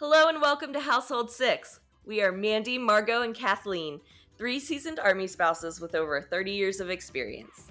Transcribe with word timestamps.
Hello 0.00 0.28
and 0.28 0.40
welcome 0.40 0.72
to 0.72 0.80
Household 0.80 1.30
Six. 1.30 1.78
We 2.06 2.22
are 2.22 2.32
Mandi, 2.32 2.78
Margot, 2.78 3.20
and 3.20 3.34
Kathleen, 3.34 4.00
three 4.38 4.58
seasoned 4.58 4.98
Army 4.98 5.26
spouses 5.26 5.78
with 5.78 5.94
over 5.94 6.22
30 6.22 6.52
years 6.52 6.80
of 6.80 6.88
experience. 6.88 7.70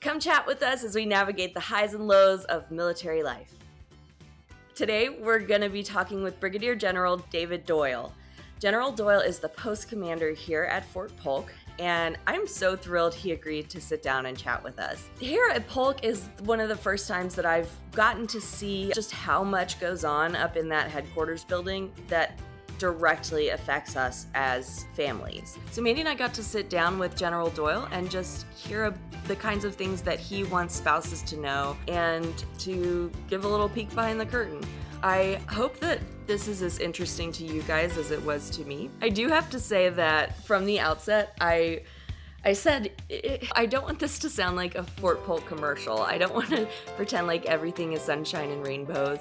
Come 0.00 0.20
chat 0.20 0.46
with 0.46 0.62
us 0.62 0.84
as 0.84 0.94
we 0.94 1.04
navigate 1.04 1.52
the 1.52 1.58
highs 1.58 1.92
and 1.94 2.06
lows 2.06 2.44
of 2.44 2.70
military 2.70 3.24
life. 3.24 3.52
Today, 4.76 5.08
we're 5.08 5.40
going 5.40 5.62
to 5.62 5.68
be 5.68 5.82
talking 5.82 6.22
with 6.22 6.38
Brigadier 6.38 6.76
General 6.76 7.16
David 7.32 7.66
Doyle. 7.66 8.14
General 8.60 8.92
Doyle 8.92 9.18
is 9.18 9.40
the 9.40 9.48
post 9.48 9.88
commander 9.88 10.30
here 10.30 10.62
at 10.70 10.84
Fort 10.84 11.10
Polk, 11.16 11.52
and 11.78 12.16
I'm 12.26 12.46
so 12.46 12.76
thrilled 12.76 13.14
he 13.14 13.32
agreed 13.32 13.68
to 13.70 13.80
sit 13.80 14.02
down 14.02 14.26
and 14.26 14.36
chat 14.36 14.62
with 14.62 14.78
us. 14.78 15.08
Here 15.18 15.48
at 15.52 15.66
Polk 15.68 16.04
is 16.04 16.28
one 16.44 16.60
of 16.60 16.68
the 16.68 16.76
first 16.76 17.08
times 17.08 17.34
that 17.34 17.46
I've 17.46 17.70
gotten 17.92 18.26
to 18.28 18.40
see 18.40 18.92
just 18.94 19.10
how 19.10 19.42
much 19.42 19.80
goes 19.80 20.04
on 20.04 20.36
up 20.36 20.56
in 20.56 20.68
that 20.68 20.90
headquarters 20.90 21.44
building 21.44 21.92
that 22.08 22.38
directly 22.78 23.50
affects 23.50 23.96
us 23.96 24.26
as 24.34 24.84
families. 24.94 25.58
So 25.70 25.80
Mandi 25.80 26.00
and 26.00 26.08
I 26.08 26.14
got 26.14 26.34
to 26.34 26.42
sit 26.42 26.68
down 26.68 26.98
with 26.98 27.16
General 27.16 27.50
Doyle 27.50 27.88
and 27.92 28.10
just 28.10 28.46
hear 28.54 28.92
the 29.26 29.36
kinds 29.36 29.64
of 29.64 29.74
things 29.74 30.02
that 30.02 30.18
he 30.18 30.44
wants 30.44 30.74
spouses 30.76 31.22
to 31.22 31.36
know 31.36 31.76
and 31.88 32.44
to 32.58 33.10
give 33.28 33.44
a 33.44 33.48
little 33.48 33.68
peek 33.68 33.94
behind 33.94 34.20
the 34.20 34.26
curtain. 34.26 34.60
I 35.04 35.38
hope 35.50 35.80
that 35.80 36.00
this 36.26 36.48
is 36.48 36.62
as 36.62 36.78
interesting 36.78 37.30
to 37.32 37.44
you 37.44 37.60
guys 37.64 37.98
as 37.98 38.10
it 38.10 38.24
was 38.24 38.48
to 38.48 38.64
me. 38.64 38.88
I 39.02 39.10
do 39.10 39.28
have 39.28 39.50
to 39.50 39.60
say 39.60 39.90
that 39.90 40.42
from 40.46 40.64
the 40.64 40.80
outset, 40.80 41.36
I 41.42 41.82
I 42.42 42.54
said, 42.54 42.90
eh, 43.10 43.38
I 43.52 43.66
don't 43.66 43.84
want 43.84 43.98
this 43.98 44.18
to 44.20 44.30
sound 44.30 44.56
like 44.56 44.76
a 44.76 44.82
Fort 44.82 45.22
Polk 45.26 45.44
commercial. 45.46 46.00
I 46.00 46.16
don't 46.16 46.32
want 46.40 46.48
to 46.50 46.66
pretend 46.96 47.26
like 47.26 47.44
everything 47.44 47.92
is 47.92 48.00
sunshine 48.00 48.50
and 48.50 48.66
rainbows. 48.66 49.18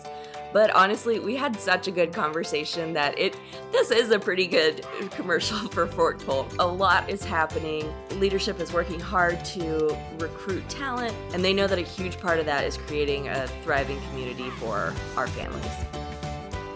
But 0.53 0.69
honestly, 0.75 1.19
we 1.19 1.35
had 1.35 1.59
such 1.59 1.87
a 1.87 1.91
good 1.91 2.13
conversation 2.13 2.93
that 2.93 3.17
it 3.17 3.35
this 3.71 3.89
is 3.89 4.11
a 4.11 4.19
pretty 4.19 4.45
good 4.45 4.85
commercial 5.11 5.57
for 5.71 5.87
Fort 5.87 6.23
Polk. 6.23 6.47
A 6.59 6.65
lot 6.65 7.09
is 7.09 7.25
happening. 7.25 7.91
Leadership 8.11 8.59
is 8.59 8.71
working 8.71 8.99
hard 8.99 9.43
to 9.45 9.97
recruit 10.19 10.67
talent, 10.69 11.15
and 11.33 11.43
they 11.43 11.53
know 11.53 11.65
that 11.65 11.79
a 11.79 11.81
huge 11.81 12.19
part 12.19 12.39
of 12.39 12.45
that 12.45 12.63
is 12.63 12.77
creating 12.77 13.29
a 13.29 13.47
thriving 13.63 13.99
community 14.09 14.49
for 14.51 14.93
our 15.17 15.27
families. 15.27 15.65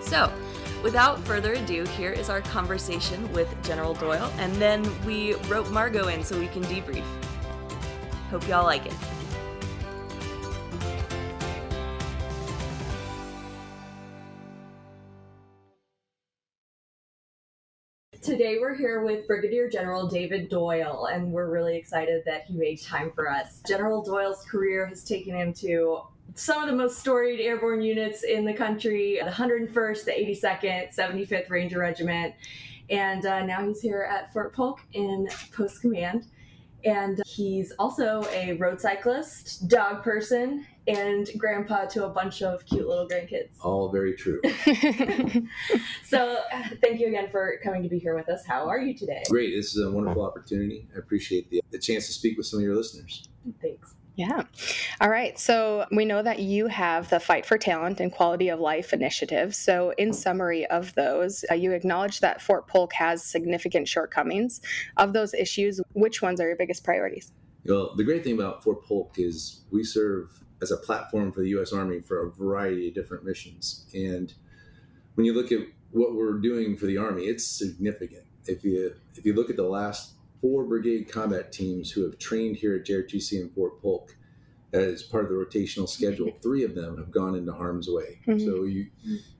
So, 0.01 0.31
without 0.81 1.19
further 1.25 1.53
ado, 1.53 1.85
here 1.85 2.11
is 2.11 2.29
our 2.29 2.41
conversation 2.41 3.31
with 3.31 3.47
General 3.63 3.93
Doyle, 3.93 4.31
and 4.39 4.55
then 4.55 4.83
we 5.05 5.35
wrote 5.49 5.69
Margot 5.69 6.07
in 6.07 6.23
so 6.23 6.39
we 6.39 6.47
can 6.47 6.63
debrief. 6.63 7.05
Hope 8.31 8.47
y'all 8.47 8.63
like 8.63 8.87
it. 8.87 8.93
Today 18.27 18.57
we're 18.59 18.75
here 18.75 19.05
with 19.05 19.25
Brigadier 19.25 19.69
General 19.69 20.05
David 20.05 20.49
Doyle, 20.49 21.05
and 21.05 21.31
we're 21.31 21.49
really 21.49 21.77
excited 21.77 22.23
that 22.25 22.43
he 22.43 22.57
made 22.57 22.81
time 22.81 23.09
for 23.15 23.31
us. 23.31 23.61
General 23.65 24.03
Doyle's 24.03 24.43
career 24.43 24.85
has 24.85 25.05
taken 25.05 25.33
him 25.33 25.53
to 25.53 26.01
some 26.35 26.61
of 26.61 26.67
the 26.67 26.75
most 26.75 26.99
storied 26.99 27.39
airborne 27.39 27.81
units 27.81 28.23
in 28.23 28.43
the 28.43 28.53
country 28.53 29.17
the 29.23 29.31
101st, 29.31 30.03
the 30.03 30.11
82nd, 30.11 30.93
75th 30.93 31.49
Ranger 31.49 31.79
Regiment, 31.79 32.33
and 32.89 33.25
uh, 33.25 33.45
now 33.45 33.65
he's 33.65 33.79
here 33.79 34.01
at 34.01 34.33
Fort 34.33 34.53
Polk 34.53 34.81
in 34.91 35.29
Post 35.55 35.79
Command. 35.79 36.25
And 36.83 37.21
he's 37.25 37.71
also 37.79 38.27
a 38.33 38.57
road 38.57 38.81
cyclist, 38.81 39.69
dog 39.69 40.03
person, 40.03 40.65
and 40.87 41.29
grandpa 41.37 41.85
to 41.85 42.05
a 42.05 42.09
bunch 42.09 42.41
of 42.41 42.65
cute 42.65 42.87
little 42.87 43.07
grandkids. 43.07 43.49
All 43.61 43.91
very 43.91 44.15
true. 44.15 44.41
so, 46.05 46.39
thank 46.81 46.99
you 46.99 47.07
again 47.07 47.29
for 47.31 47.59
coming 47.63 47.83
to 47.83 47.89
be 47.89 47.99
here 47.99 48.15
with 48.15 48.29
us. 48.29 48.45
How 48.45 48.67
are 48.67 48.79
you 48.79 48.93
today? 48.93 49.23
Great. 49.29 49.55
This 49.55 49.75
is 49.75 49.83
a 49.83 49.91
wonderful 49.91 50.25
opportunity. 50.25 50.87
I 50.95 50.99
appreciate 50.99 51.49
the, 51.49 51.61
the 51.71 51.79
chance 51.79 52.07
to 52.07 52.13
speak 52.13 52.37
with 52.37 52.45
some 52.45 52.59
of 52.59 52.63
your 52.63 52.75
listeners. 52.75 53.27
Thanks. 53.61 53.95
Yeah. 54.15 54.43
All 54.99 55.11
right. 55.11 55.37
So 55.37 55.85
we 55.91 56.03
know 56.03 56.23
that 56.23 56.39
you 56.39 56.65
have 56.67 57.07
the 57.09 57.19
Fight 57.19 57.45
for 57.45 57.59
Talent 57.59 57.99
and 57.99 58.11
Quality 58.11 58.49
of 58.49 58.59
Life 58.59 58.91
initiative. 58.91 59.53
So, 59.53 59.93
in 59.99 60.11
summary 60.11 60.65
of 60.65 60.95
those, 60.95 61.45
uh, 61.51 61.53
you 61.53 61.71
acknowledge 61.71 62.19
that 62.21 62.41
Fort 62.41 62.67
Polk 62.67 62.93
has 62.93 63.23
significant 63.23 63.87
shortcomings. 63.87 64.59
Of 64.97 65.13
those 65.13 65.35
issues, 65.35 65.79
which 65.93 66.23
ones 66.23 66.41
are 66.41 66.47
your 66.47 66.55
biggest 66.55 66.83
priorities? 66.83 67.31
Well, 67.65 67.95
the 67.95 68.03
great 68.03 68.23
thing 68.23 68.33
about 68.33 68.63
Fort 68.63 68.83
Polk 68.85 69.15
is 69.17 69.65
we 69.71 69.83
serve 69.83 70.43
as 70.61 70.71
a 70.71 70.77
platform 70.77 71.31
for 71.31 71.41
the 71.41 71.49
U.S. 71.49 71.71
Army 71.71 72.01
for 72.01 72.25
a 72.25 72.31
variety 72.31 72.89
of 72.89 72.95
different 72.95 73.23
missions. 73.23 73.85
And 73.93 74.33
when 75.15 75.25
you 75.25 75.33
look 75.33 75.51
at 75.51 75.59
what 75.91 76.15
we're 76.15 76.39
doing 76.39 76.77
for 76.77 76.85
the 76.85 76.97
Army, 76.97 77.23
it's 77.23 77.45
significant. 77.45 78.25
If 78.45 78.63
you 78.63 78.95
if 79.15 79.25
you 79.25 79.33
look 79.33 79.49
at 79.49 79.55
the 79.55 79.63
last 79.63 80.13
four 80.41 80.63
brigade 80.63 81.11
combat 81.11 81.51
teams 81.51 81.91
who 81.91 82.03
have 82.03 82.17
trained 82.19 82.57
here 82.57 82.75
at 82.75 82.85
JRTC 82.85 83.41
in 83.41 83.49
Fort 83.49 83.81
Polk 83.81 84.15
as 84.73 85.03
part 85.03 85.23
of 85.23 85.29
the 85.29 85.35
rotational 85.35 85.87
schedule. 85.87 86.31
Three 86.41 86.63
of 86.63 86.75
them 86.75 86.97
have 86.97 87.11
gone 87.11 87.35
into 87.35 87.53
harm's 87.53 87.87
way. 87.87 88.19
Mm-hmm. 88.27 88.45
So 88.45 88.63
you, 88.63 88.87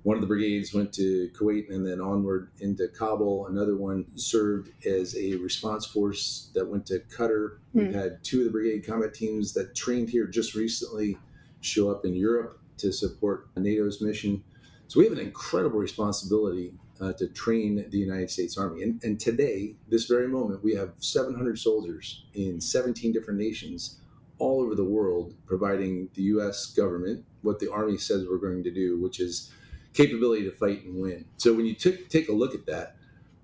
one 0.03 0.15
of 0.15 0.21
the 0.21 0.27
brigades 0.27 0.73
went 0.73 0.93
to 0.93 1.29
Kuwait 1.33 1.69
and 1.69 1.85
then 1.85 1.99
onward 1.99 2.49
into 2.59 2.87
Kabul. 2.87 3.47
Another 3.47 3.75
one 3.75 4.05
served 4.15 4.71
as 4.85 5.15
a 5.17 5.35
response 5.35 5.85
force 5.85 6.49
that 6.53 6.67
went 6.67 6.85
to 6.87 6.99
Qatar. 6.99 7.57
Mm-hmm. 7.75 7.79
We've 7.79 7.93
had 7.93 8.23
two 8.23 8.39
of 8.39 8.45
the 8.45 8.51
brigade 8.51 8.85
combat 8.85 9.13
teams 9.13 9.53
that 9.53 9.75
trained 9.75 10.09
here 10.09 10.27
just 10.27 10.55
recently 10.55 11.17
show 11.61 11.91
up 11.91 12.05
in 12.05 12.15
Europe 12.15 12.59
to 12.77 12.93
support 12.93 13.53
NATO's 13.55 14.01
mission. 14.01 14.43
So 14.87 14.99
we 14.99 15.05
have 15.05 15.17
an 15.17 15.23
incredible 15.23 15.79
responsibility 15.79 16.73
uh, 17.01 17.13
to 17.13 17.27
train 17.27 17.85
the 17.89 17.97
United 17.97 18.31
States 18.31 18.57
Army. 18.57 18.83
And, 18.83 19.03
and 19.03 19.19
today, 19.19 19.75
this 19.89 20.05
very 20.05 20.27
moment, 20.27 20.63
we 20.63 20.73
have 20.75 20.93
700 20.99 21.59
soldiers 21.59 22.25
in 22.33 22.61
17 22.61 23.11
different 23.11 23.39
nations 23.39 23.99
all 24.39 24.61
over 24.61 24.75
the 24.75 24.83
world 24.83 25.33
providing 25.45 26.09
the 26.13 26.23
U.S. 26.23 26.67
government 26.67 27.25
what 27.41 27.59
the 27.59 27.71
Army 27.71 27.97
says 27.97 28.25
we're 28.27 28.37
going 28.37 28.63
to 28.63 28.71
do, 28.71 28.99
which 28.99 29.19
is 29.19 29.51
capability 29.93 30.43
to 30.43 30.51
fight 30.51 30.83
and 30.83 31.01
win. 31.01 31.25
So 31.37 31.53
when 31.53 31.65
you 31.65 31.73
t- 31.73 32.03
take 32.09 32.29
a 32.29 32.33
look 32.33 32.53
at 32.53 32.65
that, 32.65 32.95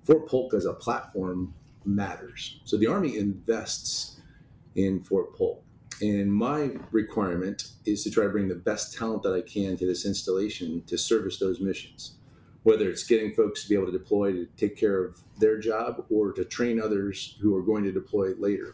Fort 0.03 0.27
Polk 0.27 0.53
as 0.53 0.65
a 0.65 0.73
platform 0.73 1.53
matters. 1.85 2.59
So 2.65 2.77
the 2.77 2.87
Army 2.87 3.17
invests 3.17 4.19
in 4.75 5.01
Fort 5.01 5.35
Polk. 5.35 5.63
And 6.01 6.33
my 6.33 6.71
requirement 6.91 7.69
is 7.85 8.03
to 8.03 8.11
try 8.11 8.25
to 8.25 8.29
bring 8.29 8.49
the 8.49 8.55
best 8.55 8.97
talent 8.97 9.23
that 9.23 9.33
I 9.33 9.41
can 9.41 9.77
to 9.77 9.85
this 9.85 10.05
installation 10.05 10.83
to 10.87 10.97
service 10.97 11.39
those 11.39 11.61
missions 11.61 12.17
whether 12.63 12.89
it's 12.89 13.03
getting 13.03 13.33
folks 13.33 13.63
to 13.63 13.69
be 13.69 13.75
able 13.75 13.85
to 13.85 13.91
deploy 13.91 14.31
to 14.31 14.47
take 14.57 14.77
care 14.77 15.03
of 15.03 15.19
their 15.37 15.59
job 15.59 16.05
or 16.09 16.31
to 16.31 16.43
train 16.45 16.81
others 16.81 17.37
who 17.41 17.55
are 17.55 17.61
going 17.61 17.83
to 17.83 17.91
deploy 17.91 18.33
later. 18.39 18.73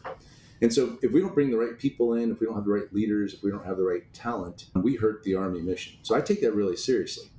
And 0.62 0.72
so, 0.72 0.98
if 1.02 1.12
we 1.12 1.20
don't 1.20 1.34
bring 1.34 1.50
the 1.50 1.56
right 1.56 1.78
people 1.78 2.14
in, 2.14 2.30
if 2.30 2.40
we 2.40 2.46
don't 2.46 2.54
have 2.54 2.66
the 2.66 2.72
right 2.72 2.92
leaders, 2.92 3.34
if 3.34 3.42
we 3.42 3.50
don't 3.50 3.64
have 3.64 3.78
the 3.78 3.84
right 3.84 4.12
talent, 4.12 4.66
we 4.74 4.94
hurt 4.96 5.22
the 5.22 5.34
Army 5.34 5.62
mission. 5.62 5.98
So, 6.02 6.14
I 6.14 6.20
take 6.20 6.42
that 6.42 6.52
really 6.52 6.76
seriously. 6.76 7.30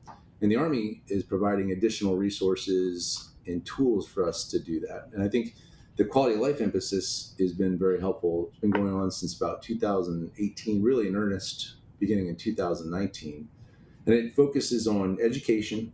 And 0.42 0.52
the 0.52 0.56
Army 0.56 1.04
is 1.08 1.24
providing 1.24 1.72
additional 1.72 2.18
resources 2.18 3.30
and 3.46 3.66
tools 3.66 4.08
for 4.08 4.28
us 4.28 4.46
to 4.50 4.60
do 4.60 4.80
that. 4.82 5.10
And 5.14 5.24
I 5.24 5.28
think 5.28 5.56
the 5.98 6.06
quality 6.06 6.36
of 6.36 6.42
life 6.42 6.62
emphasis 6.62 7.36
has 7.40 7.54
been 7.54 7.78
very 7.78 8.00
helpful. 8.00 8.48
It's 8.50 8.60
been 8.60 8.72
going 8.72 8.94
on 8.94 9.12
since 9.12 9.36
about 9.36 9.62
2018, 9.62 10.82
really 10.82 11.08
in 11.08 11.16
earnest, 11.16 11.76
beginning 12.00 12.28
in 12.28 12.36
2019. 12.36 13.48
And 14.08 14.16
it 14.16 14.36
focuses 14.36 14.88
on 14.88 15.20
education, 15.22 15.92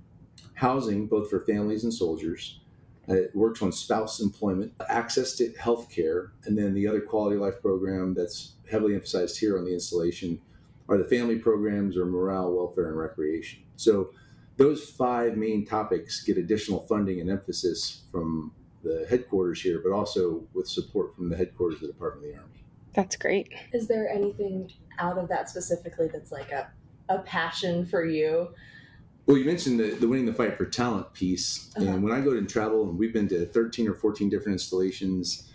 housing, 0.53 1.07
both 1.07 1.29
for 1.29 1.41
families 1.41 1.83
and 1.83 1.93
soldiers. 1.93 2.61
Uh, 3.09 3.15
it 3.15 3.35
works 3.35 3.61
on 3.61 3.71
spouse 3.71 4.19
employment, 4.19 4.73
access 4.89 5.33
to 5.33 5.51
health 5.53 5.89
care, 5.89 6.33
and 6.45 6.57
then 6.57 6.73
the 6.73 6.87
other 6.87 6.99
quality 6.99 7.35
of 7.35 7.41
life 7.41 7.61
program 7.61 8.13
that's 8.13 8.53
heavily 8.69 8.95
emphasized 8.95 9.39
here 9.39 9.57
on 9.57 9.63
the 9.63 9.73
installation 9.73 10.41
are 10.89 10.97
the 10.97 11.05
family 11.05 11.37
programs 11.37 11.95
or 11.97 12.05
morale, 12.05 12.51
welfare, 12.51 12.89
and 12.89 12.97
recreation. 12.97 13.59
So 13.75 14.11
those 14.57 14.89
five 14.89 15.37
main 15.37 15.65
topics 15.65 16.23
get 16.23 16.37
additional 16.37 16.79
funding 16.87 17.21
and 17.21 17.29
emphasis 17.29 18.03
from 18.11 18.51
the 18.83 19.05
headquarters 19.09 19.61
here, 19.61 19.81
but 19.83 19.91
also 19.91 20.43
with 20.53 20.67
support 20.67 21.15
from 21.15 21.29
the 21.29 21.37
headquarters 21.37 21.75
of 21.75 21.81
the 21.81 21.93
Department 21.93 22.27
of 22.27 22.33
the 22.33 22.39
Army. 22.41 22.63
That's 22.93 23.15
great. 23.15 23.53
Is 23.73 23.87
there 23.87 24.09
anything 24.09 24.71
out 24.99 25.17
of 25.17 25.29
that 25.29 25.49
specifically 25.49 26.09
that's 26.11 26.31
like 26.31 26.51
a, 26.51 26.71
a 27.09 27.19
passion 27.19 27.85
for 27.85 28.05
you? 28.05 28.49
Well, 29.27 29.37
you 29.37 29.43
mentioned 29.43 29.77
the, 29.77 29.89
the 29.89 30.07
winning 30.07 30.25
the 30.25 30.33
fight 30.33 30.57
for 30.57 30.65
talent 30.65 31.13
piece, 31.13 31.69
uh-huh. 31.75 31.85
and 31.85 32.03
when 32.03 32.13
I 32.13 32.21
go 32.21 32.31
and 32.31 32.49
travel, 32.49 32.83
and 32.83 32.97
we've 32.97 33.11
been 33.11 33.27
to 33.27 33.45
13 33.45 33.89
or 33.89 33.93
14 33.93 34.29
different 34.29 34.53
installations 34.53 35.49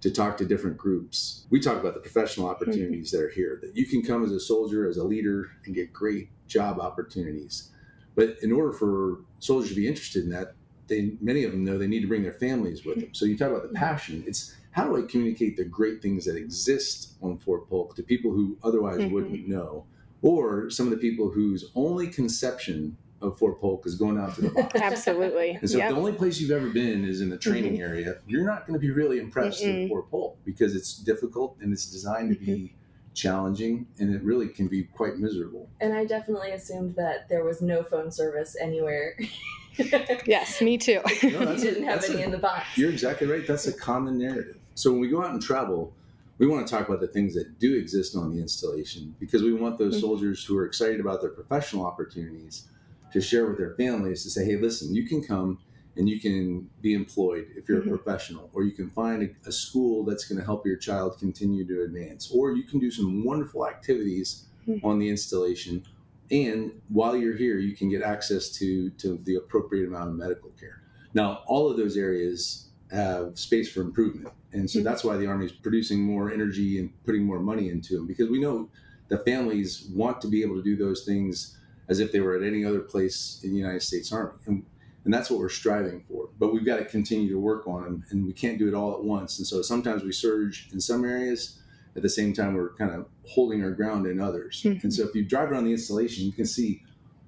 to 0.00 0.12
talk 0.12 0.36
to 0.36 0.44
different 0.44 0.76
groups, 0.76 1.44
we 1.50 1.58
talk 1.58 1.80
about 1.80 1.94
the 1.94 2.00
professional 2.00 2.48
opportunities 2.48 3.08
mm-hmm. 3.08 3.16
that 3.16 3.26
are 3.26 3.30
here. 3.30 3.58
That 3.60 3.76
you 3.76 3.84
can 3.84 4.02
come 4.02 4.24
as 4.24 4.30
a 4.30 4.38
soldier, 4.38 4.88
as 4.88 4.96
a 4.96 5.02
leader, 5.02 5.50
and 5.64 5.74
get 5.74 5.92
great 5.92 6.28
job 6.46 6.78
opportunities. 6.78 7.70
But 8.14 8.36
in 8.42 8.52
order 8.52 8.72
for 8.72 9.18
soldiers 9.40 9.70
to 9.70 9.76
be 9.76 9.88
interested 9.88 10.22
in 10.22 10.30
that, 10.30 10.54
they 10.86 11.14
many 11.20 11.42
of 11.42 11.50
them 11.50 11.64
know 11.64 11.78
they 11.78 11.88
need 11.88 12.02
to 12.02 12.06
bring 12.06 12.22
their 12.22 12.32
families 12.32 12.84
with 12.84 13.00
them. 13.00 13.12
So 13.12 13.24
you 13.24 13.36
talk 13.36 13.50
about 13.50 13.62
the 13.62 13.68
mm-hmm. 13.68 13.84
passion. 13.84 14.22
It's 14.24 14.54
how 14.70 14.84
do 14.84 14.96
I 14.96 15.02
communicate 15.02 15.56
the 15.56 15.64
great 15.64 16.00
things 16.00 16.26
that 16.26 16.36
exist 16.36 17.14
on 17.20 17.38
Fort 17.38 17.68
Polk 17.68 17.96
to 17.96 18.04
people 18.04 18.30
who 18.30 18.56
otherwise 18.62 18.98
mm-hmm. 18.98 19.12
wouldn't 19.12 19.48
know, 19.48 19.84
or 20.22 20.70
some 20.70 20.86
of 20.86 20.92
the 20.92 20.98
people 20.98 21.30
whose 21.30 21.72
only 21.74 22.06
conception 22.06 22.96
of 23.22 23.38
Fort 23.38 23.60
Polk 23.60 23.86
is 23.86 23.94
going 23.94 24.18
out 24.18 24.34
to 24.34 24.42
the 24.42 24.50
box. 24.50 24.74
Absolutely. 24.80 25.50
And 25.60 25.70
so 25.70 25.78
Yep. 25.78 25.88
if 25.88 25.94
the 25.94 25.98
only 26.00 26.12
place 26.12 26.38
you've 26.40 26.50
ever 26.50 26.68
been 26.68 27.04
is 27.04 27.20
in 27.20 27.30
the 27.30 27.38
training 27.38 27.80
area, 27.80 28.18
you're 28.26 28.44
not 28.44 28.66
going 28.66 28.74
to 28.74 28.80
be 28.80 28.90
really 28.90 29.18
impressed 29.18 29.62
Mm-mm. 29.62 29.82
with 29.82 29.88
Fort 29.90 30.10
Polk 30.10 30.38
because 30.44 30.74
it's 30.76 30.96
difficult 30.98 31.56
and 31.60 31.72
it's 31.72 31.90
designed 31.90 32.32
to 32.34 32.38
be 32.38 32.74
challenging 33.14 33.86
and 33.98 34.14
it 34.14 34.22
really 34.22 34.48
can 34.48 34.68
be 34.68 34.84
quite 34.84 35.16
miserable. 35.16 35.68
And 35.80 35.94
I 35.94 36.04
definitely 36.04 36.50
assumed 36.50 36.94
that 36.96 37.28
there 37.30 37.44
was 37.44 37.62
no 37.62 37.82
phone 37.82 38.10
service 38.10 38.56
anywhere. 38.60 39.16
Yes, 40.24 40.62
me 40.62 40.78
too. 40.78 41.00
No, 41.22 41.52
you 41.52 41.58
didn't 41.58 41.84
a, 41.84 41.86
have 41.90 42.04
any 42.04 42.22
a, 42.22 42.24
in 42.24 42.30
the 42.30 42.38
box. 42.38 42.64
You're 42.78 42.90
exactly 42.90 43.26
right. 43.26 43.46
That's 43.46 43.66
a 43.66 43.72
common 43.74 44.16
narrative. 44.16 44.56
So 44.74 44.90
when 44.90 45.00
we 45.00 45.08
go 45.08 45.22
out 45.22 45.32
and 45.32 45.42
travel, 45.42 45.92
we 46.38 46.46
want 46.46 46.66
to 46.66 46.74
talk 46.74 46.88
about 46.88 47.00
the 47.00 47.06
things 47.08 47.34
that 47.34 47.58
do 47.58 47.74
exist 47.76 48.16
on 48.16 48.34
the 48.34 48.40
installation 48.40 49.14
because 49.20 49.42
we 49.42 49.52
want 49.52 49.76
those 49.76 49.96
Mhm. 49.96 50.00
soldiers 50.00 50.42
who 50.44 50.56
are 50.56 50.64
excited 50.64 50.98
about 50.98 51.20
their 51.20 51.30
professional 51.30 51.84
opportunities 51.84 52.68
to 53.16 53.22
share 53.22 53.46
with 53.46 53.56
their 53.56 53.74
families 53.76 54.22
to 54.22 54.30
say, 54.30 54.44
hey, 54.44 54.56
listen, 54.56 54.94
you 54.94 55.06
can 55.08 55.22
come 55.24 55.58
and 55.96 56.06
you 56.06 56.20
can 56.20 56.68
be 56.82 56.92
employed 56.92 57.46
if 57.56 57.66
you're 57.66 57.80
Mhm. 57.80 57.86
a 57.86 57.96
professional, 57.96 58.50
or 58.52 58.62
you 58.62 58.72
can 58.72 58.90
find 58.90 59.22
a, 59.22 59.48
a 59.48 59.52
school 59.52 60.04
that's 60.04 60.26
going 60.28 60.38
to 60.38 60.44
help 60.44 60.66
your 60.66 60.76
child 60.76 61.18
continue 61.18 61.66
to 61.66 61.82
advance, 61.82 62.30
or 62.30 62.52
you 62.54 62.64
can 62.64 62.78
do 62.78 62.90
some 62.90 63.24
wonderful 63.24 63.66
activities 63.66 64.44
Mhm. 64.68 64.84
on 64.84 64.98
the 64.98 65.08
installation. 65.08 65.82
And 66.30 66.72
while 66.90 67.16
you're 67.16 67.36
here, 67.36 67.56
you 67.58 67.74
can 67.74 67.88
get 67.88 68.02
access 68.02 68.50
to, 68.58 68.90
to 69.02 69.18
the 69.24 69.36
appropriate 69.36 69.86
amount 69.88 70.10
of 70.10 70.16
medical 70.16 70.50
care. 70.60 70.82
Now, 71.14 71.42
all 71.46 71.70
of 71.70 71.78
those 71.78 71.96
areas 71.96 72.68
have 72.90 73.38
space 73.38 73.72
for 73.72 73.80
improvement. 73.80 74.28
And 74.52 74.70
so 74.70 74.80
Mhm. 74.80 74.84
that's 74.84 75.02
why 75.02 75.16
the 75.16 75.26
Army 75.26 75.46
is 75.46 75.52
producing 75.52 76.00
more 76.02 76.30
energy 76.30 76.78
and 76.78 76.90
putting 77.04 77.24
more 77.24 77.40
money 77.40 77.70
into 77.70 77.94
them 77.96 78.06
because 78.06 78.28
we 78.28 78.40
know 78.40 78.68
the 79.08 79.18
families 79.18 79.88
want 79.94 80.20
to 80.20 80.28
be 80.28 80.42
able 80.42 80.56
to 80.56 80.62
do 80.62 80.76
those 80.76 81.04
things 81.06 81.56
as 81.88 82.00
if 82.00 82.12
they 82.12 82.20
were 82.20 82.36
at 82.36 82.42
any 82.42 82.64
other 82.64 82.80
place 82.80 83.40
in 83.42 83.50
the 83.52 83.56
United 83.58 83.82
States 83.82 84.12
Army. 84.12 84.32
And, 84.46 84.64
and 85.04 85.14
that's 85.14 85.30
what 85.30 85.38
we're 85.38 85.48
striving 85.48 86.04
for. 86.08 86.28
But 86.38 86.52
we've 86.52 86.66
got 86.66 86.78
to 86.78 86.84
continue 86.84 87.28
to 87.30 87.38
work 87.38 87.66
on 87.68 87.84
them 87.84 88.04
and 88.10 88.26
we 88.26 88.32
can't 88.32 88.58
do 88.58 88.66
it 88.68 88.74
all 88.74 88.94
at 88.94 89.04
once. 89.04 89.38
And 89.38 89.46
so 89.46 89.62
sometimes 89.62 90.02
we 90.02 90.12
surge 90.12 90.68
in 90.72 90.80
some 90.80 91.04
areas. 91.04 91.60
At 91.94 92.02
the 92.02 92.10
same 92.10 92.34
time, 92.34 92.54
we're 92.54 92.74
kind 92.74 92.90
of 92.90 93.06
holding 93.26 93.62
our 93.62 93.70
ground 93.70 94.06
in 94.06 94.20
others. 94.20 94.62
Mhm. 94.64 94.82
And 94.84 94.92
so 94.92 95.04
if 95.04 95.14
you 95.14 95.24
drive 95.24 95.50
around 95.50 95.64
the 95.64 95.70
installation, 95.72 96.26
you 96.26 96.32
can 96.32 96.44
see 96.44 96.82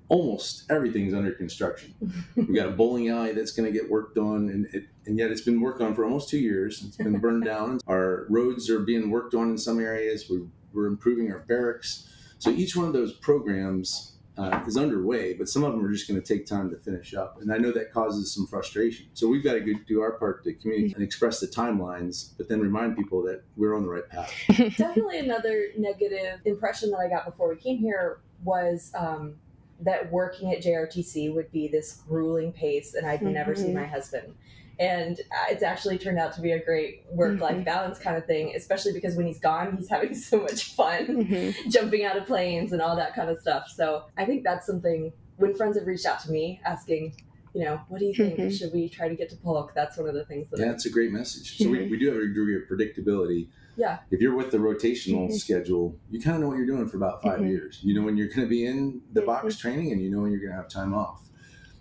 almost 0.09 0.71
everything's 0.71 1.15
under 1.15 1.33
construction. 1.33 1.95
We've 2.37 2.55
got 2.55 2.69
a 2.69 2.73
bowling 2.73 3.09
alley 3.09 3.33
that's 3.33 3.53
going 3.53 3.73
to 3.73 3.79
get 3.79 3.91
worked 3.91 4.19
on, 4.19 4.49
and 4.51 4.67
it, 4.75 4.85
and 5.07 5.19
yet 5.19 5.31
it's 5.31 5.41
been 5.41 5.61
worked 5.61 5.81
on 5.81 5.95
for 5.95 6.05
almost 6.05 6.29
two 6.29 6.39
years. 6.39 6.83
It's 6.87 6.97
been 6.97 7.19
burned 7.19 7.45
down. 7.47 7.81
Our 7.87 8.27
roads 8.29 8.69
are 8.69 8.81
being 8.81 9.11
worked 9.11 9.35
on 9.35 9.51
in 9.51 9.59
some 9.59 9.81
areas. 9.81 10.27
We're, 10.29 10.47
we're 10.73 10.87
improving 10.87 11.31
our 11.33 11.41
barracks. 11.41 12.07
So 12.39 12.51
each 12.51 12.77
one 12.77 12.87
of 12.87 12.93
those 12.93 13.13
programs 13.13 14.18
uh, 14.38 14.62
is 14.67 14.76
underway, 14.76 15.35
but 15.35 15.49
some 15.49 15.64
of 15.64 15.73
them 15.73 15.85
are 15.85 15.93
just 15.93 16.06
going 16.06 16.20
to 16.20 16.26
take 16.26 16.46
time 16.46 16.70
to 16.70 16.76
finish 16.76 17.12
up. 17.12 17.38
And 17.40 17.52
I 17.52 17.58
know 17.58 17.73
that 17.73 17.93
causes 17.93 18.32
some 18.32 18.46
frustration. 18.46 19.06
So 19.12 19.26
we've 19.26 19.43
got 19.43 19.55
to 19.55 19.75
do 19.87 20.00
our 20.00 20.12
part 20.12 20.44
to 20.44 20.55
communicate 20.55 20.94
and 20.94 21.05
express 21.05 21.40
the 21.40 21.49
timelines, 21.49 22.37
but 22.38 22.49
then 22.49 22.61
remind 22.61 22.96
people 22.96 23.23
that 23.25 23.43
we're 23.56 23.75
on 23.75 23.82
the 23.82 23.88
right 23.88 24.08
path. 24.08 24.32
Definitely 24.76 25.19
another 25.19 25.67
negative 25.76 26.40
impression 26.44 26.90
that 26.93 26.99
I 26.99 27.08
got 27.08 27.25
before 27.25 27.49
we 27.49 27.56
came 27.56 27.79
here 27.79 28.20
was 28.44 28.93
um, 28.96 29.35
that 29.81 30.11
working 30.12 30.52
at 30.52 30.62
JRTC 30.62 31.35
would 31.35 31.50
be 31.50 31.67
this 31.67 32.00
grueling 32.08 32.52
pace 32.52 32.94
and 32.94 33.06
I'd 33.06 33.23
never 33.23 33.56
see 33.56 33.73
my 33.73 33.87
husband. 33.87 34.35
And 34.79 35.19
uh, 35.19 35.47
it's 35.51 35.63
actually 35.63 35.99
turned 35.99 36.19
out 36.19 36.33
to 36.35 36.41
be 36.41 36.53
a 36.53 36.65
great 36.65 37.05
work 37.11 37.41
life 37.41 37.57
Mhm. 37.57 37.65
balance 37.65 37.99
kind 37.99 38.17
of 38.17 38.27
thing, 38.27 38.53
especially 38.55 38.93
because 38.93 39.17
when 39.17 39.27
he's 39.27 39.41
gone, 39.41 39.77
he's 39.77 39.89
having 39.97 40.15
so 40.15 40.41
much 40.41 40.75
fun. 40.75 41.07
Mhm. 41.27 41.55
jumping 41.71 42.05
out 42.05 42.17
of 42.17 42.27
planes 42.27 42.73
and 42.73 42.81
all 42.81 42.95
that 42.97 43.15
kind 43.15 43.29
of 43.29 43.39
stuff. 43.41 43.69
So 43.75 44.05
I 44.17 44.25
think 44.25 44.45
that's 44.45 44.67
something 44.67 45.13
when 45.37 45.55
friends 45.55 45.77
have 45.77 45.87
reached 45.87 46.07
out 46.07 46.21
to 46.21 46.31
me 46.31 46.61
asking, 46.65 47.15
you 47.55 47.65
know, 47.65 47.81
what 47.89 47.99
do 47.99 48.07
you 48.07 48.15
think? 48.15 48.39
Mhm. 48.39 48.57
Should 48.57 48.73
we 48.73 48.89
try 48.89 49.09
to 49.09 49.17
get 49.17 49.31
to 49.31 49.37
Polk? 49.37 49.73
That's 49.75 49.97
one 49.97 50.09
of 50.09 50.15
the 50.15 50.25
things 50.25 50.49
that 50.51 50.61
Yeah, 50.61 50.73
it's 50.73 50.87
a 50.87 50.91
great 50.91 51.11
message. 51.13 51.59
So 51.59 51.69
we, 51.71 51.79
Mhm. 51.79 51.91
we 51.91 51.99
do 51.99 52.07
have 52.09 52.17
a 52.17 52.21
degree 52.27 52.55
of 52.57 52.63
predictability. 52.71 53.49
Yeah. 53.77 53.99
If 54.11 54.21
you're 54.21 54.35
with 54.37 54.51
the 54.51 54.59
rotational 54.59 55.29
Mhm. 55.29 55.33
schedule, 55.39 55.97
you 56.11 56.21
kind 56.21 56.37
of 56.37 56.43
know 56.43 56.49
what 56.49 56.57
you're 56.59 56.67
doing 56.67 56.87
for 56.89 56.97
about 56.97 57.23
5 57.23 57.41
Mhm. 57.41 57.49
years. 57.49 57.81
You 57.83 57.95
know 57.95 58.03
when 58.03 58.17
you're 58.17 58.27
going 58.29 58.41
to 58.43 58.47
be 58.49 58.65
in 58.67 59.01
the 59.13 59.23
box 59.23 59.57
training 59.57 59.93
and 59.93 60.01
you 60.03 60.11
know 60.11 60.21
when 60.21 60.31
you're 60.33 60.41
going 60.41 60.51
to 60.51 60.57
have 60.57 60.69
time 60.69 60.93
off. 60.95 61.28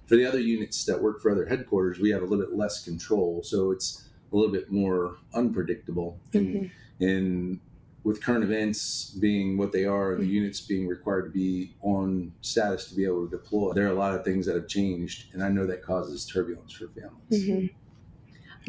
For 0.07 0.15
the 0.15 0.25
other 0.25 0.39
units 0.39 0.85
that 0.85 1.01
work 1.01 1.21
for 1.21 1.31
other 1.31 1.45
headquarters, 1.45 1.99
we 1.99 2.09
have 2.11 2.21
a 2.21 2.25
little 2.25 2.45
bit 2.45 2.55
less 2.55 2.83
control. 2.83 3.43
So 3.43 3.71
it's 3.71 4.07
a 4.31 4.35
little 4.35 4.51
bit 4.51 4.71
more 4.71 5.17
unpredictable. 5.33 6.19
And, 6.33 6.55
Mhm. 6.55 6.71
and 7.01 7.59
with 8.03 8.21
current 8.21 8.43
events 8.43 9.11
being 9.19 9.57
what 9.57 9.73
they 9.73 9.83
are 9.83 10.13
and 10.13 10.21
the 10.21 10.27
Mhm. 10.27 10.31
units 10.31 10.61
being 10.61 10.87
required 10.87 11.25
to 11.25 11.29
be 11.29 11.75
on 11.81 12.31
status 12.39 12.87
to 12.89 12.95
be 12.95 13.03
able 13.03 13.27
to 13.27 13.31
deploy, 13.37 13.73
there 13.73 13.85
are 13.85 13.91
a 13.91 13.95
lot 13.95 14.15
of 14.17 14.23
things 14.23 14.45
that 14.45 14.55
have 14.55 14.67
changed. 14.67 15.33
And 15.33 15.43
I 15.43 15.49
know 15.49 15.65
that 15.67 15.81
causes 15.81 16.25
turbulence 16.25 16.71
for 16.71 16.87
families. 16.87 17.49
Mhm. 17.49 17.69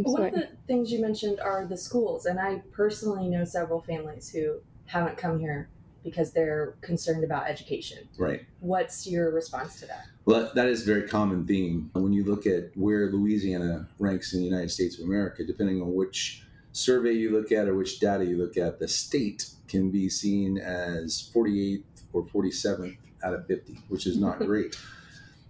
One 0.02 0.26
of 0.26 0.34
the 0.34 0.48
things 0.66 0.92
you 0.92 1.00
mentioned 1.00 1.40
are 1.40 1.66
the 1.66 1.76
schools, 1.76 2.26
and 2.26 2.38
I 2.38 2.62
personally 2.72 3.28
know 3.28 3.44
several 3.44 3.80
families 3.80 4.30
who 4.30 4.60
haven't 4.86 5.16
come 5.16 5.38
here 5.38 5.68
because 6.08 6.32
they're 6.32 6.74
concerned 6.80 7.24
about 7.24 7.46
education. 7.48 8.08
Right. 8.18 8.44
What's 8.60 9.06
your 9.06 9.30
response 9.30 9.78
to 9.80 9.86
that? 9.86 10.06
Well, 10.24 10.50
that- 10.54 10.68
is 10.68 10.82
a 10.82 10.86
very 10.86 11.08
common 11.08 11.46
theme. 11.46 11.90
When 11.94 12.12
you 12.12 12.24
look 12.24 12.46
at 12.46 12.76
where 12.76 13.10
Louisiana 13.10 13.88
ranks 13.98 14.32
in 14.34 14.40
the 14.40 14.46
United 14.46 14.70
States 14.70 14.98
of 14.98 15.04
America, 15.04 15.44
depending 15.44 15.80
on 15.82 15.94
which 15.94 16.42
survey 16.72 17.12
you 17.12 17.30
look 17.30 17.50
at 17.52 17.68
or 17.68 17.74
which 17.74 17.98
data 18.00 18.24
you 18.24 18.36
look 18.36 18.56
at, 18.56 18.78
the 18.78 18.88
state 18.88 19.50
can 19.68 19.90
be 19.90 20.08
seen 20.08 20.58
as 20.58 21.30
48th 21.34 21.82
or 22.12 22.24
47th 22.26 22.96
out 23.22 23.34
of 23.34 23.46
50, 23.46 23.78
which 23.88 24.06
is 24.06 24.16
not 24.18 24.38
great. 24.46 24.76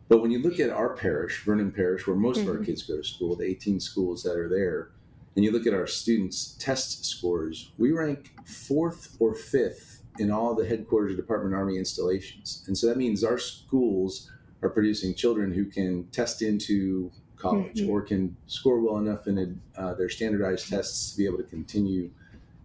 But 0.08 0.22
when 0.22 0.30
you 0.30 0.38
look 0.40 0.58
at 0.58 0.70
our 0.70 0.94
parish, 0.94 1.44
Vernon 1.44 1.70
Parish, 1.70 2.06
where 2.06 2.16
most 2.16 2.40
of 2.40 2.48
our 2.48 2.56
Mhm. 2.56 2.64
kids 2.66 2.82
go 2.82 2.96
to 2.96 3.04
school, 3.04 3.36
the 3.36 3.44
18 3.44 3.78
schools 3.78 4.22
that 4.22 4.36
are 4.36 4.48
there, 4.48 4.88
and 5.36 5.44
you 5.44 5.50
look 5.52 5.66
at 5.66 5.74
our 5.74 5.86
students' 5.86 6.56
test 6.58 7.04
scores, 7.04 7.70
we 7.78 7.92
rank 7.92 8.30
fourth 8.44 9.16
or 9.20 9.34
fifth 9.34 9.97
in 10.18 10.30
all 10.30 10.54
the 10.54 10.66
headquarters 10.66 11.16
Department 11.16 11.54
Army 11.54 11.76
installations. 11.78 12.64
And 12.66 12.76
so 12.76 12.86
that 12.86 12.96
means 12.96 13.22
our 13.24 13.38
schools 13.38 14.30
are 14.62 14.68
producing 14.68 15.14
children 15.14 15.52
who 15.52 15.64
can 15.64 16.04
test 16.12 16.42
into 16.42 17.10
college 17.36 17.80
Mhm. 17.80 17.88
or 17.88 18.02
can 18.02 18.36
score 18.46 18.80
well 18.80 18.98
enough 18.98 19.28
in 19.28 19.60
uh, 19.76 19.94
their 19.94 20.08
standardized 20.08 20.68
tests 20.68 21.12
to 21.12 21.16
be 21.18 21.24
able 21.24 21.38
to 21.38 21.44
continue 21.44 22.10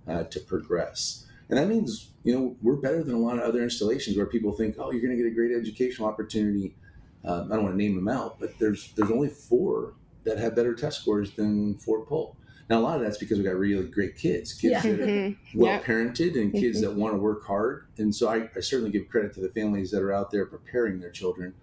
uh, 0.07 0.23
to 0.23 0.39
progress. 0.41 1.25
And 1.49 1.57
that 1.57 1.69
means, 1.69 2.09
you 2.23 2.33
know, 2.33 2.57
we're 2.61 2.75
better 2.75 3.03
than 3.03 3.13
a 3.15 3.19
lot 3.19 3.37
of 3.37 3.43
other 3.43 3.61
installations 3.63 4.17
where 4.17 4.25
people 4.25 4.51
think, 4.51 4.75
oh, 4.79 4.91
you're 4.91 5.01
going 5.01 5.15
to 5.15 5.21
get 5.21 5.31
a 5.31 5.33
great 5.35 5.51
educational 5.51 6.07
opportunity. 6.09 6.75
Um, 7.23 7.51
I 7.51 7.55
don't 7.55 7.63
want 7.63 7.73
to 7.75 7.77
name 7.77 7.95
them 7.95 8.07
out, 8.09 8.39
but 8.39 8.57
there's 8.59 8.91
there's 8.95 9.11
only 9.11 9.29
four 9.29 9.93
that 10.25 10.37
have 10.39 10.55
better 10.55 10.73
test 10.73 11.01
scores 11.01 11.31
than 11.31 11.75
Fort 11.75 12.07
Polk. 12.07 12.35
Now, 12.69 12.79
a 12.79 12.81
lot 12.81 12.95
of 12.97 13.01
that's 13.03 13.17
because 13.17 13.37
we 13.37 13.43
got 13.43 13.55
really 13.55 13.87
great 13.87 14.15
kids, 14.15 14.53
kids 14.53 14.71
Yeah. 14.85 14.91
that 14.95 14.99
are 15.01 15.05
Mhm. 15.05 15.37
well 15.53 15.73
Yep. 15.73 15.83
parented 15.83 16.39
and 16.39 16.51
kids 16.53 16.77
Mhm. 16.77 16.81
that 16.81 16.95
want 16.95 17.13
to 17.13 17.17
work 17.17 17.43
hard. 17.43 17.83
And 17.97 18.15
so 18.15 18.27
I, 18.29 18.49
I 18.55 18.59
certainly 18.61 18.91
give 18.91 19.09
credit 19.09 19.33
to 19.33 19.41
the 19.41 19.49
families 19.49 19.91
that 19.91 20.01
are 20.01 20.13
out 20.13 20.31
there 20.31 20.45
preparing 20.45 20.99
their 20.99 21.11
children. 21.11 21.53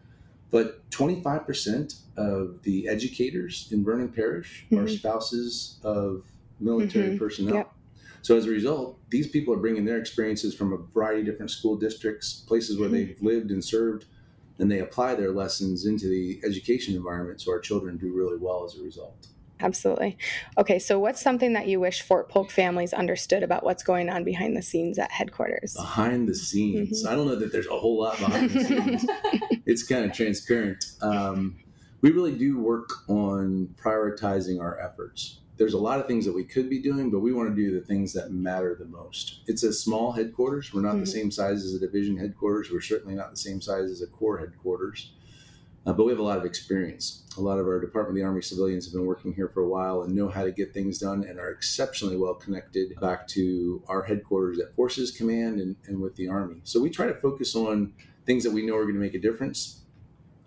But 0.51 0.89
25% 0.91 1.95
of 2.17 2.63
the 2.65 2.89
educators 2.89 3.69
in 3.71 3.85
Vernon 3.85 4.09
Parish 4.09 4.67
are 4.73 4.85
Mhm. 4.85 4.99
spouses 4.99 5.79
of 5.83 6.25
military 6.59 7.15
Mhm. 7.15 7.19
personnel. 7.19 7.55
Yep. 7.55 7.73
So 8.23 8.37
as 8.37 8.45
a 8.47 8.51
result, 8.51 8.99
these 9.11 9.27
people 9.29 9.55
are 9.55 9.59
bringing 9.59 9.87
their 9.87 9.99
experiences 9.99 10.55
from 10.55 10.73
a 10.75 10.77
variety 10.77 11.21
of 11.21 11.27
different 11.27 11.51
school 11.51 11.77
districts, 11.77 12.45
places 12.47 12.79
where 12.79 12.89
Mhm. 12.91 12.93
they've 12.93 13.23
lived 13.23 13.51
and 13.51 13.65
served, 13.65 14.05
and 14.59 14.71
they 14.71 14.81
apply 14.81 15.15
their 15.15 15.31
lessons 15.31 15.87
into 15.87 16.07
the 16.09 16.39
education 16.45 16.95
environment. 16.95 17.41
So 17.41 17.51
our 17.53 17.61
children 17.61 17.97
do 17.97 18.13
really 18.13 18.37
well 18.37 18.65
as 18.65 18.77
a 18.79 18.83
result. 18.83 19.29
Absolutely. 19.61 20.17
Okay, 20.59 20.79
so 20.79 20.99
what's 20.99 21.21
something 21.21 21.53
that 21.53 21.69
you 21.69 21.81
wish 21.81 22.03
Fort 22.03 22.29
Polk 22.29 22.51
families 22.51 22.93
understood 22.93 23.43
about 23.43 23.65
what's 23.65 23.83
going 23.83 24.09
on 24.09 24.25
behind 24.25 24.57
the 24.57 24.63
scenes 24.63 24.99
at 24.99 25.11
headquarters? 25.11 25.75
Behind 25.75 26.29
the 26.29 26.35
scenes, 26.35 27.05
Mhm. 27.05 27.09
I 27.11 27.15
don't 27.15 27.27
know 27.27 27.37
that 27.37 27.53
there's 27.53 27.67
a 27.67 27.79
whole 27.79 27.99
lot 28.01 28.19
behind 28.19 28.51
the 28.51 28.65
scenes. 28.65 29.07
it's 29.67 29.83
kind 29.83 30.05
of 30.05 30.13
transparent. 30.13 30.85
Um, 31.03 31.57
we 32.01 32.11
really 32.11 32.35
do 32.37 32.59
work 32.59 32.91
on 33.09 33.75
prioritizing 33.83 34.61
our 34.61 34.79
efforts. 34.81 35.39
There's 35.59 35.75
a 35.75 35.79
lot 35.79 36.01
of 36.01 36.07
things 36.07 36.25
that 36.25 36.33
we 36.35 36.45
could 36.45 36.71
be 36.71 36.81
doing, 36.81 37.11
but 37.11 37.19
we 37.19 37.35
want 37.35 37.51
to 37.51 37.55
do 37.55 37.79
the 37.79 37.85
things 37.85 38.15
that 38.15 38.33
matter 38.33 38.75
the 38.75 38.87
most. 38.87 39.41
It's 39.47 39.63
a 39.63 39.75
small 39.75 40.13
headquarters. 40.13 40.73
We're 40.73 40.81
not 40.81 40.95
Mhm. 40.97 41.01
the 41.01 41.07
same 41.07 41.31
size 41.31 41.67
as 41.67 41.75
a 41.75 41.79
division 41.79 42.17
headquarters. 42.17 42.71
We're 42.73 42.81
certainly 42.81 43.15
not 43.15 43.31
the 43.31 43.37
same 43.37 43.61
size 43.61 43.91
as 43.91 44.01
a 44.01 44.07
corps 44.07 44.39
headquarters. 44.39 45.13
Uh, 45.87 45.93
but 45.93 46.05
we 46.05 46.13
have 46.13 46.19
a 46.19 46.23
lot 46.23 46.37
of 46.37 46.45
experience. 46.45 47.25
A 47.39 47.41
lot 47.41 47.59
of 47.59 47.67
our 47.67 47.81
Department 47.81 48.11
of 48.11 48.23
the 48.23 48.27
Army 48.27 48.43
civilians 48.43 48.85
have 48.85 48.93
been 48.93 49.07
working 49.07 49.33
here 49.33 49.49
for 49.49 49.63
a 49.63 49.69
while 49.69 50.03
and 50.03 50.15
know 50.15 50.29
how 50.29 50.45
to 50.45 50.53
get 50.53 50.75
things 50.75 50.99
done 50.99 51.25
and 51.25 51.39
are 51.39 51.51
exceptionally 51.51 52.17
well 52.17 52.35
connected 52.35 52.95
back 53.01 53.27
to 53.29 53.83
our 53.89 54.03
headquarters 54.03 54.59
at 54.59 54.75
Forces 54.75 55.11
Command 55.11 55.59
and, 55.59 55.77
and 55.87 56.01
with 56.01 56.17
the 56.17 56.29
Army. 56.29 56.61
So 56.65 56.81
we 56.81 56.91
try 56.91 57.07
to 57.07 57.15
focus 57.15 57.57
on 57.57 57.95
things 58.27 58.45
that 58.45 58.51
we 58.51 58.67
know 58.67 58.77
are 58.77 58.83
going 58.83 58.95
to 58.95 59.01
make 59.01 59.15
a 59.15 59.21
difference. 59.21 59.81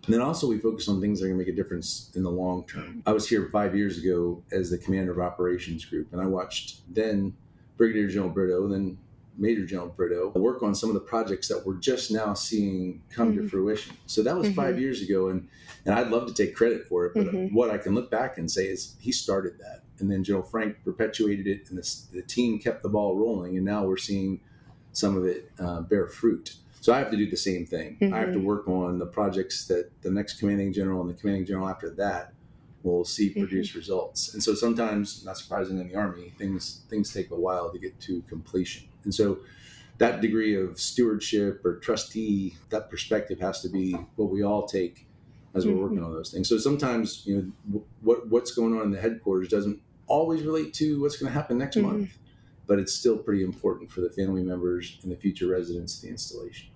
And 0.05 0.13
then 0.13 0.21
also 0.21 0.47
we 0.47 0.59
focus 0.59 0.87
on 0.87 1.01
things 1.01 1.19
that 1.19 1.25
are 1.25 1.29
going 1.29 1.39
to 1.39 1.45
make 1.45 1.53
a 1.53 1.55
difference 1.55 2.11
in 2.13 2.23
the 2.23 2.29
long 2.29 2.67
term. 2.67 3.01
I 3.05 3.13
was 3.13 3.27
here 3.27 3.49
five 3.51 3.75
years 3.75 3.97
ago 3.97 4.43
as 4.51 4.69
the 4.69 4.77
commander 4.77 5.13
of 5.13 5.19
operations 5.19 5.85
group, 5.85 6.11
and 6.11 6.21
I 6.21 6.25
watched 6.25 6.81
then 6.93 7.35
Brigadier 7.77 8.09
General 8.09 8.29
Brito, 8.29 8.67
then 8.67 8.97
Major 9.37 9.65
General 9.65 9.89
Brito, 9.89 10.29
work 10.35 10.61
on 10.63 10.75
some 10.75 10.89
of 10.89 10.93
the 10.93 10.99
projects 11.01 11.47
that 11.47 11.65
we're 11.65 11.75
just 11.75 12.11
now 12.11 12.33
seeing 12.33 13.01
come 13.09 13.33
Mhm. 13.33 13.41
to 13.43 13.49
fruition. 13.49 13.95
So 14.05 14.21
that 14.23 14.37
was 14.37 14.49
five 14.53 14.79
years 14.79 15.01
ago, 15.01 15.29
and 15.29 15.47
and 15.85 15.93
I'd 15.95 16.09
love 16.09 16.27
to 16.27 16.33
take 16.33 16.55
credit 16.55 16.87
for 16.87 17.05
it. 17.07 17.13
But 17.13 17.25
Mhm. 17.27 17.51
what 17.51 17.69
I 17.69 17.77
can 17.77 17.93
look 17.93 18.09
back 18.09 18.37
and 18.37 18.49
say 18.49 18.67
is 18.67 18.95
he 18.99 19.11
started 19.11 19.57
that, 19.59 19.83
and 19.99 20.09
then 20.09 20.23
General 20.23 20.45
Frank 20.45 20.77
perpetuated 20.85 21.45
it, 21.47 21.69
and 21.69 21.77
the, 21.77 22.01
the 22.13 22.21
team 22.21 22.57
kept 22.59 22.83
the 22.83 22.89
ball 22.89 23.17
rolling, 23.17 23.57
and 23.57 23.65
now 23.65 23.85
we're 23.85 23.97
seeing 23.97 24.39
some 24.93 25.17
of 25.17 25.25
it 25.25 25.51
uh, 25.59 25.81
bear 25.81 26.07
fruit. 26.07 26.55
So 26.79 26.93
I 26.93 26.99
have 26.99 27.09
to 27.11 27.17
do 27.17 27.29
the 27.29 27.35
same 27.37 27.65
thing. 27.65 27.97
I 28.13 28.19
have 28.19 28.33
to 28.33 28.39
Mhm. 28.39 28.43
work 28.43 28.67
on 28.67 28.99
the 28.99 29.05
projects 29.05 29.65
that 29.67 29.89
the 30.03 30.11
next 30.11 30.39
commanding 30.39 30.71
general 30.73 31.01
and 31.01 31.09
the 31.09 31.13
commanding 31.15 31.45
general 31.45 31.67
after 31.67 31.89
that 31.91 32.33
will 32.83 33.03
see 33.05 33.29
Mm-hmm. 33.29 33.39
produce 33.39 33.75
results. 33.75 34.33
And 34.33 34.43
so 34.43 34.53
sometimes, 34.53 35.23
not 35.25 35.37
surprising 35.37 35.79
in 35.79 35.87
the 35.87 35.95
army, 35.95 36.33
things 36.37 36.81
things 36.89 37.11
take 37.13 37.31
a 37.31 37.35
while 37.35 37.71
to 37.71 37.79
get 37.79 37.99
to 38.01 38.21
completion. 38.29 38.83
And 39.03 39.13
so 39.13 39.39
that 39.99 40.21
degree 40.21 40.55
of 40.55 40.79
stewardship 40.79 41.63
or 41.65 41.77
trustee, 41.77 42.55
that 42.69 42.89
perspective 42.89 43.39
has 43.39 43.61
to 43.61 43.69
be 43.69 43.93
what 44.15 44.29
we 44.31 44.43
all 44.43 44.65
take 44.65 45.07
as 45.55 45.67
we're 45.67 45.75
working 45.75 46.03
on 46.03 46.11
those 46.11 46.31
things. 46.31 46.49
So 46.49 46.57
sometimes, 46.57 47.23
you 47.25 47.53
know, 47.71 47.83
what 48.01 48.27
what's 48.29 48.51
going 48.51 48.75
on 48.75 48.83
in 48.85 48.91
the 48.91 48.99
headquarters 48.99 49.49
doesn't 49.49 49.79
always 50.07 50.41
relate 50.43 50.73
to 50.75 50.99
what's 51.01 51.17
going 51.17 51.31
to 51.31 51.33
happen 51.33 51.57
next 51.59 51.77
Mhm. 51.77 51.83
month, 51.83 52.17
but 52.65 52.79
it's 52.79 52.91
still 52.93 53.17
pretty 53.17 53.43
important 53.43 53.91
for 53.91 54.01
the 54.01 54.09
family 54.09 54.41
members 54.43 54.97
and 55.03 55.11
the 55.11 55.15
future 55.15 55.47
residents 55.47 55.95
of 55.97 56.01
the 56.03 56.07
installation. 56.09 56.67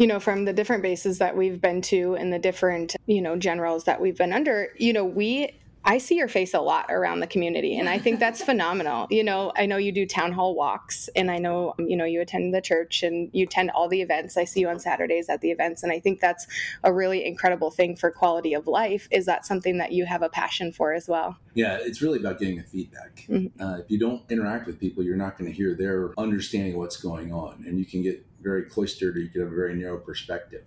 you 0.00 0.06
know, 0.06 0.20
from 0.20 0.44
the 0.44 0.52
different 0.52 0.80
bases 0.80 1.18
that 1.18 1.36
we've 1.36 1.60
been 1.60 1.82
to 1.82 2.14
and 2.14 2.32
the 2.32 2.38
different, 2.38 2.94
you 3.06 3.20
know, 3.20 3.34
generals 3.36 3.82
that 3.82 4.00
we've 4.00 4.16
been 4.16 4.32
under, 4.32 4.68
you 4.78 4.92
know, 4.92 5.04
we 5.04 5.50
I 5.84 5.98
see 5.98 6.16
your 6.16 6.28
face 6.28 6.54
a 6.54 6.60
lot 6.60 6.86
around 6.90 7.20
the 7.20 7.26
community 7.26 7.78
and 7.78 7.88
I 7.88 7.98
think 7.98 8.20
that's 8.20 8.42
phenomenal. 8.50 9.06
You 9.10 9.24
know, 9.24 9.52
I 9.56 9.66
know 9.66 9.76
you 9.76 9.92
do 9.92 10.06
town 10.06 10.32
hall 10.32 10.54
walks 10.54 11.08
and 11.16 11.30
I 11.30 11.38
know, 11.38 11.74
you 11.78 11.96
know, 11.96 12.04
you 12.04 12.20
attend 12.20 12.54
the 12.54 12.60
church 12.60 13.02
and 13.02 13.30
you 13.32 13.44
attend 13.44 13.70
all 13.70 13.88
the 13.88 14.02
events. 14.02 14.36
I 14.36 14.44
see 14.44 14.60
you 14.60 14.68
on 14.68 14.80
Saturdays 14.80 15.28
at 15.28 15.40
the 15.40 15.50
events 15.50 15.82
and 15.82 15.92
I 15.92 16.00
think 16.00 16.20
that's 16.20 16.46
a 16.84 16.92
really 16.92 17.24
incredible 17.24 17.70
thing 17.70 17.96
for 17.96 18.10
quality 18.10 18.54
of 18.54 18.66
life. 18.66 19.08
Is 19.10 19.26
that 19.26 19.46
something 19.46 19.78
that 19.78 19.92
you 19.92 20.04
have 20.04 20.22
a 20.22 20.28
passion 20.28 20.72
for 20.72 20.92
as 20.92 21.08
well? 21.08 21.38
Yeah, 21.54 21.78
it's 21.80 22.02
really 22.02 22.18
about 22.18 22.38
getting 22.38 22.56
the 22.56 22.64
feedback. 22.64 23.24
Mhm. 23.28 23.50
Uh, 23.60 23.80
if 23.80 23.90
you 23.90 23.98
don't 23.98 24.22
interact 24.30 24.66
with 24.66 24.78
people, 24.78 25.02
you're 25.02 25.16
not 25.16 25.38
going 25.38 25.50
to 25.50 25.56
hear 25.56 25.74
their 25.74 26.10
understanding 26.18 26.74
of 26.74 26.78
what's 26.78 26.96
going 26.96 27.32
on, 27.32 27.64
and 27.66 27.78
you 27.78 27.84
can 27.84 28.02
get 28.02 28.24
very 28.40 28.62
cloistered, 28.62 29.16
or 29.16 29.20
you 29.20 29.28
can 29.28 29.40
have 29.40 29.52
a 29.52 29.56
very 29.56 29.74
narrow 29.74 29.98
perspective. 29.98 30.62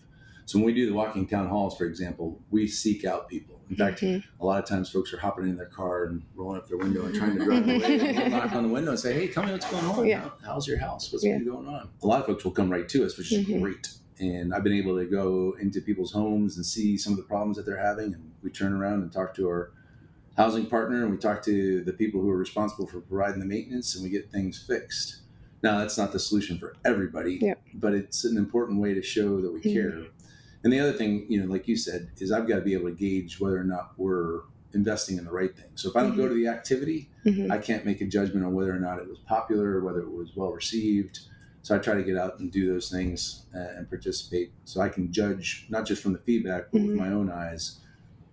So 0.51 0.58
when 0.60 0.65
we 0.65 0.74
do 0.74 0.86
the 0.86 0.93
walking 0.93 1.25
town 1.27 1.48
halls, 1.48 1.77
for 1.77 1.86
example, 1.86 2.41
we 2.50 2.67
seek 2.67 3.05
out 3.05 3.29
people. 3.29 3.62
In 3.70 3.77
fact, 3.77 4.01
Mhm. 4.01 4.22
a 4.41 4.46
lot 4.46 4.62
of 4.62 4.67
times 4.67 4.89
folks 4.89 5.13
are 5.13 5.17
hopping 5.17 5.48
in 5.48 5.55
their 5.55 5.67
car 5.67 6.03
and 6.03 6.24
rolling 6.36 6.58
up 6.58 6.67
their 6.67 6.77
window 6.77 7.05
and 7.05 7.15
trying 7.15 7.38
to 7.38 7.46
drive 7.46 7.63
away. 7.63 8.00
and 8.01 8.17
we'll 8.17 8.29
knock 8.31 8.51
on 8.51 8.63
the 8.63 8.70
window 8.74 8.91
and 8.91 9.00
say, 9.00 9.13
"Hey, 9.13 9.29
tell 9.29 9.46
me 9.46 9.53
what's 9.53 9.72
going 9.72 9.86
on. 9.86 10.05
Yeah. 10.05 10.29
How's 10.43 10.67
your 10.67 10.77
house? 10.77 11.10
What's 11.10 11.24
Yeah. 11.24 11.38
been 11.38 11.48
going 11.48 11.67
on?" 11.70 11.88
A 12.03 12.05
lot 12.05 12.20
of 12.20 12.25
folks 12.25 12.43
will 12.43 12.51
come 12.51 12.70
right 12.70 12.88
to 12.89 13.05
us, 13.05 13.17
which 13.17 13.31
is 13.31 13.48
Mhm. 13.48 13.62
great. 13.62 13.93
And 14.20 14.53
I've 14.53 14.65
been 14.65 14.74
able 14.74 14.98
to 15.00 15.05
go 15.05 15.55
into 15.58 15.79
people's 15.79 16.12
homes 16.12 16.58
and 16.58 16.65
see 16.65 16.98
some 16.98 17.13
of 17.13 17.17
the 17.17 17.24
problems 17.24 17.55
that 17.55 17.65
they're 17.65 17.77
having, 17.77 18.13
and 18.13 18.31
we 18.43 18.50
turn 18.50 18.74
around 18.74 19.03
and 19.03 19.10
talk 19.12 19.34
to 19.36 19.48
our 19.48 19.72
housing 20.36 20.65
partner 20.65 21.03
and 21.03 21.12
we 21.12 21.17
talk 21.17 21.41
to 21.43 21.81
the 21.81 21.93
people 21.93 22.20
who 22.22 22.29
are 22.29 22.38
responsible 22.38 22.88
for 22.88 23.00
providing 23.00 23.39
the 23.39 23.46
maintenance 23.46 23.96
and 23.96 24.03
we 24.03 24.10
get 24.10 24.29
things 24.34 24.58
fixed. 24.62 25.20
Now, 25.63 25.77
that's 25.77 25.98
not 25.98 26.12
the 26.12 26.20
solution 26.20 26.58
for 26.58 26.74
everybody, 26.84 27.36
Yep. 27.41 27.62
but 27.75 27.93
it's 27.93 28.25
an 28.25 28.36
important 28.36 28.79
way 28.81 28.93
to 28.93 29.01
show 29.01 29.39
that 29.39 29.53
we 29.53 29.62
Mhm. 29.62 29.74
care. 29.74 30.03
And 30.63 30.72
the 30.72 30.80
other 30.80 30.94
thing, 30.94 31.25
you 31.27 31.41
know, 31.41 31.51
like 31.51 31.68
you 31.68 31.75
said, 31.75 32.10
is 32.18 32.32
I've 32.32 32.48
got 32.48 32.56
to 32.56 32.62
be 32.62 32.74
able 32.74 32.89
to 32.89 32.96
gauge 32.96 33.39
whether 33.39 33.60
or 33.60 33.63
not 33.63 33.94
we're 33.98 34.41
investing 34.74 35.18
in 35.18 35.25
the 35.25 35.32
right 35.32 35.56
thing. 35.56 35.70
So 35.75 35.89
if 35.89 35.96
I 35.96 36.01
don't 36.03 36.15
go 36.15 36.27
to 36.27 36.34
the 36.34 36.48
activity, 36.48 37.10
Mhm. 37.25 37.51
I 37.51 37.58
can't 37.58 37.86
make 37.86 38.00
a 38.01 38.06
judgment 38.06 38.46
on 38.46 38.53
whether 38.53 38.74
or 38.74 38.80
not 38.80 39.00
it 39.00 39.08
was 39.10 39.20
popular, 39.20 39.77
or 39.77 39.84
whether 39.84 40.00
it 40.01 40.10
was 40.12 40.36
well 40.36 40.51
received. 40.53 41.20
So 41.63 41.75
I 41.75 41.80
try 41.80 41.96
to 41.96 42.03
get 42.03 42.18
out 42.18 42.39
and 42.39 42.51
do 42.51 42.72
those 42.72 42.89
things 42.89 43.44
uh, 43.53 43.60
and 43.77 43.89
participate, 43.89 44.51
so 44.65 44.82
I 44.82 44.89
can 44.89 45.12
judge 45.12 45.68
not 45.70 45.86
just 45.86 46.01
from 46.01 46.13
the 46.13 46.20
feedback, 46.20 46.72
but 46.72 46.82
with 46.82 46.91
Mhm. 46.91 46.96
my 46.98 47.10
own 47.12 47.30
eyes, 47.30 47.80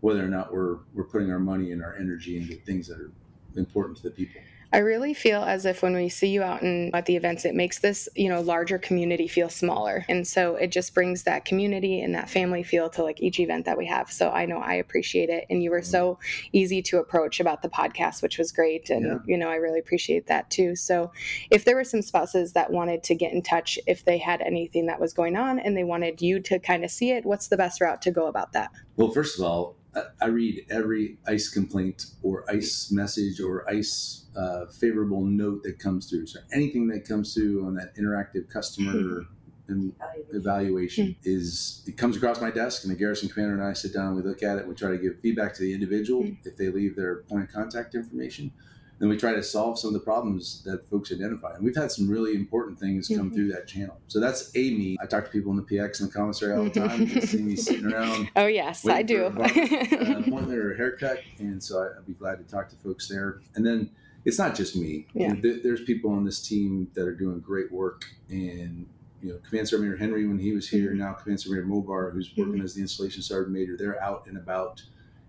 whether 0.00 0.25
or 0.25 0.28
not 0.28 0.52
we're 0.52 0.78
we're 0.94 1.04
putting 1.04 1.30
our 1.30 1.40
money 1.40 1.73
and 1.73 1.82
our 1.82 1.94
energy 1.97 2.37
into 2.37 2.54
things 2.56 2.87
that 2.88 3.00
are 3.00 3.11
important 3.56 3.97
to 3.99 4.02
the 4.04 4.11
people. 4.11 4.40
I 4.70 4.78
really 4.78 5.14
feel 5.14 5.42
as 5.42 5.64
if 5.64 5.82
when 5.82 5.94
we 5.94 6.10
see 6.10 6.28
you 6.28 6.42
out 6.42 6.60
and 6.60 6.94
at 6.94 7.06
the 7.06 7.16
events, 7.16 7.46
it 7.46 7.54
makes 7.54 7.78
this, 7.78 8.06
you 8.14 8.28
know, 8.28 8.42
larger 8.42 8.78
community 8.78 9.26
feel 9.26 9.48
smaller. 9.48 10.04
And 10.10 10.26
so 10.26 10.56
it 10.56 10.70
just 10.70 10.92
brings 10.92 11.22
that 11.22 11.46
community 11.46 12.02
and 12.02 12.14
that 12.14 12.28
family 12.28 12.62
feel 12.62 12.90
to 12.90 13.02
like 13.02 13.22
each 13.22 13.40
event 13.40 13.64
that 13.64 13.78
we 13.78 13.87
have. 13.87 14.12
So 14.12 14.30
I 14.30 14.44
know 14.44 14.58
I 14.58 14.75
appreciate 14.75 15.30
it. 15.30 15.46
And 15.48 15.62
you 15.62 15.70
were 15.70 15.80
mm-hmm. 15.80 15.90
so 15.90 16.18
easy 16.52 16.82
to 16.82 16.98
approach 16.98 17.40
about 17.40 17.62
the 17.62 17.70
podcast, 17.70 18.20
which 18.20 18.37
was 18.37 18.52
great. 18.52 18.90
And, 18.90 19.06
Yeah. 19.06 19.18
you 19.26 19.38
know, 19.38 19.48
I 19.48 19.54
really 19.54 19.78
appreciate 19.78 20.26
that 20.26 20.50
too. 20.50 20.76
So 20.76 21.12
if 21.50 21.64
there 21.64 21.75
were 21.75 21.84
some 21.84 22.02
spouses 22.02 22.52
that 22.52 22.70
wanted 22.70 23.02
to 23.04 23.14
get 23.14 23.32
in 23.32 23.40
touch, 23.40 23.78
if 23.87 24.04
they 24.04 24.18
had 24.18 24.42
anything 24.42 24.87
that 24.87 25.00
was 25.00 25.14
going 25.14 25.37
on 25.37 25.58
and 25.58 25.78
they 25.78 25.84
wanted 25.84 26.20
you 26.20 26.40
to 26.40 26.58
kind 26.58 26.84
of 26.84 26.90
see 26.90 27.10
it, 27.12 27.25
what's 27.25 27.48
the 27.48 27.56
best 27.56 27.80
route 27.80 28.02
to 28.02 28.10
go 28.10 28.26
about 28.26 28.52
that? 28.52 28.70
Well, 28.96 29.10
first 29.12 29.38
of 29.38 29.44
all, 29.46 29.77
I- 29.95 30.04
I 30.21 30.26
read 30.26 30.66
every 30.71 31.18
ICE 31.26 31.49
complaint 31.49 32.07
or 32.23 32.45
ICE 32.50 32.90
message 32.92 33.40
or 33.40 33.68
ICE 33.68 34.26
uh, 34.37 34.66
favorable 34.66 35.25
note 35.25 35.62
that 35.64 35.78
comes 35.78 36.09
through. 36.09 36.26
So 36.26 36.40
anything 36.52 36.87
that 36.88 37.07
comes 37.09 37.35
through 37.35 37.64
on 37.66 37.75
that 37.76 37.97
interactive 37.97 38.49
customer 38.49 39.26
and 39.68 39.92
evaluation. 40.33 41.16
is 41.25 41.83
it 41.87 41.97
comes 41.97 42.16
across 42.16 42.40
my 42.40 42.50
desk 42.50 42.85
and 42.85 42.92
the 42.92 42.97
garrison 42.97 43.28
commander 43.28 43.54
and 43.54 43.62
I 43.62 43.73
sit 43.75 43.92
down 43.92 44.14
we 44.16 44.23
look 44.23 44.42
at 44.42 44.59
it. 44.59 44.66
We 44.66 44.75
try 44.75 44.90
to 44.90 44.99
give 44.99 45.21
feedback 45.21 45.54
to 45.54 45.62
the 45.62 45.73
individual. 45.75 46.23
Mm. 46.23 46.38
if 46.47 46.57
they 46.57 46.68
leave 46.68 46.97
their 46.97 47.16
point 47.23 47.45
of 47.45 47.52
contact 47.52 47.95
information 47.95 48.50
then 48.98 49.08
we 49.08 49.16
try 49.16 49.32
to 49.32 49.42
solve 49.42 49.78
some 49.78 49.88
of 49.88 49.94
the 49.94 50.00
problems 50.00 50.62
that 50.64 50.88
folks 50.88 51.12
identify 51.12 51.54
and 51.54 51.64
we've 51.64 51.76
had 51.76 51.90
some 51.90 52.08
really 52.08 52.34
important 52.34 52.78
things 52.78 53.08
come 53.08 53.30
Mhm. 53.30 53.34
through 53.34 53.48
that 53.52 53.66
channel 53.68 54.00
so 54.08 54.18
that's 54.20 54.50
a 54.56 54.70
me 54.74 54.96
I 55.00 55.06
talk 55.06 55.24
to 55.24 55.30
people 55.30 55.50
in 55.52 55.56
the 55.56 55.62
PX 55.62 56.00
and 56.00 56.08
the 56.10 56.12
commissary 56.14 56.54
all 56.56 56.64
the 56.64 56.70
time 56.88 57.06
see 57.20 57.42
me 57.42 57.56
sitting 57.56 57.86
around 57.92 58.28
Oh, 58.36 58.46
yes, 58.46 58.86
I 58.86 59.02
do. 59.02 59.16
for 59.18 59.26
a 59.26 59.30
bar- 59.30 59.44
uh, 59.46 60.18
appointment 60.26 60.58
or 60.58 60.72
a 60.72 60.76
haircut, 60.76 61.20
and 61.38 61.62
so 61.62 61.80
I'd 61.82 62.06
be 62.06 62.14
glad 62.14 62.38
to 62.38 62.44
talk 62.44 62.68
to 62.70 62.76
folks 62.76 63.08
there. 63.08 63.40
And 63.54 63.64
then 63.64 63.90
it's 64.24 64.38
not 64.38 64.54
just 64.54 64.76
me. 64.76 65.06
Yeah. 65.14 65.34
There- 65.40 65.58
There's 65.62 65.82
people 65.82 66.10
on 66.10 66.24
this 66.24 66.40
team 66.46 66.88
that 66.94 67.06
are 67.06 67.14
doing 67.14 67.40
great 67.40 67.70
work, 67.72 68.04
and 68.28 68.86
you 69.22 69.30
know, 69.32 69.38
Command 69.48 69.68
Sergeant 69.68 69.90
Major 69.90 69.98
Henry 69.98 70.26
when 70.28 70.38
he 70.38 70.52
was 70.52 70.68
here, 70.68 70.92
Mhm. 70.92 70.98
now 70.98 71.12
Command 71.14 71.40
Sergeant 71.40 71.66
Major 71.66 71.80
Mobar, 71.82 72.12
who's 72.12 72.32
working 72.36 72.60
as 72.60 72.74
the 72.74 72.80
installation 72.82 73.22
sergeant 73.22 73.52
major, 73.52 73.76
they're 73.76 74.00
out 74.02 74.26
and 74.28 74.36
about, 74.36 74.82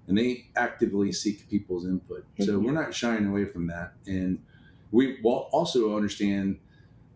and 0.10 0.18
they 0.18 0.48
actively 0.56 1.12
seek 1.12 1.48
people's 1.50 1.86
input. 1.86 2.25
So 2.39 2.60
Mhm. 2.60 2.66
we're 2.66 2.72
not 2.74 2.94
shying 2.94 3.25
away 3.28 3.46
from 3.46 3.68
that, 3.68 3.94
and 4.08 4.39
we 4.92 5.22
also 5.24 5.96
understand 5.96 6.58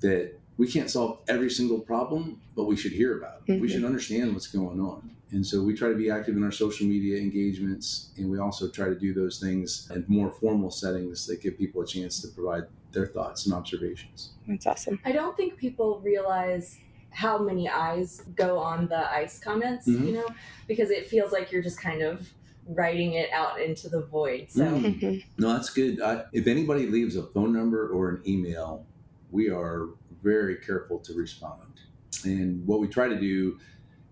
that 0.01 0.33
we 0.57 0.67
can't 0.67 0.89
solve 0.89 1.17
every 1.27 1.49
single 1.49 1.79
problem, 1.79 2.39
but 2.55 2.65
we 2.65 2.75
should 2.75 2.91
hear 2.91 3.17
about 3.17 3.41
it. 3.47 3.59
We 3.59 3.67
Mhm. 3.67 3.71
should 3.71 3.83
understand 3.83 4.33
what's 4.33 4.47
going 4.47 4.79
on. 4.79 5.09
And 5.31 5.43
so 5.43 5.63
we 5.63 5.73
try 5.73 5.89
to 5.89 5.95
be 5.95 6.11
active 6.11 6.37
in 6.37 6.43
our 6.43 6.51
social 6.51 6.85
media 6.85 7.17
engagements, 7.17 8.11
and 8.15 8.29
we 8.29 8.37
also 8.37 8.69
try 8.69 8.87
to 8.89 8.95
do 8.95 9.15
those 9.15 9.39
things 9.39 9.89
in 9.89 10.05
more 10.07 10.29
formal 10.29 10.69
settings 10.69 11.25
that 11.25 11.41
give 11.41 11.57
people 11.57 11.81
a 11.81 11.87
chance 11.87 12.21
to 12.21 12.27
provide 12.27 12.65
their 12.91 13.07
thoughts 13.07 13.45
and 13.45 13.55
observations. 13.55 14.33
That's 14.47 14.67
awesome. 14.67 14.99
I 15.03 15.11
don't 15.11 15.35
think 15.35 15.57
people 15.57 15.99
realize 16.01 16.77
how 17.09 17.39
many 17.39 17.67
eyes 17.67 18.21
go 18.35 18.59
on 18.59 18.87
the 18.87 19.11
ice 19.11 19.39
comments, 19.39 19.87
Mhm. 19.87 20.05
you 20.05 20.13
know, 20.13 20.27
because 20.67 20.91
it 20.91 21.07
feels 21.07 21.31
like 21.31 21.51
you're 21.51 21.63
just 21.63 21.79
kind 21.79 22.03
of 22.03 22.31
writing 22.67 23.13
it 23.13 23.29
out 23.31 23.61
into 23.61 23.89
the 23.89 24.01
void. 24.01 24.47
So 24.49 24.63
Mm. 24.65 25.23
No, 25.37 25.53
that's 25.53 25.69
good. 25.69 26.01
I, 26.01 26.23
if 26.33 26.47
anybody 26.47 26.87
leaves 26.87 27.15
a 27.15 27.23
phone 27.23 27.53
number 27.53 27.89
or 27.89 28.09
an 28.09 28.21
email, 28.27 28.85
we 29.31 29.49
are 29.49 29.89
very 30.21 30.55
careful 30.57 30.99
to 30.99 31.13
respond. 31.13 31.81
And 32.23 32.65
what 32.65 32.79
we 32.79 32.87
try 32.87 33.07
to 33.07 33.19
do 33.19 33.59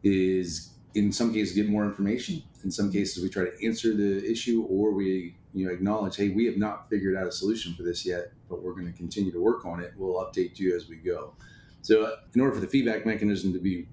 is, 0.03 0.71
in 0.95 1.11
some 1.11 1.31
cases, 1.33 1.55
get 1.55 1.69
more 1.69 1.85
information. 1.85 2.43
In 2.63 2.71
some 2.71 2.91
cases, 2.91 3.23
we 3.23 3.29
try 3.29 3.45
to 3.45 3.65
answer 3.65 3.95
the 3.95 4.29
issue, 4.29 4.63
or 4.69 4.91
we, 4.91 5.35
you 5.53 5.65
know, 5.65 5.71
acknowledge, 5.71 6.17
hey, 6.17 6.29
we 6.29 6.45
have 6.45 6.57
not 6.57 6.89
figured 6.89 7.15
out 7.15 7.27
a 7.27 7.31
solution 7.31 7.73
for 7.75 7.83
this 7.83 8.05
yet, 8.05 8.33
but 8.49 8.61
we're 8.61 8.73
going 8.73 8.91
to 8.91 8.97
continue 8.97 9.31
to 9.31 9.39
work 9.41 9.65
on 9.65 9.79
it. 9.79 9.93
We'll 9.95 10.15
update 10.15 10.59
you 10.59 10.75
as 10.75 10.89
we 10.89 10.97
go. 10.97 11.33
So, 11.81 12.15
in 12.35 12.41
order 12.41 12.53
for 12.53 12.61
the 12.61 12.67
feedback 12.67 13.05
mechanism 13.05 13.53
to 13.53 13.59
be 13.59 13.87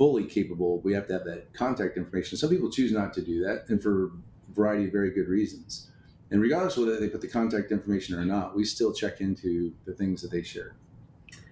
fully 0.00 0.24
capable, 0.24 0.80
we 0.80 0.94
have 0.94 1.06
to 1.06 1.12
have 1.12 1.24
that 1.24 1.52
contact 1.52 1.98
information. 1.98 2.38
Some 2.38 2.48
people 2.48 2.70
choose 2.70 2.90
not 2.90 3.12
to 3.12 3.20
do 3.20 3.44
that, 3.44 3.66
and 3.68 3.82
for 3.82 4.06
a 4.06 4.10
variety 4.54 4.86
of 4.86 4.92
very 4.92 5.10
good 5.10 5.28
reasons. 5.28 5.90
And 6.30 6.40
regardless 6.40 6.78
whether 6.78 6.98
they 6.98 7.10
put 7.10 7.20
the 7.20 7.28
contact 7.28 7.70
information 7.70 8.18
or 8.18 8.24
not, 8.24 8.56
we 8.56 8.64
still 8.64 8.94
check 8.94 9.20
into 9.20 9.74
the 9.84 9.92
things 9.92 10.22
that 10.22 10.30
they 10.30 10.42
share. 10.42 10.72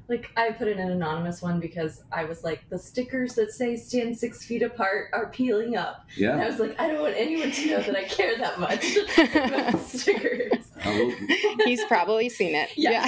Like 0.09 0.31
I 0.37 0.51
put 0.53 0.69
in 0.69 0.79
an 0.79 0.91
anonymous 0.91 1.43
one 1.43 1.61
because 1.61 2.03
I 2.11 2.25
was 2.25 2.43
like, 2.43 2.69
the 2.71 2.79
stickers 2.79 3.35
that 3.35 3.53
say 3.53 3.77
stand 3.77 4.17
six 4.19 4.45
feet 4.45 4.63
apart 4.63 5.11
are 5.13 5.29
peeling 5.31 5.77
up. 5.77 6.07
And 6.35 6.43
I 6.43 6.47
was 6.49 6.59
like, 6.59 6.81
I 6.81 6.89
don't 6.89 7.03
want 7.03 7.15
anyone 7.17 7.51
to 7.51 7.67
know 7.71 7.83
that 7.83 7.95
I 7.97 8.05
care 8.05 8.37
that 8.39 8.59
much 8.59 8.97
about 9.35 9.81
stickers. 9.81 10.65
I 10.85 10.91
will- 10.99 11.67
He's 11.67 11.85
probably 11.85 12.29
seen 12.29 12.55
it. 12.55 12.71
Yeah. 12.77 13.07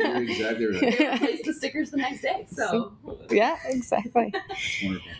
You're 0.00 0.22
exactly 0.22 0.66
right. 0.66 0.98
They 0.98 1.08
replaced 1.08 1.44
the 1.44 1.52
stickers 1.54 1.90
the 1.90 1.98
next 1.98 2.22
day. 2.22 2.46
So 2.50 2.92
yeah, 3.30 3.56
exactly. 3.66 4.32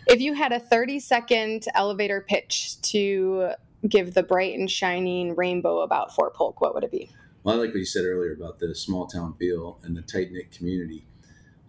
If 0.07 0.19
you 0.19 0.33
had 0.33 0.51
a 0.51 0.59
30 0.59 0.99
second 0.99 1.65
elevator 1.75 2.25
pitch 2.27 2.81
to 2.83 3.51
give 3.87 4.13
the 4.15 4.23
bright 4.23 4.57
and 4.57 4.69
shining 4.69 5.35
rainbow 5.35 5.79
about 5.81 6.13
Fort 6.13 6.33
Polk, 6.33 6.59
what 6.59 6.73
would 6.73 6.83
it 6.83 6.91
be? 6.91 7.09
Well, 7.45 7.55
I 7.55 7.59
like 7.59 7.69
what 7.69 7.79
you 7.79 7.85
said 7.85 8.05
earlier 8.05 8.33
about 8.33 8.57
the 8.57 8.73
small 8.73 9.05
town 9.05 9.35
feel 9.37 9.79
and 9.83 9.95
the 9.95 10.01
tight 10.01 10.31
knit 10.31 10.51
community. 10.51 11.05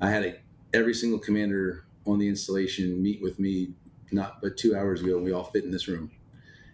I 0.01 0.09
had 0.09 0.25
a, 0.25 0.35
every 0.73 0.95
single 0.95 1.19
commander 1.19 1.85
on 2.07 2.19
the 2.19 2.29
installation 2.29 3.03
meet 3.03 3.21
with 3.21 3.39
me 3.39 3.75
not 4.11 4.41
but 4.41 4.57
two 4.57 4.75
hours 4.75 5.03
ago, 5.03 5.17
and 5.17 5.25
we 5.25 5.33
all 5.33 5.45
fit 5.45 5.65
in 5.65 5.71
this 5.71 5.87
room. 5.87 6.11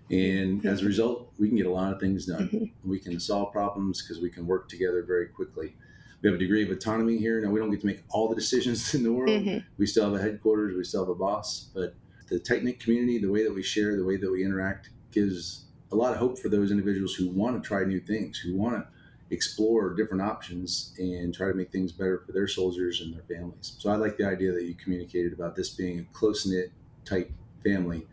And 0.08 0.64
as 0.72 0.82
a 0.82 0.84
result, 0.84 1.32
we 1.36 1.48
can 1.48 1.56
get 1.56 1.66
a 1.66 1.72
lot 1.72 1.92
of 1.92 1.98
things 1.98 2.26
done. 2.26 2.48
Mm-hmm. 2.48 2.64
We 2.88 3.00
can 3.00 3.18
solve 3.18 3.52
problems 3.52 4.00
because 4.00 4.22
we 4.22 4.30
can 4.30 4.46
work 4.46 4.68
together 4.68 5.02
very 5.02 5.26
quickly. 5.26 5.74
We 6.20 6.28
have 6.28 6.36
a 6.36 6.38
degree 6.38 6.62
of 6.62 6.70
autonomy 6.70 7.18
here. 7.18 7.40
Now, 7.40 7.50
we 7.50 7.58
don't 7.58 7.72
get 7.72 7.80
to 7.80 7.86
make 7.86 8.04
all 8.10 8.28
the 8.28 8.36
decisions 8.36 8.94
in 8.94 9.02
the 9.02 9.12
world. 9.12 9.30
Mhm. 9.30 9.64
We 9.78 9.86
still 9.86 10.04
have 10.04 10.14
a 10.14 10.22
headquarters, 10.22 10.76
we 10.76 10.84
still 10.84 11.00
have 11.00 11.08
a 11.08 11.16
boss, 11.16 11.70
but 11.74 11.96
the 12.28 12.38
tight 12.38 12.62
knit 12.62 12.78
community, 12.78 13.18
the 13.18 13.32
way 13.32 13.42
that 13.42 13.52
we 13.52 13.64
share, 13.64 13.96
the 13.96 14.04
way 14.04 14.16
that 14.16 14.30
we 14.30 14.44
interact, 14.44 14.90
gives 15.10 15.64
a 15.92 15.96
lot 15.96 16.12
of 16.12 16.18
hope 16.18 16.38
for 16.38 16.48
those 16.48 16.70
individuals 16.70 17.14
who 17.14 17.28
want 17.28 17.62
to 17.62 17.66
try 17.66 17.84
new 17.84 18.00
things, 18.00 18.38
who 18.38 18.56
want 18.56 18.76
to 18.76 18.86
explore 19.30 19.94
different 19.94 20.22
options 20.22 20.94
and 20.98 21.34
try 21.34 21.48
to 21.48 21.54
make 21.54 21.70
things 21.70 21.92
better 21.92 22.22
for 22.26 22.32
their 22.32 22.48
soldiers 22.48 23.00
and 23.00 23.14
their 23.14 23.22
families. 23.22 23.76
So 23.78 23.90
I 23.90 23.96
like 23.96 24.16
the 24.16 24.26
idea 24.26 24.52
that 24.52 24.64
you 24.64 24.74
communicated 24.74 25.32
about 25.32 25.56
this 25.56 25.70
being 25.70 26.00
a 26.00 26.04
close 26.12 26.46
knit, 26.46 26.72
tight 27.04 27.30
family, 27.64 28.06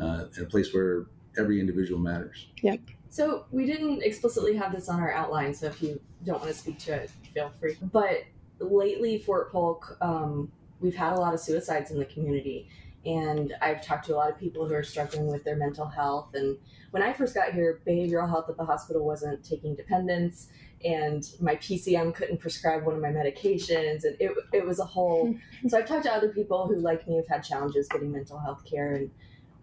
uh, 0.00 0.24
and 0.34 0.46
a 0.46 0.48
place 0.48 0.72
where 0.74 1.06
every 1.38 1.60
individual 1.60 2.00
matters. 2.00 2.48
Yep. 2.62 2.80
So 3.10 3.46
we 3.50 3.66
didn't 3.66 4.02
explicitly 4.02 4.56
have 4.56 4.72
this 4.72 4.88
on 4.88 5.00
our 5.00 5.12
outline, 5.12 5.54
so 5.54 5.66
if 5.66 5.82
you 5.82 6.00
don't 6.24 6.40
want 6.40 6.52
to 6.52 6.58
speak 6.58 6.78
to 6.80 6.94
it, 6.94 7.10
feel 7.32 7.52
free. 7.60 7.76
But 7.80 8.24
lately, 8.58 9.18
Fort 9.18 9.52
Polk, 9.52 9.96
um, 10.00 10.50
we've 10.80 10.96
had 10.96 11.12
a 11.12 11.20
lot 11.20 11.32
of 11.32 11.40
suicides 11.40 11.90
in 11.90 11.98
the 11.98 12.04
community, 12.06 12.68
and 13.06 13.54
I've 13.62 13.82
talked 13.82 14.06
to 14.06 14.14
a 14.14 14.16
lot 14.16 14.30
of 14.30 14.38
people 14.38 14.66
who 14.66 14.74
are 14.74 14.82
struggling 14.82 15.28
with 15.28 15.44
their 15.44 15.56
mental 15.56 15.86
health. 15.86 16.34
And 16.34 16.58
when 16.90 17.02
I 17.02 17.12
first 17.12 17.34
got 17.34 17.52
here, 17.52 17.80
behavioral 17.86 18.28
health 18.28 18.50
at 18.50 18.56
the 18.56 18.64
hospital 18.64 19.04
wasn't 19.06 19.44
taking 19.44 19.76
dependents, 19.76 20.48
and 20.84 21.24
my 21.40 21.54
PCM 21.56 22.14
couldn't 22.14 22.38
prescribe 22.38 22.84
one 22.84 22.96
of 22.96 23.00
my 23.00 23.08
medications, 23.08 24.04
and 24.04 24.16
it 24.20 24.32
it 24.52 24.66
was 24.66 24.80
a 24.80 24.84
whole. 24.84 25.34
so 25.68 25.78
I've 25.78 25.86
talked 25.86 26.04
to 26.04 26.12
other 26.12 26.28
people 26.30 26.66
who, 26.66 26.76
like 26.80 27.06
me, 27.08 27.16
have 27.16 27.28
had 27.28 27.44
challenges 27.44 27.88
getting 27.88 28.10
mental 28.12 28.38
health 28.38 28.64
care. 28.68 28.94
And 28.96 29.10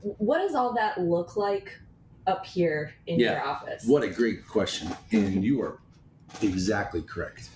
what 0.01 0.39
does 0.39 0.55
all 0.55 0.73
that 0.75 1.01
look 1.01 1.35
like 1.35 1.77
up 2.25 2.45
here 2.45 2.93
in 3.07 3.19
Yeah. 3.19 3.33
your 3.33 3.45
office? 3.45 3.85
What 3.85 4.03
a 4.03 4.09
great 4.09 4.47
question. 4.47 4.89
And 5.11 5.43
you 5.43 5.61
are 5.61 5.79
exactly 6.41 7.01
correct. 7.01 7.49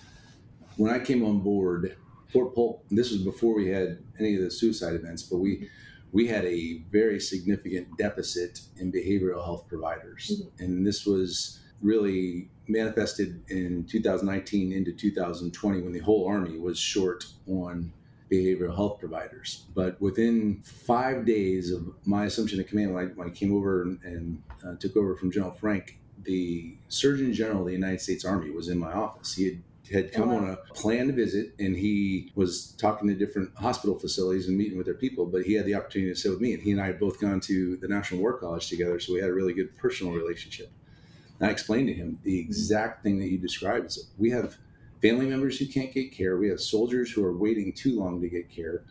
When 0.76 0.92
I 0.92 0.98
came 0.98 1.24
on 1.24 1.40
board, 1.40 1.96
Fort 2.32 2.54
Polk, 2.54 2.84
this 2.90 3.10
was 3.10 3.22
before 3.22 3.54
we 3.54 3.68
had 3.68 3.98
any 4.18 4.36
of 4.36 4.42
the 4.42 4.50
suicide 4.50 4.94
events, 4.94 5.22
but 5.22 5.38
we 5.38 5.68
we 6.12 6.26
had 6.26 6.44
a 6.46 6.82
very 6.90 7.20
significant 7.20 7.86
deficit 7.98 8.60
in 8.78 8.90
behavioral 8.90 9.44
health 9.44 9.68
providers. 9.68 10.42
And 10.58 10.86
this 10.86 11.04
was 11.04 11.60
really 11.82 12.48
manifested 12.66 13.42
in 13.48 13.84
2019 13.84 14.72
into 14.72 14.92
2020 14.92 15.82
when 15.82 15.92
the 15.92 15.98
whole 15.98 16.26
army 16.26 16.58
was 16.58 16.78
short 16.78 17.24
on 17.46 17.92
behavioral 18.30 18.74
health 18.74 18.98
providers. 19.00 19.66
But 19.74 20.00
within 20.00 20.62
five 20.62 21.24
days 21.24 21.72
of 21.72 21.94
my 22.04 22.26
assumption 22.26 22.60
of 22.60 22.66
command, 22.66 22.94
when 22.94 23.04
I, 23.04 23.08
when 23.08 23.28
I 23.28 23.30
came 23.30 23.54
over 23.54 23.82
and, 23.82 24.02
and 24.02 24.42
uh, 24.66 24.76
took 24.76 24.96
over 24.96 25.16
from 25.16 25.30
General 25.30 25.52
Frank, 25.52 25.98
the 26.22 26.76
Surgeon 26.88 27.32
General 27.32 27.60
of 27.60 27.66
the 27.66 27.72
United 27.72 28.00
States 28.00 28.24
Army 28.24 28.50
was 28.50 28.68
in 28.68 28.78
my 28.78 28.92
office. 28.92 29.34
He 29.34 29.44
had 29.44 29.62
had 29.94 30.10
oh, 30.14 30.16
come 30.16 30.30
Oh, 30.30 30.34
wow. 30.34 30.38
on 30.38 30.50
a 30.50 30.56
planned 30.74 31.14
visit 31.14 31.54
and 31.58 31.76
he 31.76 32.32
was 32.34 32.72
talking 32.78 33.08
to 33.08 33.14
different 33.14 33.54
hospital 33.56 33.98
facilities 33.98 34.48
and 34.48 34.56
meeting 34.56 34.76
with 34.76 34.86
their 34.86 34.94
people 34.94 35.26
but 35.26 35.42
he 35.42 35.54
had 35.54 35.66
the 35.66 35.74
opportunity 35.74 36.12
to 36.12 36.18
sit 36.18 36.30
with 36.30 36.40
me 36.40 36.52
and 36.54 36.62
he 36.62 36.72
and 36.72 36.80
i 36.80 36.86
had 36.86 37.00
both 37.00 37.20
gone 37.20 37.40
to 37.40 37.76
the 37.76 37.88
national 37.88 38.20
war 38.20 38.38
college 38.38 38.68
together 38.68 38.98
so 39.00 39.12
we 39.12 39.20
had 39.20 39.30
a 39.30 39.34
really 39.34 39.52
good 39.52 39.76
personal 39.76 40.12
relationship. 40.12 40.70
And 41.40 41.48
i 41.48 41.52
explained 41.52 41.88
to 41.88 41.94
him 41.94 42.18
the 42.22 42.38
mm-hmm. 42.38 42.48
exact 42.48 43.02
thing 43.02 43.18
that 43.18 43.28
you 43.28 43.38
described. 43.38 43.86
Is 43.86 43.96
that 43.96 44.06
we 44.18 44.30
have 44.30 44.58
family 45.00 45.26
members 45.26 45.58
who 45.58 45.66
can't 45.66 45.92
get 45.92 46.12
care. 46.12 46.36
We 46.36 46.48
have 46.48 46.60
soldiers 46.60 47.10
who 47.10 47.24
are 47.24 47.36
waiting 47.36 47.72
too 47.72 47.98
long 47.98 48.20
to 48.20 48.28
get 48.28 48.50
care. 48.50 48.84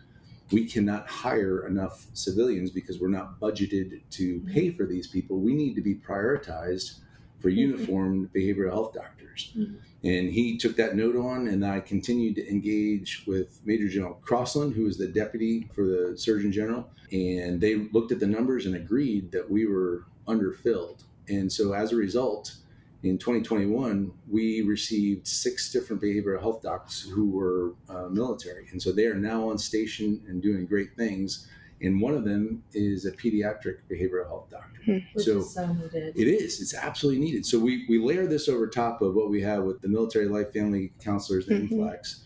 We 0.52 0.66
cannot 0.66 1.08
hire 1.10 1.68
enough 1.68 2.08
civilians 2.14 2.72
because 2.72 3.00
we're 3.00 3.10
not 3.10 3.40
budgeted 3.40 4.02
to 4.12 4.40
pay 4.54 4.68
mm-hmm. 4.68 4.78
for 4.78 4.86
these 4.86 5.08
people. 5.08 5.40
We 5.40 5.54
need 5.54 5.76
to 5.76 5.82
be 5.82 5.96
prioritized 5.96 7.00
for 7.40 7.50
uniformed 7.50 8.30
behavioral 8.34 8.72
health 8.72 8.94
doctors 8.94 9.54
Mhm. 9.58 9.76
and 10.04 10.30
he 10.30 10.58
took 10.58 10.76
that 10.76 10.96
note 10.96 11.16
on, 11.16 11.48
and 11.48 11.66
I 11.66 11.80
continued 11.80 12.36
to 12.36 12.50
engage 12.50 13.24
with 13.28 13.60
Major 13.66 13.88
General 13.88 14.20
Crosland, 14.26 14.74
who 14.74 14.84
was 14.84 14.98
the 14.98 15.08
deputy 15.08 15.68
for 15.74 15.86
the 15.86 16.18
Surgeon 16.18 16.52
General. 16.52 16.90
And 17.12 17.62
they 17.62 17.76
looked 17.76 18.12
at 18.12 18.20
the 18.20 18.28
numbers 18.28 18.66
and 18.66 18.76
agreed 18.76 19.32
that 19.32 19.50
we 19.50 19.66
were 19.66 20.06
underfilled. 20.28 21.04
And 21.30 21.52
so 21.52 21.74
as 21.74 21.92
a 21.92 21.96
result, 21.96 22.56
in 23.04 23.18
2021, 23.18 24.12
we 24.30 24.62
received 24.62 25.28
six 25.28 25.72
different 25.72 26.02
behavioral 26.02 26.40
health 26.42 26.62
docs 26.64 27.02
who 27.02 27.30
were 27.30 27.76
uh, 27.90 28.10
military. 28.10 28.68
And 28.72 28.82
so 28.82 28.92
they 28.92 29.06
are 29.06 29.16
now 29.16 29.50
on 29.50 29.58
station 29.58 30.22
and 30.28 30.42
doing 30.42 30.66
great 30.66 30.96
things. 30.98 31.48
And 31.82 32.02
one 32.02 32.16
of 32.16 32.24
them 32.24 32.64
is 32.74 33.06
a 33.06 33.12
pediatric 33.12 33.78
behavioral 33.90 34.26
health 34.28 34.50
doctor. 34.50 34.82
Which 35.14 35.26
so 35.26 35.38
is 35.40 35.54
so 35.54 35.68
needed. 35.74 36.14
it 36.16 36.28
is. 36.28 36.60
It's 36.62 36.74
absolutely 36.74 37.22
needed. 37.24 37.46
So 37.46 37.60
we, 37.60 37.86
we 37.88 38.00
layer 38.00 38.26
this 38.26 38.48
over 38.50 38.68
top 38.68 39.02
of 39.02 39.14
what 39.14 39.30
we 39.30 39.42
have 39.42 39.64
with 39.64 39.82
the 39.82 39.88
military 39.88 40.28
life 40.28 40.52
family 40.54 40.92
counselors, 41.04 41.46
the 41.46 41.56
Mhm. 41.56 41.70
MFLCs. 41.72 42.20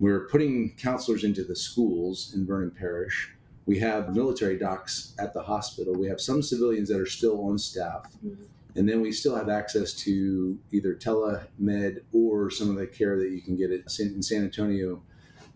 We're 0.00 0.26
putting 0.28 0.74
counselors 0.76 1.24
into 1.24 1.44
the 1.44 1.54
schools 1.54 2.32
in 2.34 2.46
Vernon 2.46 2.70
Parish. 2.70 3.30
We 3.66 3.78
have 3.80 4.14
military 4.16 4.58
docs 4.58 5.14
at 5.18 5.34
the 5.34 5.42
hospital. 5.42 5.94
We 5.94 6.08
have 6.08 6.20
some 6.20 6.42
civilians 6.42 6.88
that 6.88 6.98
are 6.98 7.06
still 7.06 7.40
on 7.44 7.58
staff. 7.58 8.10
Mhm. 8.24 8.36
And 8.76 8.88
then 8.88 9.00
we 9.02 9.12
still 9.12 9.36
have 9.36 9.48
access 9.48 9.92
to 10.04 10.58
either 10.72 10.94
telemed 10.94 12.00
or 12.12 12.50
some 12.50 12.70
of 12.70 12.76
the 12.76 12.86
care 12.86 13.18
that 13.18 13.30
you 13.30 13.42
can 13.42 13.56
get 13.56 13.70
at 13.70 13.90
San, 13.90 14.08
in 14.14 14.22
San 14.22 14.42
Antonio 14.44 15.02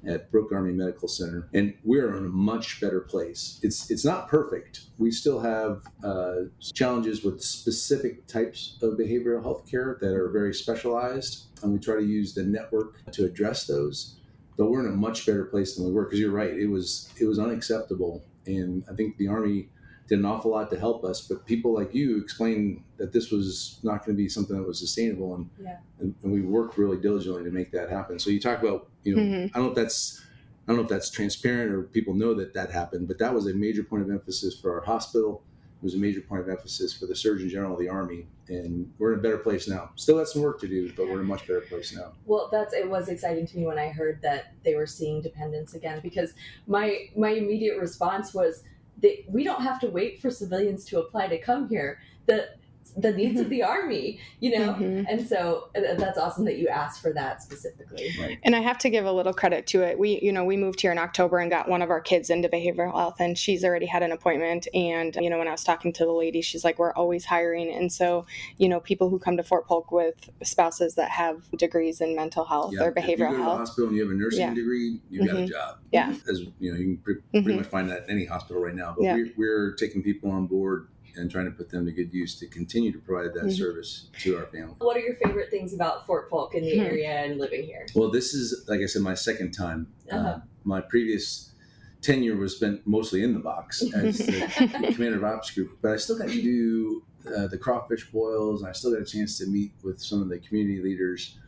at 0.07 0.31
Brooke 0.31 0.53
Army 0.53 0.73
Medical 0.73 1.09
Center, 1.09 1.49
and 1.53 1.75
we're 1.85 2.17
in 2.17 2.25
a 2.25 2.29
much 2.29 2.81
better 2.81 3.01
place. 3.01 3.59
It's 3.63 3.91
it's 3.91 4.05
not 4.05 4.29
perfect. 4.29 4.83
We 4.99 5.11
still 5.11 5.41
have 5.41 5.83
uh, 6.03 6.35
challenges 6.73 7.25
with 7.25 7.43
specific 7.43 8.27
types 8.27 8.79
of 8.83 8.95
behavioral 8.95 9.43
health 9.43 9.69
care 9.71 9.99
that 10.01 10.15
are 10.15 10.29
very 10.29 10.55
specialized, 10.55 11.45
and 11.63 11.73
we 11.73 11.79
try 11.79 11.97
to 11.97 12.05
use 12.05 12.35
the 12.35 12.43
network 12.43 13.11
to 13.13 13.25
address 13.25 13.67
those. 13.67 14.17
But 14.57 14.71
we're 14.71 14.87
in 14.87 14.93
a 14.93 14.97
much 14.97 15.27
better 15.27 15.45
place 15.45 15.75
than 15.75 15.87
we 15.87 15.93
were 15.93 16.05
because 16.05 16.21
you're 16.21 16.31
right. 16.31 16.55
It 16.55 16.69
was 16.69 17.13
it 17.19 17.25
was 17.25 17.39
unacceptable, 17.39 18.25
and 18.47 18.85
I 18.91 18.95
think 18.95 19.17
the 19.17 19.29
Army 19.29 19.69
did 20.07 20.19
an 20.19 20.25
awful 20.27 20.51
lot 20.51 20.71
to 20.71 20.79
help 20.79 21.05
us. 21.05 21.23
But 21.23 21.47
people 21.47 21.73
like 21.73 21.95
you 21.95 22.19
explained 22.21 22.83
that 22.99 23.13
this 23.13 23.31
was 23.31 23.79
not 23.83 24.05
going 24.05 24.17
to 24.17 24.23
be 24.23 24.29
something 24.29 24.57
that 24.57 24.67
was 24.67 24.79
sustainable, 24.79 25.35
and 25.35 25.51
Yeah. 25.63 25.79
and, 26.01 26.15
and 26.23 26.33
we 26.33 26.41
worked 26.43 26.77
really 26.79 26.99
diligently 26.99 27.45
to 27.45 27.51
make 27.51 27.71
that 27.73 27.89
happen. 27.91 28.19
So 28.19 28.31
you 28.31 28.41
talk 28.41 28.63
about 28.63 28.89
you 29.03 29.17
know 29.17 29.23
Mhm. 29.23 29.51
I 29.55 29.59
don't 29.59 29.65
know 29.67 29.69
if 29.71 29.75
that's 29.77 30.21
I 30.67 30.73
don't 30.73 30.77
know 30.79 30.83
if 30.85 30.89
that's 30.89 31.11
transparent 31.11 31.71
or 31.73 31.83
people 31.83 32.15
know 32.15 32.33
that 32.35 32.55
that 32.55 32.71
happened, 32.71 33.07
but 33.09 33.19
that 33.19 33.35
was 33.35 33.47
a 33.47 33.53
major 33.55 33.83
point 33.85 34.03
of 34.03 34.11
emphasis 34.11 34.59
for 34.59 34.73
our 34.75 34.81
hospital. 34.85 35.43
It 35.83 35.85
was 35.85 35.95
a 35.95 35.99
major 35.99 36.23
point 36.23 36.41
of 36.41 36.49
emphasis 36.49 36.95
for 36.95 37.05
the 37.05 37.15
Surgeon 37.15 37.51
General 37.51 37.75
of 37.75 37.79
the 37.79 37.91
Army, 37.91 38.27
and 38.49 38.91
we're 38.99 39.13
in 39.13 39.19
a 39.19 39.23
better 39.23 39.37
place 39.37 39.69
now. 39.69 39.91
Still 39.97 40.17
got 40.17 40.29
some 40.29 40.41
work 40.41 40.59
to 40.61 40.67
do, 40.67 40.91
but 40.97 41.07
we're 41.07 41.15
in 41.21 41.27
a 41.27 41.29
much 41.29 41.47
better 41.47 41.61
place 41.61 41.95
now. 41.95 42.13
Well, 42.25 42.49
that's 42.51 42.73
it 42.73 42.89
was 42.89 43.09
exciting 43.11 43.47
to 43.49 43.59
me 43.59 43.67
when 43.67 43.79
I 43.79 43.89
heard 43.91 44.23
that 44.23 44.55
they 44.65 44.75
were 44.75 44.87
seeing 44.87 45.21
dependents 45.21 45.75
again 45.75 46.01
because 46.03 46.33
my 46.67 47.11
my 47.15 47.31
immediate 47.31 47.79
response 47.79 48.33
was 48.33 48.63
that 49.03 49.25
we 49.29 49.45
don't 49.45 49.63
have 49.63 49.81
to 49.81 49.89
wait 49.89 50.21
for 50.21 50.31
civilians 50.31 50.85
to 50.87 50.99
apply 51.01 51.29
to 51.29 51.39
come 51.39 51.69
here. 51.69 51.99
The 52.27 52.51
the 52.97 53.13
needs 53.13 53.41
of 53.41 53.49
the 53.51 53.63
army, 53.63 54.19
you 54.41 54.59
know. 54.59 54.75
Mhm. 54.75 55.07
And 55.09 55.27
so 55.27 55.69
uh, 55.77 55.95
that's 55.99 56.17
awesome 56.19 56.45
that 56.45 56.59
you 56.59 56.69
asked 56.69 57.03
for 57.03 57.13
that 57.13 57.43
specifically. 57.43 58.11
And 58.45 58.55
I 58.55 58.61
have 58.61 58.79
to 58.79 58.91
give 58.91 59.05
a 59.05 59.13
little 59.13 59.33
credit 59.33 59.67
to 59.69 59.83
it. 59.83 59.99
We, 59.99 60.21
you 60.21 60.33
know, 60.33 60.45
we 60.45 60.57
moved 60.57 60.81
here 60.81 60.93
in 60.93 60.99
October 60.99 61.39
and 61.39 61.51
got 61.51 61.69
one 61.69 61.83
of 61.83 61.91
our 61.91 62.01
kids 62.01 62.31
into 62.31 62.49
behavioral 62.49 62.93
health, 62.93 63.17
and 63.21 63.37
she's 63.37 63.65
already 63.65 63.87
had 63.87 64.03
an 64.03 64.13
appointment. 64.13 64.69
And 64.75 65.17
you 65.17 65.29
know, 65.31 65.39
when 65.39 65.49
I 65.49 65.53
was 65.53 65.65
talking 65.65 65.93
to 65.95 66.05
the 66.05 66.13
lady, 66.13 66.41
she's 66.43 66.65
like, 66.65 66.79
"We're 66.79 66.93
always 66.95 67.25
hiring." 67.25 67.73
And 67.73 67.93
so, 67.93 68.27
you 68.59 68.69
know, 68.69 68.81
people 68.81 69.09
who 69.09 69.19
come 69.19 69.37
to 69.37 69.43
Fort 69.43 69.67
Polk 69.67 69.91
with 69.91 70.31
spouses 70.43 70.95
that 70.95 71.11
have 71.11 71.51
degrees 71.59 72.01
in 72.01 72.15
mental 72.15 72.45
health 72.45 72.75
or 72.81 72.89
if 72.91 72.97
you 72.97 73.03
behavioral 73.17 73.19
go 73.19 73.31
to 73.33 73.37
the 73.39 73.43
health, 73.43 73.59
hospital 73.59 73.89
and 73.89 73.97
you 73.97 74.03
have 74.03 74.11
a 74.13 74.15
nursing 74.15 74.41
Yeah. 74.41 74.55
degree, 74.55 75.01
you've 75.11 75.27
got 75.27 75.37
a 75.37 75.41
Mhm. 75.41 75.49
job. 75.49 75.79
Yeah. 75.93 76.13
as 76.29 76.41
you 76.59 76.73
know, 76.73 76.79
you 76.79 76.85
can 76.85 76.97
pre- 76.99 77.15
pretty 77.33 77.53
Mhm. 77.53 77.57
much 77.57 77.67
find 77.67 77.89
that 77.91 78.05
in 78.05 78.11
any 78.11 78.25
hospital 78.25 78.61
right 78.63 78.75
now. 78.75 78.95
But 78.97 79.05
Yeah. 79.05 79.15
we're, 79.15 79.33
we're 79.37 79.73
taking 79.75 80.03
people 80.03 80.31
on 80.31 80.47
board 80.47 80.89
and 81.17 81.31
trying 81.31 81.45
to 81.47 81.51
put 81.51 81.71
them 81.71 81.87
to 81.87 81.93
good 81.93 82.13
use 82.13 82.39
to 82.41 82.47
continue 82.47 82.93
to 82.93 82.99
provide 82.99 83.33
that 83.35 83.45
Mhm. 83.47 83.57
service 83.57 84.09
to 84.21 84.37
our 84.39 84.47
family. 84.47 84.75
What 84.79 84.97
are 84.97 85.01
your 85.01 85.17
favorite 85.17 85.51
things 85.51 85.73
about 85.75 86.07
Fort 86.07 86.29
Polk 86.31 86.55
in 86.55 86.63
the 86.65 86.75
Hmm. 86.79 86.81
area 86.85 87.09
and 87.11 87.39
living 87.39 87.65
here? 87.65 87.87
Well, 87.95 88.11
this 88.11 88.35
is, 88.35 88.65
like 88.69 88.81
I 88.81 88.87
said, 88.87 89.03
my 89.03 89.15
second 89.15 89.53
time. 89.53 89.89
Uh, 90.11 90.17
Uh-huh. 90.17 90.41
my 90.65 90.81
previous 90.81 91.53
tenure 92.01 92.37
was 92.37 92.57
spent 92.57 92.87
mostly 92.87 93.23
in 93.23 93.33
the 93.33 93.41
box 93.41 93.83
as 93.95 94.19
the 94.19 94.93
commander 94.95 95.19
of 95.19 95.25
ops 95.25 95.51
group, 95.51 95.79
but 95.81 95.93
I 95.93 95.97
still 95.97 96.19
got 96.19 96.29
to 96.29 96.43
do 96.43 97.03
uh, 97.35 97.47
the 97.47 97.57
crawfish 97.57 98.11
boils, 98.13 98.61
and 98.61 98.69
I 98.69 98.73
still 98.73 98.93
got 98.93 99.01
a 99.01 99.05
chance 99.07 99.39
to 99.39 99.47
meet 99.47 99.73
with 99.83 99.99
some 99.99 100.21
of 100.21 100.29
the 100.29 100.39
community 100.39 100.83
leaders. 100.83 101.39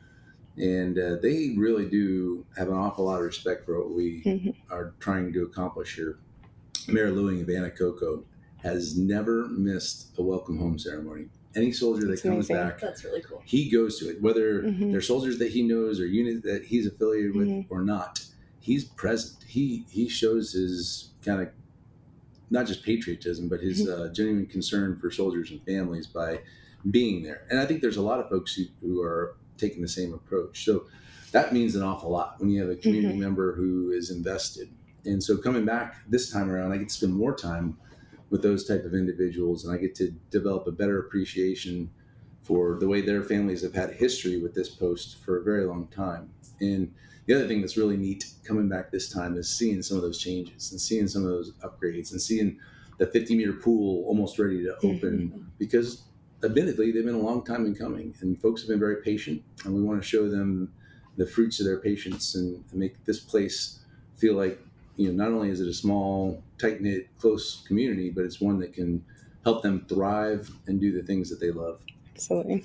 And 0.56 0.98
uh, 0.98 1.16
they 1.16 1.54
really 1.54 1.86
do 1.86 2.46
have 2.56 2.68
an 2.68 2.74
awful 2.74 3.04
lot 3.04 3.18
of 3.18 3.26
respect 3.26 3.66
for 3.66 3.78
what 3.78 3.90
we 3.94 4.22
Mhm. 4.24 4.54
are 4.70 4.94
trying 5.00 5.34
to 5.34 5.42
accomplish 5.42 5.96
here. 5.96 6.16
Mayor 6.88 7.10
Lewing 7.12 7.42
of 7.42 7.48
Anacoco 7.48 8.24
has 8.66 8.98
never 8.98 9.46
missed 9.48 10.18
a 10.18 10.22
welcome 10.22 10.58
home 10.58 10.78
ceremony. 10.78 11.26
Any 11.54 11.72
soldier 11.72 12.06
that 12.08 12.22
comes 12.22 12.50
amazing. 12.50 12.56
back 12.56 12.80
That's 12.80 13.04
really 13.04 13.22
cool. 13.22 13.42
he 13.46 13.70
goes 13.70 13.98
to 14.00 14.10
it, 14.10 14.20
whether 14.20 14.62
Mhm. 14.62 14.90
they're 14.90 15.00
soldiers 15.00 15.38
that 15.38 15.52
he 15.52 15.62
knows 15.62 16.00
or 16.00 16.06
unit 16.06 16.42
that 16.42 16.64
he's 16.66 16.86
affiliated 16.86 17.34
with 17.34 17.48
Mhm. 17.48 17.66
or 17.70 17.82
not. 17.82 18.24
he's 18.58 18.84
present. 18.84 19.44
He 19.46 19.84
he 19.88 20.08
shows 20.08 20.52
his 20.52 21.10
kind 21.24 21.40
of 21.40 21.48
not 22.50 22.66
just 22.66 22.82
patriotism, 22.82 23.48
but 23.48 23.60
his 23.60 23.88
uh, 23.88 24.10
genuine 24.12 24.46
concern 24.46 24.96
for 24.96 25.08
soldiers 25.08 25.52
and 25.52 25.62
families 25.62 26.08
by 26.08 26.40
being 26.90 27.22
there. 27.22 27.46
And 27.48 27.60
I 27.60 27.66
think 27.66 27.80
there's 27.80 27.96
a 27.96 28.02
lot 28.02 28.18
of 28.18 28.28
folks 28.28 28.54
who, 28.54 28.64
who 28.80 29.00
are 29.02 29.36
taking 29.56 29.82
the 29.82 29.88
same 29.88 30.12
approach. 30.12 30.64
So 30.64 30.86
that 31.30 31.52
means 31.52 31.76
an 31.76 31.82
awful 31.84 32.10
lot 32.10 32.40
when 32.40 32.50
you 32.50 32.60
have 32.60 32.70
a 32.70 32.74
community 32.76 33.14
mm-hmm. 33.14 33.22
member 33.22 33.54
who 33.54 33.92
is 33.92 34.10
invested. 34.10 34.68
And 35.04 35.22
so 35.22 35.36
coming 35.36 35.64
back 35.64 35.88
this 36.08 36.30
time 36.30 36.50
around, 36.50 36.72
I 36.72 36.78
get 36.78 36.88
to 36.88 36.94
spend 36.94 37.14
more 37.14 37.36
time 37.36 37.78
with 38.30 38.42
those 38.42 38.66
type 38.66 38.84
of 38.84 38.94
individuals, 38.94 39.64
and 39.64 39.74
I 39.74 39.78
get 39.78 39.94
to 39.96 40.10
develop 40.30 40.66
a 40.66 40.72
better 40.72 40.98
appreciation 40.98 41.90
for 42.42 42.78
the 42.78 42.88
way 42.88 43.00
their 43.00 43.22
families 43.22 43.62
have 43.62 43.74
had 43.74 43.94
history 43.94 44.40
with 44.40 44.54
this 44.54 44.68
post 44.68 45.18
for 45.24 45.38
a 45.38 45.42
very 45.42 45.64
long 45.64 45.88
time. 45.88 46.30
And 46.60 46.92
the 47.26 47.34
other 47.34 47.48
thing 47.48 47.60
that's 47.60 47.76
really 47.76 47.96
neat 47.96 48.24
coming 48.44 48.68
back 48.68 48.90
this 48.90 49.08
time 49.08 49.36
is 49.36 49.48
seeing 49.48 49.82
some 49.82 49.96
of 49.96 50.02
those 50.02 50.18
changes 50.18 50.70
and 50.70 50.80
seeing 50.80 51.08
some 51.08 51.22
of 51.22 51.28
those 51.28 51.52
upgrades 51.64 52.12
and 52.12 52.22
seeing 52.22 52.58
the 52.98 53.06
50 53.06 53.36
meter 53.36 53.52
pool 53.52 54.04
almost 54.06 54.38
ready 54.38 54.62
to 54.62 54.74
open 54.76 55.32
mm-hmm. 55.34 55.42
because 55.58 56.04
admittedly 56.44 56.92
they've 56.92 57.04
been 57.04 57.14
a 57.14 57.18
long 57.18 57.44
time 57.44 57.66
in 57.66 57.74
coming 57.74 58.14
and 58.20 58.40
folks 58.40 58.62
have 58.62 58.68
been 58.68 58.78
very 58.78 59.02
patient 59.02 59.42
and 59.64 59.74
we 59.74 59.82
want 59.82 60.00
to 60.00 60.06
show 60.06 60.28
them 60.28 60.72
the 61.16 61.26
fruits 61.26 61.60
of 61.60 61.66
their 61.66 61.78
patience 61.78 62.34
and, 62.34 62.62
and 62.70 62.78
make 62.78 63.04
this 63.04 63.18
place 63.18 63.80
feel 64.16 64.34
like 64.34 64.60
you 64.96 65.12
know 65.12 65.24
not 65.24 65.32
only 65.32 65.48
is 65.50 65.60
it 65.60 65.68
a 65.68 65.74
small 65.74 66.42
tight 66.58 66.80
knit 66.80 67.08
close 67.18 67.64
community 67.66 68.10
but 68.10 68.24
it's 68.24 68.40
one 68.40 68.58
that 68.58 68.72
can 68.72 69.04
help 69.44 69.62
them 69.62 69.84
thrive 69.88 70.50
and 70.66 70.80
do 70.80 70.92
the 70.92 71.06
things 71.06 71.30
that 71.30 71.40
they 71.40 71.50
love 71.50 71.80
absolutely 72.14 72.64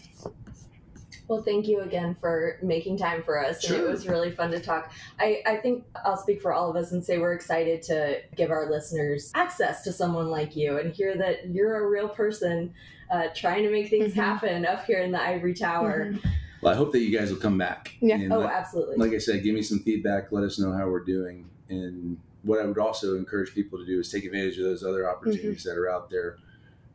well, 1.32 1.42
thank 1.42 1.66
you 1.66 1.80
again 1.80 2.18
for 2.20 2.58
making 2.62 2.98
time 2.98 3.24
for 3.24 3.42
us. 3.42 3.64
Sure. 3.64 3.78
And 3.78 3.86
it 3.86 3.90
was 3.90 4.06
really 4.06 4.32
fun 4.32 4.52
to 4.52 4.60
talk. 4.60 4.92
I, 5.18 5.42
I 5.46 5.56
think 5.56 5.86
I'll 6.04 6.18
speak 6.18 6.42
for 6.42 6.52
all 6.52 6.70
of 6.70 6.76
us 6.76 6.92
and 6.92 7.02
say 7.02 7.20
we're 7.20 7.32
excited 7.32 7.82
to 7.84 8.20
give 8.36 8.52
our 8.52 8.70
listeners 8.70 9.32
access 9.34 9.82
to 9.84 9.94
someone 9.94 10.28
like 10.28 10.58
you 10.58 10.78
and 10.78 10.94
hear 10.94 11.16
that 11.16 11.50
you're 11.50 11.86
a 11.86 11.88
real 11.88 12.10
person 12.10 12.74
uh, 13.10 13.28
trying 13.34 13.64
to 13.64 13.72
make 13.72 13.90
things 13.90 14.12
mm-hmm. 14.12 14.20
happen 14.20 14.66
up 14.66 14.84
here 14.84 15.00
in 15.00 15.14
the 15.14 15.22
ivory 15.22 15.54
tower. 15.54 16.08
Mm-hmm. 16.12 16.30
Well, 16.62 16.74
I 16.74 16.76
hope 16.76 16.92
that 16.92 17.00
you 17.00 17.18
guys 17.18 17.32
will 17.32 17.40
come 17.40 17.58
back. 17.58 17.96
Yeah. 18.02 18.16
And 18.16 18.34
oh, 18.34 18.40
like, 18.40 18.52
absolutely. 18.52 18.98
Like 18.98 19.14
I 19.14 19.18
said, 19.18 19.42
give 19.42 19.56
me 19.56 19.62
some 19.62 19.80
feedback. 19.80 20.34
Let 20.34 20.44
us 20.44 20.60
know 20.60 20.74
how 20.74 20.90
we're 20.90 21.06
doing. 21.06 21.50
And 21.72 22.18
what 22.44 22.60
I 22.60 22.66
would 22.66 22.78
also 22.78 23.16
encourage 23.16 23.54
people 23.54 23.80
to 23.80 23.86
do 23.86 24.00
is 24.00 24.12
take 24.12 24.26
advantage 24.26 24.58
of 24.58 24.66
those 24.66 24.84
other 24.84 25.10
opportunities 25.10 25.62
mm-hmm. 25.62 25.70
that 25.70 25.78
are 25.78 25.90
out 25.90 26.10
there 26.10 26.38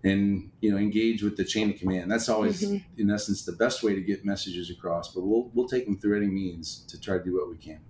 and 0.04 0.50
you 0.60 0.70
know 0.70 0.76
engage 0.76 1.22
with 1.22 1.36
the 1.36 1.44
chain 1.44 1.70
of 1.70 1.78
command. 1.78 2.10
That's 2.10 2.28
always 2.28 2.62
mm-hmm. 2.62 3.00
in 3.00 3.10
essence 3.10 3.44
the 3.44 3.52
best 3.52 3.82
way 3.82 3.94
to 3.94 4.00
get 4.00 4.24
messages 4.24 4.70
across 4.70 5.14
but 5.14 5.22
we'll 5.22 5.50
we'll 5.54 5.68
take 5.68 5.86
them 5.86 5.98
through 5.98 6.16
any 6.16 6.26
means 6.26 6.84
to 6.88 7.00
try 7.00 7.18
to 7.18 7.24
do 7.24 7.34
what 7.34 7.48
we 7.48 7.56
can. 7.56 7.80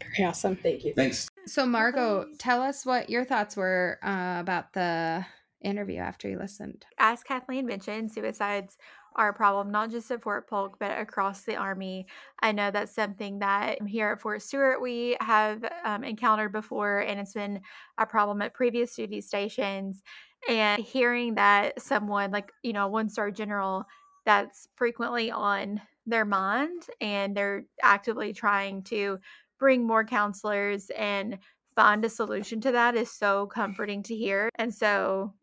Very 0.00 0.28
awesome. 0.28 0.56
Thank 0.56 0.84
you. 0.84 0.94
Thanks. 0.94 1.28
So 1.46 1.66
margot 1.66 2.26
tell 2.38 2.62
us 2.62 2.84
what 2.84 3.10
your 3.10 3.24
thoughts 3.24 3.56
were 3.56 3.98
uh, 4.02 4.36
about 4.40 4.72
the 4.72 5.24
interview 5.62 5.98
after 5.98 6.28
you 6.28 6.38
listened. 6.38 6.84
As 6.98 7.22
kathleen 7.22 7.66
mentioned 7.66 8.12
suicides 8.12 8.76
are 9.18 9.30
a 9.30 9.34
problem 9.34 9.70
not 9.70 9.90
just 9.90 10.10
at 10.12 10.22
fort 10.22 10.48
polk 10.48 10.76
but 10.78 10.98
across 10.98 11.42
the 11.42 11.56
army. 11.56 12.06
I 12.40 12.52
know 12.52 12.70
that's 12.70 12.94
something 12.94 13.40
that 13.40 13.82
here 13.82 14.12
at 14.12 14.20
fort 14.20 14.42
stewart 14.42 14.80
we 14.80 15.16
have 15.20 15.64
um, 15.84 16.04
encountered 16.04 16.52
before 16.52 17.00
and 17.00 17.20
it's 17.20 17.34
been 17.34 17.60
a 17.98 18.06
problem 18.06 18.40
at 18.42 18.54
previous 18.54 18.94
duty 18.94 19.20
stations. 19.20 20.02
And 20.48 20.80
hearing 20.80 21.34
that 21.34 21.82
someone 21.82 22.30
like 22.30 22.52
you 22.62 22.72
know 22.72 22.86
one 22.88 23.08
star 23.08 23.30
general 23.32 23.84
that's 24.24 24.68
frequently 24.76 25.30
on 25.30 25.80
their 26.06 26.24
mind 26.24 26.84
and 27.00 27.36
they're 27.36 27.64
actively 27.82 28.32
trying 28.32 28.82
to 28.84 29.18
bring 29.58 29.86
more 29.86 30.04
counselors 30.04 30.90
and 30.96 31.38
find 31.74 32.04
a 32.04 32.08
solution 32.08 32.60
to 32.60 32.72
that 32.72 32.94
is 32.94 33.10
so 33.10 33.46
comforting 33.46 34.02
to 34.04 34.14
hear. 34.16 34.48
And 34.56 34.72
so 34.72 35.34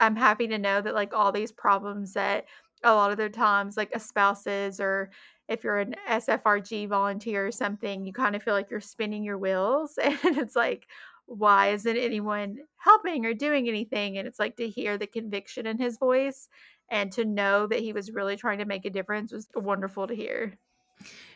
i'm 0.00 0.16
happy 0.16 0.46
to 0.46 0.58
know 0.58 0.80
that 0.80 0.94
like 0.94 1.12
all 1.12 1.32
these 1.32 1.52
problems 1.52 2.12
that 2.12 2.44
a 2.84 2.94
lot 2.94 3.10
of 3.10 3.16
the 3.16 3.28
times 3.28 3.76
like 3.76 3.90
espouses 3.92 4.80
or 4.80 5.10
if 5.48 5.64
you're 5.64 5.78
an 5.78 5.94
sfrg 6.08 6.88
volunteer 6.88 7.46
or 7.46 7.52
something 7.52 8.04
you 8.06 8.12
kind 8.12 8.36
of 8.36 8.42
feel 8.42 8.54
like 8.54 8.70
you're 8.70 8.80
spinning 8.80 9.24
your 9.24 9.38
wheels 9.38 9.98
and 10.02 10.38
it's 10.38 10.56
like 10.56 10.86
why 11.26 11.68
isn't 11.68 11.96
anyone 11.96 12.56
helping 12.78 13.26
or 13.26 13.34
doing 13.34 13.68
anything? 13.68 14.16
And 14.16 14.26
it's 14.26 14.38
like 14.38 14.56
to 14.56 14.68
hear 14.68 14.96
the 14.96 15.06
conviction 15.06 15.66
in 15.66 15.76
his 15.78 15.98
voice 15.98 16.48
and 16.90 17.12
to 17.12 17.24
know 17.26 17.66
that 17.66 17.80
he 17.80 17.92
was 17.92 18.10
really 18.12 18.36
trying 18.36 18.58
to 18.58 18.64
make 18.64 18.86
a 18.86 18.90
difference 18.90 19.30
was 19.32 19.46
wonderful 19.54 20.06
to 20.06 20.14
hear. 20.14 20.58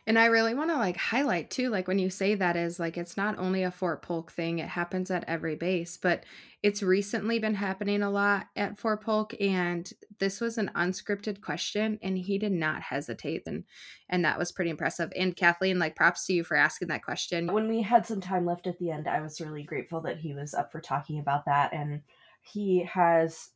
And 0.07 0.18
I 0.18 0.27
really 0.27 0.55
want 0.55 0.70
to 0.70 0.77
like 0.77 0.96
highlight 0.96 1.51
too, 1.51 1.70
like 1.70 1.87
when 1.87 2.01
you 2.01 2.11
say 2.11 2.35
that 2.35 2.57
is 2.57 2.81
like 2.81 2.96
it's 2.96 3.16
not 3.16 3.38
only 3.38 3.62
a 3.62 3.70
Fort 3.70 4.03
Polk 4.03 4.33
thing, 4.33 4.59
it 4.59 4.68
happens 4.68 5.12
at 5.12 5.25
every 5.29 5.55
base, 5.55 5.96
but 5.96 6.25
it's 6.61 6.83
recently 6.83 7.38
been 7.38 7.55
happening 7.55 8.03
a 8.03 8.11
lot 8.11 8.48
at 8.57 8.79
Fort 8.79 9.05
Polk. 9.05 9.33
And 9.40 9.90
this 10.18 10.40
was 10.40 10.59
an 10.59 10.72
unscripted 10.75 11.40
question 11.40 12.01
and 12.03 12.18
he 12.18 12.37
did 12.37 12.53
not 12.53 12.83
hesitate. 12.83 13.42
And 13.46 13.64
and 14.09 14.25
that 14.25 14.38
was 14.38 14.51
pretty 14.51 14.70
impressive. 14.70 15.12
And 15.16 15.37
Kathleen, 15.37 15.79
like 15.79 15.94
props 15.94 16.27
to 16.27 16.33
you 16.33 16.42
for 16.42 16.57
asking 16.57 16.88
that 16.88 17.05
question. 17.05 17.46
When 17.53 17.68
we 17.68 17.83
had 17.83 18.05
some 18.05 18.20
time 18.20 18.44
left 18.44 18.66
at 18.66 18.79
the 18.79 18.90
end, 18.90 19.07
I 19.07 19.20
was 19.20 19.40
really 19.40 19.62
grateful 19.62 20.01
that 20.03 20.18
he 20.18 20.35
was 20.35 20.53
up 20.53 20.72
for 20.72 20.81
talking 20.81 21.20
about 21.20 21.44
that. 21.46 21.72
And 21.72 22.03
he 22.42 22.85
has 22.85 23.51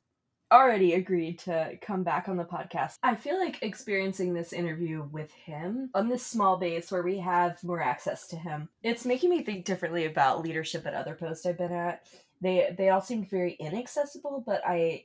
already 0.52 0.94
agreed 0.94 1.38
to 1.40 1.78
come 1.80 2.02
back 2.02 2.28
on 2.28 2.36
the 2.36 2.44
podcast. 2.44 2.96
I 3.02 3.14
feel 3.14 3.38
like 3.38 3.62
experiencing 3.62 4.32
this 4.32 4.52
interview 4.52 5.02
with 5.10 5.32
him 5.32 5.90
on 5.94 6.08
this 6.08 6.24
small 6.24 6.56
base 6.56 6.90
where 6.90 7.02
we 7.02 7.18
have 7.18 7.62
more 7.64 7.82
access 7.82 8.28
to 8.28 8.36
him, 8.36 8.68
it's 8.82 9.04
making 9.04 9.30
me 9.30 9.42
think 9.42 9.64
differently 9.64 10.06
about 10.06 10.42
leadership 10.42 10.86
at 10.86 10.94
other 10.94 11.14
posts 11.14 11.46
I've 11.46 11.58
been 11.58 11.72
at. 11.72 12.06
They 12.40 12.74
they 12.76 12.90
all 12.90 13.00
seemed 13.00 13.30
very 13.30 13.52
inaccessible, 13.54 14.44
but 14.46 14.62
I 14.66 15.04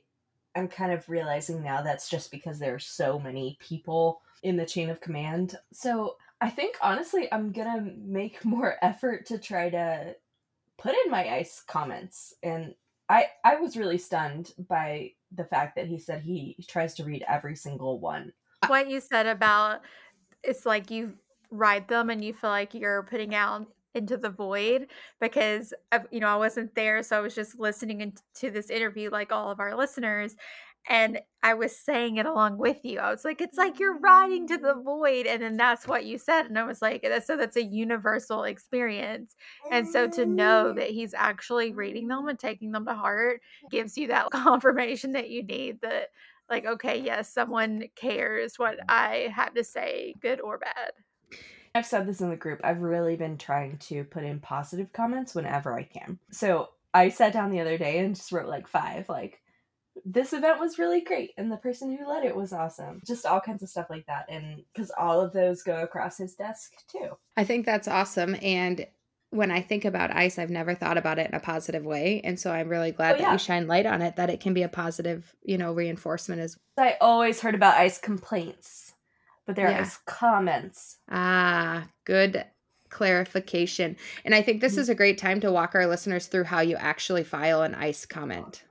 I'm 0.54 0.68
kind 0.68 0.92
of 0.92 1.08
realizing 1.08 1.62
now 1.62 1.82
that's 1.82 2.10
just 2.10 2.30
because 2.30 2.58
there 2.58 2.74
are 2.74 2.78
so 2.78 3.18
many 3.18 3.56
people 3.60 4.20
in 4.42 4.56
the 4.56 4.66
chain 4.66 4.90
of 4.90 5.00
command. 5.00 5.56
So 5.72 6.16
I 6.40 6.50
think 6.50 6.76
honestly 6.82 7.32
I'm 7.32 7.52
gonna 7.52 7.90
make 7.98 8.44
more 8.44 8.76
effort 8.82 9.26
to 9.26 9.38
try 9.38 9.70
to 9.70 10.14
put 10.78 10.94
in 11.04 11.10
my 11.10 11.28
ice 11.36 11.62
comments 11.66 12.34
and 12.42 12.74
I 13.12 13.26
I 13.44 13.56
was 13.56 13.76
really 13.76 13.98
stunned 13.98 14.54
by 14.68 15.12
the 15.32 15.44
fact 15.44 15.76
that 15.76 15.86
he 15.86 15.98
said 15.98 16.22
he 16.22 16.56
tries 16.66 16.94
to 16.94 17.04
read 17.04 17.22
every 17.28 17.54
single 17.54 18.00
one. 18.00 18.32
What 18.68 18.88
you 18.88 19.00
said 19.00 19.26
about 19.26 19.82
it's 20.42 20.64
like 20.64 20.90
you 20.90 21.12
write 21.50 21.88
them 21.88 22.08
and 22.08 22.24
you 22.24 22.32
feel 22.32 22.50
like 22.50 22.72
you're 22.72 23.02
putting 23.02 23.34
out 23.34 23.66
into 23.94 24.16
the 24.16 24.30
void 24.30 24.86
because 25.20 25.74
you 26.10 26.20
know 26.20 26.28
I 26.28 26.36
wasn't 26.36 26.74
there 26.74 27.02
so 27.02 27.18
I 27.18 27.20
was 27.20 27.34
just 27.34 27.60
listening 27.60 28.14
to 28.36 28.50
this 28.50 28.70
interview 28.70 29.10
like 29.10 29.30
all 29.30 29.50
of 29.50 29.60
our 29.60 29.76
listeners 29.76 30.34
and 30.88 31.20
I 31.42 31.54
was 31.54 31.76
saying 31.76 32.16
it 32.16 32.26
along 32.26 32.58
with 32.58 32.84
you. 32.84 32.98
I 32.98 33.10
was 33.10 33.24
like, 33.24 33.40
it's 33.40 33.58
like 33.58 33.78
you're 33.78 33.98
riding 33.98 34.46
to 34.48 34.58
the 34.58 34.74
void. 34.74 35.26
And 35.26 35.42
then 35.42 35.56
that's 35.56 35.86
what 35.86 36.04
you 36.04 36.18
said. 36.18 36.46
And 36.46 36.58
I 36.58 36.64
was 36.64 36.82
like, 36.82 37.06
so 37.24 37.36
that's 37.36 37.56
a 37.56 37.64
universal 37.64 38.44
experience. 38.44 39.34
And 39.70 39.88
so 39.88 40.08
to 40.08 40.26
know 40.26 40.66
mm-hmm. 40.66 40.78
that 40.78 40.90
he's 40.90 41.14
actually 41.14 41.72
reading 41.72 42.08
them 42.08 42.28
and 42.28 42.38
taking 42.38 42.72
them 42.72 42.86
to 42.86 42.94
heart 42.94 43.40
gives 43.70 43.96
you 43.96 44.08
that 44.08 44.30
confirmation 44.32 45.12
that 45.12 45.30
you 45.30 45.42
need 45.42 45.80
that, 45.82 46.08
like, 46.50 46.66
okay, 46.66 47.00
yes, 47.00 47.32
someone 47.32 47.84
cares 47.96 48.58
what 48.58 48.78
I 48.88 49.32
have 49.34 49.54
to 49.54 49.64
say, 49.64 50.14
good 50.20 50.40
or 50.40 50.58
bad. 50.58 50.92
I've 51.74 51.86
said 51.86 52.06
this 52.06 52.20
in 52.20 52.28
the 52.28 52.36
group. 52.36 52.60
I've 52.62 52.82
really 52.82 53.16
been 53.16 53.38
trying 53.38 53.78
to 53.78 54.04
put 54.04 54.24
in 54.24 54.40
positive 54.40 54.92
comments 54.92 55.34
whenever 55.34 55.72
I 55.72 55.84
can. 55.84 56.18
So 56.30 56.70
I 56.92 57.08
sat 57.08 57.32
down 57.32 57.50
the 57.50 57.60
other 57.60 57.78
day 57.78 57.98
and 57.98 58.14
just 58.14 58.32
wrote 58.32 58.48
like 58.48 58.68
five, 58.68 59.08
like, 59.08 59.40
this 60.04 60.32
event 60.32 60.58
was 60.58 60.78
really 60.78 61.00
great 61.00 61.30
and 61.36 61.50
the 61.50 61.56
person 61.56 61.96
who 61.96 62.08
led 62.08 62.24
it 62.24 62.34
was 62.34 62.52
awesome. 62.52 63.00
Just 63.06 63.26
all 63.26 63.40
kinds 63.40 63.62
of 63.62 63.68
stuff 63.68 63.86
like 63.90 64.06
that. 64.06 64.26
And 64.28 64.62
because 64.72 64.90
all 64.98 65.20
of 65.20 65.32
those 65.32 65.62
go 65.62 65.82
across 65.82 66.18
his 66.18 66.34
desk 66.34 66.72
too. 66.90 67.10
I 67.36 67.44
think 67.44 67.66
that's 67.66 67.88
awesome. 67.88 68.36
And 68.42 68.86
when 69.30 69.50
I 69.50 69.62
think 69.62 69.84
about 69.84 70.14
ice, 70.14 70.38
I've 70.38 70.50
never 70.50 70.74
thought 70.74 70.98
about 70.98 71.18
it 71.18 71.28
in 71.28 71.34
a 71.34 71.40
positive 71.40 71.84
way. 71.84 72.20
And 72.22 72.38
so 72.38 72.52
I'm 72.52 72.68
really 72.68 72.92
glad 72.92 73.16
oh, 73.16 73.18
yeah. 73.18 73.24
that 73.26 73.32
you 73.32 73.38
shine 73.38 73.66
light 73.66 73.86
on 73.86 74.02
it, 74.02 74.16
that 74.16 74.28
it 74.28 74.40
can 74.40 74.52
be 74.52 74.62
a 74.62 74.68
positive, 74.68 75.34
you 75.42 75.56
know, 75.56 75.72
reinforcement 75.72 76.40
as 76.40 76.58
well. 76.76 76.86
I 76.86 76.96
always 77.00 77.40
heard 77.40 77.54
about 77.54 77.76
ice 77.76 77.98
complaints, 77.98 78.92
but 79.46 79.56
there 79.56 79.70
yeah. 79.70 79.88
comments. 80.04 80.98
Ah, 81.10 81.88
good 82.04 82.44
clarification. 82.90 83.96
And 84.24 84.34
I 84.34 84.42
think 84.42 84.60
this 84.60 84.72
mm-hmm. 84.72 84.82
is 84.82 84.88
a 84.90 84.94
great 84.94 85.16
time 85.16 85.40
to 85.40 85.50
walk 85.50 85.74
our 85.74 85.86
listeners 85.86 86.26
through 86.26 86.44
how 86.44 86.60
you 86.60 86.76
actually 86.76 87.24
file 87.24 87.62
an 87.62 87.74
ice 87.74 88.04
comment. 88.04 88.64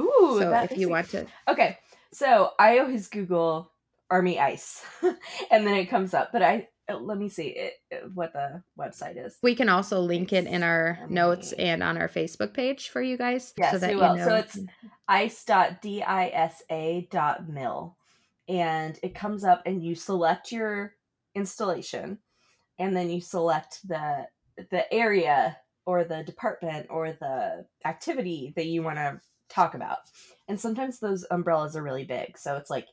Ooh, 0.00 0.38
so 0.40 0.52
if 0.70 0.76
you 0.76 0.88
want 0.88 1.08
to. 1.10 1.26
Okay, 1.48 1.78
so 2.12 2.50
I 2.58 2.78
always 2.78 3.08
Google 3.08 3.70
Army 4.10 4.38
Ice, 4.38 4.84
and 5.02 5.66
then 5.66 5.74
it 5.74 5.86
comes 5.86 6.14
up. 6.14 6.30
But 6.32 6.42
I 6.42 6.68
uh, 6.90 6.98
let 6.98 7.18
me 7.18 7.28
see 7.28 7.48
it, 7.48 7.74
uh, 7.92 8.08
what 8.14 8.32
the 8.32 8.62
website 8.78 9.22
is. 9.24 9.36
We 9.42 9.54
can 9.54 9.68
also 9.68 10.00
link 10.00 10.32
it 10.32 10.46
in 10.46 10.62
our 10.62 10.98
Army. 11.00 11.14
notes 11.14 11.52
and 11.52 11.82
on 11.82 11.98
our 11.98 12.08
Facebook 12.08 12.54
page 12.54 12.88
for 12.88 13.02
you 13.02 13.16
guys. 13.16 13.52
Yes, 13.56 13.72
so 13.72 13.78
that 13.78 13.90
we 13.90 13.96
will. 13.96 14.12
You 14.12 14.18
know. 14.18 14.28
So 14.28 14.36
it's 14.36 14.58
ice.disa.mil, 15.08 15.86
and 18.48 18.98
it 19.02 19.14
comes 19.14 19.44
up, 19.44 19.62
and 19.66 19.84
you 19.84 19.94
select 19.94 20.52
your 20.52 20.94
installation, 21.34 22.18
and 22.78 22.96
then 22.96 23.10
you 23.10 23.20
select 23.20 23.86
the 23.86 24.26
the 24.70 24.92
area 24.92 25.56
or 25.86 26.04
the 26.04 26.22
department 26.22 26.86
or 26.90 27.12
the 27.12 27.64
activity 27.84 28.52
that 28.56 28.66
you 28.66 28.82
want 28.82 28.96
to 28.96 29.20
talk 29.50 29.74
about. 29.74 29.98
And 30.48 30.58
sometimes 30.58 30.98
those 30.98 31.26
umbrellas 31.30 31.76
are 31.76 31.82
really 31.82 32.04
big. 32.04 32.38
So 32.38 32.56
it's 32.56 32.70
like 32.70 32.86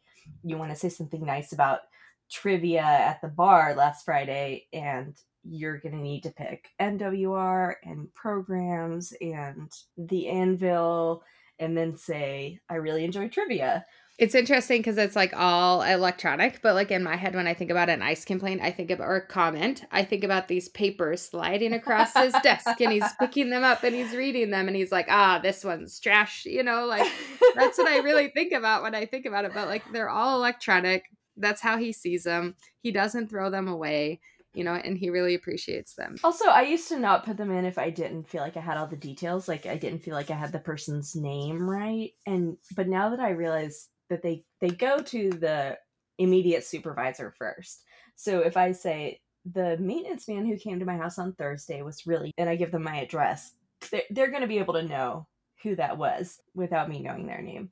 you 0.44 0.58
want 0.58 0.72
to 0.72 0.78
say 0.78 0.90
something 0.90 1.26
nice 1.26 1.54
about 1.54 1.82
trivia 2.30 2.82
at 2.82 3.22
the 3.22 3.30
bar 3.30 3.74
last 3.76 4.04
Friday 4.04 4.68
and 4.74 5.16
you're 5.44 5.80
going 5.80 5.96
to 5.96 6.02
need 6.02 6.24
to 6.24 6.32
pick 6.32 6.70
MWR 6.80 7.76
and 7.84 8.14
programs 8.14 9.14
and 9.22 9.72
the 9.98 10.28
anvil 10.28 11.24
and 11.60 11.78
then 11.78 11.96
say 11.96 12.60
I 12.70 12.76
really 12.76 13.06
enjoy 13.06 13.30
trivia 13.30 13.86
it's 14.18 14.34
interesting 14.34 14.80
because 14.80 14.98
it's 14.98 15.16
like 15.16 15.34
all 15.36 15.84
electronic, 15.84 16.62
but 16.64 16.74
like 16.74 16.90
in 16.90 17.04
my 17.04 17.16
head, 17.16 17.36
when 17.36 17.46
I 17.46 17.54
think 17.54 17.70
about 17.70 17.90
an 17.90 18.02
ice 18.02 18.26
complaint, 18.26 18.62
I 18.64 18.72
think 18.72 18.90
of 18.90 19.00
or 19.00 19.18
a 19.18 19.28
comment, 19.28 19.86
I 19.92 20.04
think 20.04 20.24
about 20.24 20.48
these 20.48 20.70
papers 20.70 21.22
sliding 21.22 21.72
across 21.74 22.14
his 22.16 22.34
desk 22.42 22.82
and 22.82 22.92
he's 22.92 23.14
picking 23.20 23.52
them 23.52 23.64
up 23.64 23.84
and 23.84 23.94
he's 23.94 24.16
reading 24.16 24.50
them 24.50 24.68
and 24.68 24.76
he's 24.76 24.92
like, 24.92 25.06
ah, 25.08 25.40
this 25.42 25.64
one's 25.64 26.00
trash. 26.00 26.46
You 26.46 26.64
know, 26.64 26.86
like 26.86 27.12
that's 27.54 27.78
what 27.78 27.88
I 27.88 28.00
really 28.00 28.30
think 28.36 28.54
about 28.54 28.82
when 28.82 28.96
I 28.96 29.06
think 29.06 29.28
about 29.28 29.46
it. 29.46 29.52
But 29.54 29.68
like 29.68 29.84
they're 29.94 30.10
all 30.10 30.38
electronic. 30.38 31.06
That's 31.36 31.62
how 31.62 31.78
he 31.78 31.92
sees 31.92 32.24
them. 32.24 32.56
He 32.82 32.92
doesn't 32.92 33.30
throw 33.30 33.52
them 33.52 33.68
away 33.68 34.20
you 34.54 34.64
know, 34.64 34.74
and 34.74 34.98
he 34.98 35.12
really 35.12 35.36
appreciates 35.36 35.94
them. 35.94 36.16
Also, 36.24 36.48
I 36.48 36.64
used 36.64 36.88
to 36.88 36.98
not 36.98 37.24
put 37.24 37.38
them 37.38 37.52
in 37.52 37.64
if 37.64 37.78
I 37.78 37.92
didn't 37.92 38.28
feel 38.28 38.42
like 38.42 38.58
I 38.58 38.62
had 38.62 38.76
all 38.78 38.88
the 38.88 38.96
details, 38.96 39.48
like 39.48 39.68
I 39.68 39.78
didn't 39.78 40.00
feel 40.00 40.16
like 40.16 40.32
I 40.32 40.36
had 40.36 40.52
the 40.52 40.58
person's 40.58 41.16
name 41.16 41.70
right. 41.70 42.14
And 42.26 42.58
but 42.76 42.88
now 42.88 43.12
that 43.12 43.20
I 43.20 43.32
realize 43.32 43.90
that 44.10 44.22
they 44.22 44.44
they 44.62 44.70
go 44.70 45.00
to 45.00 45.30
the 45.30 45.78
immediate 46.18 46.66
supervisor 46.66 47.34
first. 47.38 47.84
So 48.16 48.40
if 48.40 48.58
I 48.58 48.72
say 48.72 49.20
the 49.54 49.78
maintenance 49.78 50.28
man 50.28 50.46
who 50.46 50.58
came 50.58 50.80
to 50.80 50.86
my 50.86 50.98
house 50.98 51.20
on 51.20 51.34
Thursday 51.34 51.82
was 51.82 52.08
really, 52.08 52.32
and 52.38 52.50
I 52.50 52.56
give 52.56 52.72
them 52.72 52.84
my 52.84 52.98
address, 52.98 53.54
they're, 53.92 54.04
they're 54.10 54.32
going 54.32 54.42
to 54.42 54.48
be 54.48 54.60
able 54.60 54.74
to 54.74 54.84
know 54.84 55.28
who 55.64 55.76
that 55.76 55.98
was 55.98 56.40
without 56.54 56.90
me 56.90 57.00
knowing 57.00 57.28
their 57.28 57.42
name. 57.42 57.72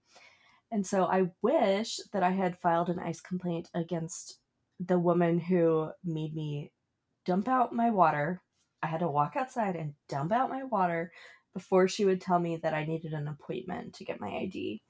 And 0.71 0.85
so 0.85 1.05
I 1.05 1.31
wish 1.41 1.99
that 2.13 2.23
I 2.23 2.31
had 2.31 2.59
filed 2.59 2.89
an 2.89 2.99
ICE 2.99 3.21
complaint 3.21 3.69
against 3.73 4.39
the 4.79 4.99
woman 4.99 5.39
who 5.39 5.89
made 6.03 6.35
me 6.35 6.71
dump 7.25 7.47
out 7.47 7.73
my 7.73 7.91
water. 7.91 8.41
I 8.81 8.87
had 8.87 8.99
to 8.99 9.07
walk 9.07 9.33
outside 9.35 9.75
and 9.75 9.93
dump 10.09 10.31
out 10.31 10.49
my 10.49 10.63
water 10.63 11.11
before 11.53 11.87
she 11.87 12.05
would 12.05 12.21
tell 12.21 12.39
me 12.39 12.57
that 12.57 12.73
I 12.73 12.85
needed 12.85 13.13
an 13.13 13.27
appointment 13.27 13.93
to 13.95 14.05
get 14.05 14.19
my 14.19 14.29
ID. 14.29 14.81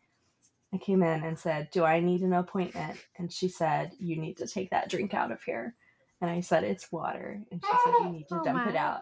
I 0.75 0.77
came 0.77 1.01
in 1.03 1.23
and 1.23 1.37
said, 1.39 1.69
Do 1.71 1.83
I 1.83 1.99
need 1.99 2.21
an 2.21 2.33
appointment? 2.33 2.97
And 3.17 3.31
she 3.31 3.47
said, 3.47 3.91
You 3.99 4.17
need 4.17 4.37
to 4.37 4.47
take 4.47 4.71
that 4.71 4.89
drink 4.89 5.13
out 5.13 5.31
of 5.31 5.41
here. 5.43 5.75
And 6.21 6.29
I 6.29 6.41
said, 6.41 6.63
It's 6.63 6.91
water. 6.91 7.41
And 7.51 7.63
she 7.63 7.71
said, 7.83 7.93
You 8.01 8.09
need 8.11 8.27
to 8.29 8.39
Oh 8.39 8.43
dump 8.43 8.67
it 8.67 8.75
out. 8.75 9.01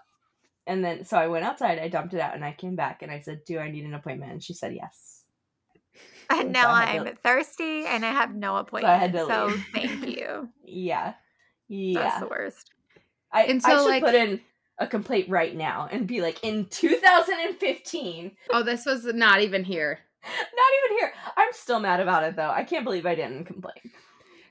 And 0.65 0.83
then, 0.83 1.03
so 1.03 1.17
I 1.17 1.27
went 1.27 1.43
outside, 1.45 1.79
I 1.79 1.89
dumped 1.89 2.13
it 2.13 2.21
out, 2.21 2.35
and 2.35 2.45
I 2.45 2.53
came 2.53 2.75
back 2.75 3.01
and 3.01 3.11
I 3.11 3.19
said, 3.19 3.41
Do 3.45 3.59
I 3.59 3.69
need 3.69 3.85
an 3.85 3.93
appointment? 3.93 4.31
And 4.31 4.43
she 4.43 4.53
said, 4.53 4.73
Yes. 4.73 5.23
And 6.29 6.39
So 6.41 6.47
now 6.49 6.69
I'm 6.71 7.05
to- 7.05 7.15
thirsty 7.15 7.85
and 7.85 8.05
I 8.05 8.11
have 8.11 8.33
no 8.33 8.55
I 8.55 8.61
appointment. 8.61 8.99
had 8.99 9.13
to 9.13 9.25
So, 9.25 9.45
leave. 9.47 9.65
thank 9.73 10.07
you. 10.17 10.49
Yeah. 10.63 11.13
Yeah. 11.67 11.99
That's 11.99 12.19
the 12.21 12.27
worst. 12.27 12.71
I, 13.31 13.43
And 13.43 13.61
I 13.65 13.69
should 13.69 13.85
like- 13.85 14.03
put 14.03 14.15
in 14.15 14.39
a 14.79 14.87
complaint 14.87 15.29
right 15.29 15.55
now 15.55 15.87
and 15.91 16.07
be 16.07 16.21
like, 16.21 16.43
In 16.43 16.65
2015, 16.65 18.31
Oh, 18.51 18.63
this 18.63 18.85
was 18.85 19.05
not 19.05 19.41
even 19.41 19.63
here. 19.63 19.99
Not 20.23 20.71
even 20.85 20.97
here. 20.97 21.13
I'm 21.37 21.53
still 21.53 21.79
mad 21.79 21.99
about 21.99 22.23
it 22.23 22.35
though. 22.35 22.49
I 22.49 22.63
can't 22.63 22.83
believe 22.83 23.05
I 23.05 23.15
didn't 23.15 23.45
complain. 23.45 23.91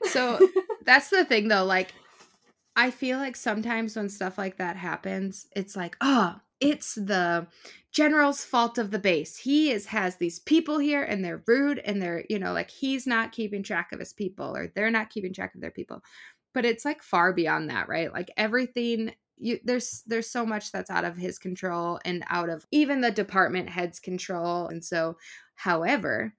So 0.05 0.39
that's 0.85 1.09
the 1.09 1.25
thing 1.25 1.47
though, 1.47 1.65
like 1.65 1.93
I 2.75 2.91
feel 2.91 3.19
like 3.19 3.35
sometimes 3.35 3.95
when 3.95 4.09
stuff 4.09 4.37
like 4.37 4.57
that 4.57 4.75
happens, 4.75 5.47
it's 5.55 5.75
like, 5.75 5.95
oh, 6.01 6.35
it's 6.59 6.95
the 6.95 7.47
general's 7.91 8.43
fault 8.43 8.77
of 8.77 8.89
the 8.89 8.99
base. 8.99 9.37
He 9.37 9.71
is 9.71 9.85
has 9.87 10.15
these 10.15 10.39
people 10.39 10.79
here 10.79 11.03
and 11.03 11.23
they're 11.23 11.43
rude 11.45 11.79
and 11.79 12.01
they're, 12.01 12.23
you 12.29 12.39
know, 12.39 12.53
like 12.53 12.71
he's 12.71 13.05
not 13.05 13.31
keeping 13.31 13.61
track 13.61 13.91
of 13.91 13.99
his 13.99 14.13
people 14.13 14.55
or 14.55 14.71
they're 14.73 14.89
not 14.89 15.09
keeping 15.09 15.33
track 15.33 15.53
of 15.53 15.61
their 15.61 15.71
people. 15.71 16.01
But 16.53 16.65
it's 16.65 16.85
like 16.85 17.03
far 17.03 17.33
beyond 17.33 17.69
that, 17.69 17.87
right? 17.87 18.11
Like 18.11 18.31
everything 18.37 19.13
you 19.43 19.59
there's 19.63 20.03
there's 20.07 20.29
so 20.29 20.45
much 20.45 20.71
that's 20.71 20.89
out 20.89 21.03
of 21.05 21.17
his 21.17 21.37
control 21.37 21.99
and 22.05 22.23
out 22.29 22.49
of 22.49 22.65
even 22.71 23.01
the 23.01 23.11
department 23.11 23.69
head's 23.69 23.99
control. 23.99 24.67
And 24.67 24.83
so, 24.83 25.17
however, 25.55 26.33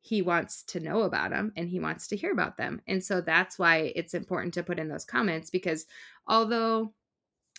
he 0.00 0.22
wants 0.22 0.62
to 0.64 0.80
know 0.80 1.02
about 1.02 1.30
them 1.30 1.52
and 1.56 1.68
he 1.68 1.80
wants 1.80 2.08
to 2.08 2.16
hear 2.16 2.32
about 2.32 2.56
them. 2.56 2.80
And 2.86 3.04
so 3.04 3.20
that's 3.20 3.58
why 3.58 3.92
it's 3.94 4.14
important 4.14 4.54
to 4.54 4.62
put 4.62 4.78
in 4.78 4.88
those 4.88 5.04
comments 5.04 5.50
because 5.50 5.86
although 6.28 6.94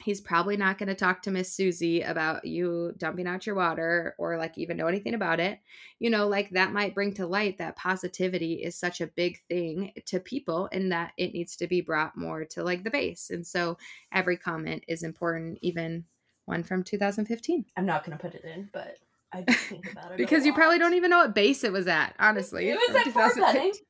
he's 0.04 0.22
probably 0.22 0.58
not 0.58 0.78
going 0.78 0.88
to 0.88 0.96
talk 0.96 1.22
to 1.24 1.32
Miss 1.32 1.52
Susie 1.52 2.02
about 2.02 2.46
you 2.46 2.94
dumping 2.98 3.28
out 3.28 3.46
your 3.46 3.56
water 3.56 4.16
or 4.18 4.38
like 4.38 4.58
even 4.58 4.78
know 4.78 4.88
anything 4.88 5.14
about 5.14 5.40
it, 5.40 5.60
you 6.00 6.10
know, 6.10 6.28
like 6.28 6.52
that 6.52 6.72
might 6.72 6.94
bring 6.94 7.14
to 7.16 7.26
light 7.26 7.58
that 7.58 7.76
positivity 7.76 8.54
is 8.56 8.78
such 8.78 9.02
a 9.02 9.08
big 9.08 9.40
thing 9.48 9.92
to 10.06 10.20
people 10.20 10.70
and 10.72 10.92
that 10.92 11.14
it 11.18 11.34
needs 11.34 11.56
to 11.58 11.68
be 11.68 11.82
brought 11.82 12.18
more 12.18 12.46
to 12.46 12.64
like 12.64 12.84
the 12.84 12.92
base. 12.92 13.30
And 13.32 13.46
so 13.46 13.78
every 14.14 14.38
comment 14.38 14.84
is 14.88 15.04
important, 15.04 15.58
even 15.62 16.06
one 16.46 16.64
from 16.64 16.84
2015. 16.84 17.66
I'm 17.76 17.86
not 17.86 18.06
gonna 18.06 18.18
put 18.18 18.36
it 18.36 18.46
in, 18.46 18.70
but 18.72 18.98
I 19.34 19.42
do 19.42 19.54
think 19.54 19.92
about 19.92 20.12
it. 20.12 20.18
Because 20.18 20.46
you 20.46 20.54
probably 20.54 20.80
don't 20.80 20.94
even 20.94 21.10
know 21.10 21.20
what 21.20 21.36
base 21.36 21.64
it 21.64 21.72
was 21.72 21.88
at, 21.88 22.16
honestly. 22.20 22.70
It 22.70 22.80
was 22.88 22.96
at 22.96 23.04
2015. 23.06 23.54
Benning. 23.54 23.74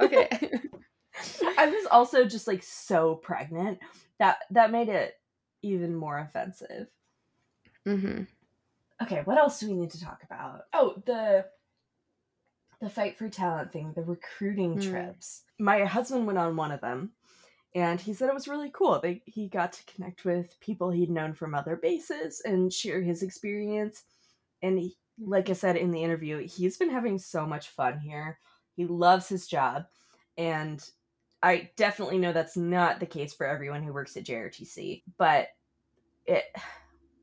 Okay. 0.00 0.28
I 1.58 1.66
was 1.66 1.86
also 1.90 2.24
just 2.24 2.46
like 2.46 2.62
so 2.62 3.16
pregnant 3.16 3.80
that 4.20 4.38
that 4.52 4.70
made 4.70 4.88
it 4.88 5.14
even 5.62 5.94
more 5.94 6.18
offensive. 6.18 6.88
hmm 7.86 8.28
Okay, 9.02 9.22
what 9.24 9.38
else 9.38 9.60
do 9.60 9.68
we 9.68 9.74
need 9.74 9.90
to 9.90 10.00
talk 10.00 10.22
about? 10.24 10.62
Oh, 10.72 11.00
the 11.06 11.46
the 12.80 12.88
fight 12.90 13.16
for 13.18 13.28
talent 13.28 13.72
thing, 13.72 13.92
the 13.94 14.02
recruiting 14.02 14.74
Hmm. 14.74 14.78
trips. 14.78 15.44
My 15.58 15.84
husband 15.84 16.26
went 16.26 16.38
on 16.38 16.56
one 16.56 16.70
of 16.70 16.80
them 16.80 17.12
and 17.74 18.00
he 18.00 18.14
said 18.14 18.28
it 18.28 18.34
was 18.34 18.48
really 18.48 18.70
cool. 18.72 19.00
They, 19.00 19.22
he 19.26 19.48
got 19.48 19.72
to 19.74 19.84
connect 19.92 20.24
with 20.24 20.58
people 20.60 20.90
he'd 20.90 21.10
known 21.10 21.34
from 21.34 21.54
other 21.54 21.76
bases 21.76 22.40
and 22.44 22.72
share 22.72 23.02
his 23.02 23.22
experience. 23.22 24.04
And 24.62 24.78
he, 24.78 24.96
like 25.18 25.50
I 25.50 25.54
said 25.54 25.76
in 25.76 25.90
the 25.90 26.02
interview, 26.02 26.38
he's 26.46 26.76
been 26.78 26.90
having 26.90 27.18
so 27.18 27.46
much 27.46 27.70
fun 27.70 28.00
here. 28.00 28.38
He 28.76 28.86
loves 28.86 29.28
his 29.28 29.48
job 29.48 29.86
and 30.36 30.88
I 31.42 31.70
definitely 31.76 32.18
know 32.18 32.32
that's 32.32 32.56
not 32.56 32.98
the 33.00 33.06
case 33.06 33.32
for 33.32 33.46
everyone 33.46 33.82
who 33.82 33.92
works 33.92 34.16
at 34.16 34.24
JRTC, 34.24 35.02
but 35.18 35.48
it 36.26 36.44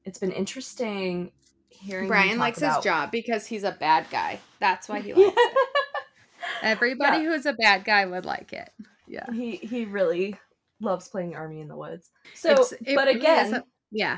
it's 0.05 0.19
been 0.19 0.31
interesting 0.31 1.31
hearing 1.69 2.07
Brian 2.07 2.37
likes 2.39 2.59
about- 2.59 2.77
his 2.77 2.83
job 2.83 3.11
because 3.11 3.45
he's 3.45 3.63
a 3.63 3.71
bad 3.71 4.05
guy. 4.09 4.39
That's 4.59 4.87
why 4.87 5.01
he 5.01 5.13
likes 5.13 5.35
it. 5.37 5.57
Everybody 6.61 7.23
Yeah. 7.23 7.29
who's 7.31 7.45
a 7.45 7.53
bad 7.53 7.83
guy 7.85 8.05
would 8.05 8.25
like 8.25 8.53
it. 8.53 8.69
Yeah. 9.07 9.31
he 9.31 9.57
he 9.57 9.85
really 9.85 10.35
loves 10.79 11.07
playing 11.09 11.35
Army 11.35 11.61
in 11.61 11.67
the 11.67 11.75
Woods. 11.75 12.09
So, 12.33 12.65
it 12.85 12.95
but 12.95 13.07
again, 13.07 13.53
a- 13.55 13.63
yeah. 13.91 14.17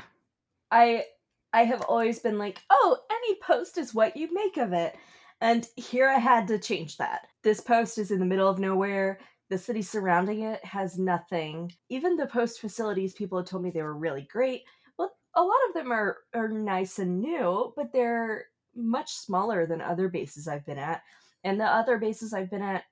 I 0.70 1.04
I 1.52 1.64
have 1.64 1.82
always 1.82 2.18
been 2.20 2.38
like, 2.38 2.60
oh, 2.70 2.98
any 3.10 3.38
post 3.42 3.78
is 3.78 3.94
what 3.94 4.16
you 4.16 4.32
make 4.32 4.56
of 4.58 4.72
it. 4.72 4.94
And 5.40 5.66
here 5.76 6.08
I 6.08 6.18
had 6.18 6.48
to 6.48 6.58
change 6.58 6.96
that. 6.98 7.26
This 7.42 7.60
post 7.60 7.96
is 7.98 8.10
in 8.10 8.18
the 8.18 8.26
middle 8.26 8.48
of 8.48 8.58
nowhere. 8.58 9.18
The 9.50 9.58
city 9.58 9.82
surrounding 9.82 10.42
it 10.42 10.64
has 10.64 10.98
nothing. 10.98 11.72
Even 11.88 12.16
the 12.16 12.26
post 12.26 12.60
facilities, 12.60 13.14
people 13.14 13.38
have 13.38 13.46
told 13.46 13.62
me 13.62 13.70
they 13.70 13.82
were 13.82 13.96
really 13.96 14.28
great. 14.30 14.62
Well, 14.98 15.12
a 15.34 15.42
lot 15.42 15.56
of 15.68 15.74
them 15.74 15.90
are 15.90 16.18
are 16.34 16.48
nice 16.48 16.98
and 16.98 17.20
new, 17.20 17.72
but 17.76 17.92
they're 17.92 18.46
much 18.74 19.12
smaller 19.12 19.66
than 19.66 19.80
other 19.80 20.08
bases 20.08 20.46
I've 20.48 20.66
been 20.66 20.78
at. 20.78 21.02
And 21.44 21.58
the 21.58 21.64
other 21.64 21.98
bases 21.98 22.34
I've 22.34 22.50
been 22.50 22.62
at 22.62 22.84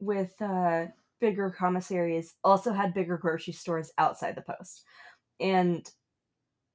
with 0.00 0.40
uh, 0.42 0.86
bigger 1.20 1.50
commissaries 1.50 2.34
also 2.44 2.72
had 2.72 2.94
bigger 2.94 3.16
grocery 3.16 3.52
stores 3.52 3.90
outside 3.98 4.34
the 4.34 4.42
post. 4.42 4.84
And 5.40 5.88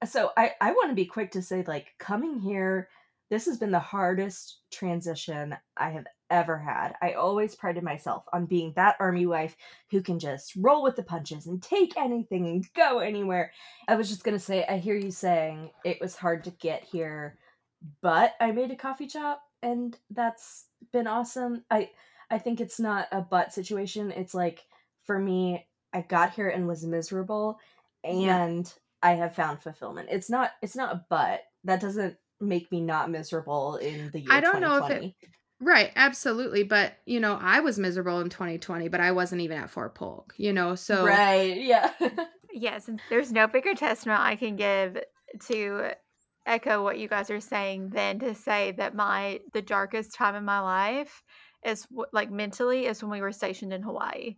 so 0.05 0.31
I, 0.35 0.51
I 0.59 0.71
want 0.71 0.89
to 0.89 0.95
be 0.95 1.05
quick 1.05 1.31
to 1.31 1.41
say, 1.41 1.63
like, 1.67 1.93
coming 1.99 2.39
here, 2.39 2.89
this 3.33 3.47
has 3.47 3.57
been 3.57 3.71
the 3.71 3.79
hardest 3.79 4.59
transition 4.71 5.57
I 5.75 5.89
have 5.89 6.05
ever 6.29 6.55
had. 6.55 6.93
I 7.01 7.13
always 7.13 7.55
prided 7.55 7.81
myself 7.81 8.25
on 8.31 8.45
being 8.45 8.73
that 8.75 8.95
army 8.99 9.25
wife 9.25 9.55
who 9.89 10.03
can 10.03 10.19
just 10.19 10.55
roll 10.55 10.83
with 10.83 10.95
the 10.95 11.01
punches 11.01 11.47
and 11.47 11.59
take 11.59 11.97
anything 11.97 12.45
and 12.45 12.73
go 12.75 12.99
anywhere. 12.99 13.51
I 13.87 13.95
was 13.95 14.07
just 14.07 14.23
going 14.23 14.37
to 14.37 14.43
say, 14.43 14.63
I 14.69 14.77
hear 14.77 14.93
you 14.95 15.09
saying 15.09 15.71
it 15.83 15.99
was 15.99 16.15
hard 16.15 16.43
to 16.43 16.51
get 16.51 16.83
here, 16.83 17.39
but 18.03 18.35
I 18.39 18.51
made 18.51 18.69
a 18.69 18.75
coffee 18.75 19.09
shop 19.09 19.41
and 19.63 19.97
that's 20.11 20.65
been 20.91 21.07
awesome. 21.07 21.63
I 21.71 21.89
I 22.29 22.37
think 22.37 22.61
it's 22.61 22.79
not 22.79 23.07
a 23.11 23.21
but 23.21 23.51
situation. 23.51 24.11
It's 24.11 24.35
like 24.35 24.63
for 25.05 25.17
me, 25.17 25.65
I 25.91 26.01
got 26.01 26.35
here 26.35 26.49
and 26.49 26.67
was 26.67 26.85
miserable 26.85 27.57
and 28.03 28.71
I 29.01 29.13
have 29.13 29.33
found 29.33 29.63
fulfillment. 29.63 30.09
It's 30.11 30.29
not 30.29 30.51
it's 30.61 30.75
not 30.75 30.93
a 30.93 31.05
but. 31.09 31.41
That 31.63 31.81
doesn't 31.81 32.15
make 32.43 32.71
me 32.71 32.81
not 32.81 33.09
miserable 33.09 33.77
in 33.77 34.09
the 34.11 34.19
year 34.19 34.29
I 34.31 34.41
don't 34.41 34.61
know 34.61 34.85
if 34.85 34.89
it- 34.89 35.13
Right, 35.59 35.91
absolutely. 35.95 36.63
But, 36.63 36.93
you 37.05 37.21
know, 37.21 37.37
I 37.41 37.61
was 37.61 37.79
miserable 37.79 38.19
in 38.19 38.29
2020, 38.29 38.89
but 38.89 38.99
I 38.99 39.13
wasn't 39.13 39.41
even 39.41 39.57
at 39.57 39.69
Fort 39.69 39.95
Polk, 39.95 40.33
you 40.35 40.51
know? 40.51 40.75
So 40.75 41.05
right, 41.05 41.55
yeah. 41.55 41.91
Yes, 42.55 42.87
there's 43.09 43.31
no 43.31 43.47
bigger 43.47 43.73
testament 43.73 44.19
I 44.19 44.35
can 44.35 44.55
give 44.55 44.99
to 45.47 45.91
echo 46.45 46.83
what 46.83 46.99
you 46.99 47.07
guys 47.07 47.31
are 47.31 47.39
saying 47.39 47.89
than 47.89 48.19
to 48.19 48.35
say 48.35 48.73
that 48.73 48.93
my 48.93 49.39
the 49.53 49.61
darkest 49.61 50.13
time 50.13 50.35
in 50.35 50.45
my 50.45 50.59
life 50.59 51.23
is 51.65 51.87
like 52.11 52.29
mentally 52.29 52.85
is 52.85 53.01
when 53.01 53.11
we 53.11 53.21
were 53.21 53.31
stationed 53.31 53.73
in 53.73 53.81
Hawaii. 53.81 54.35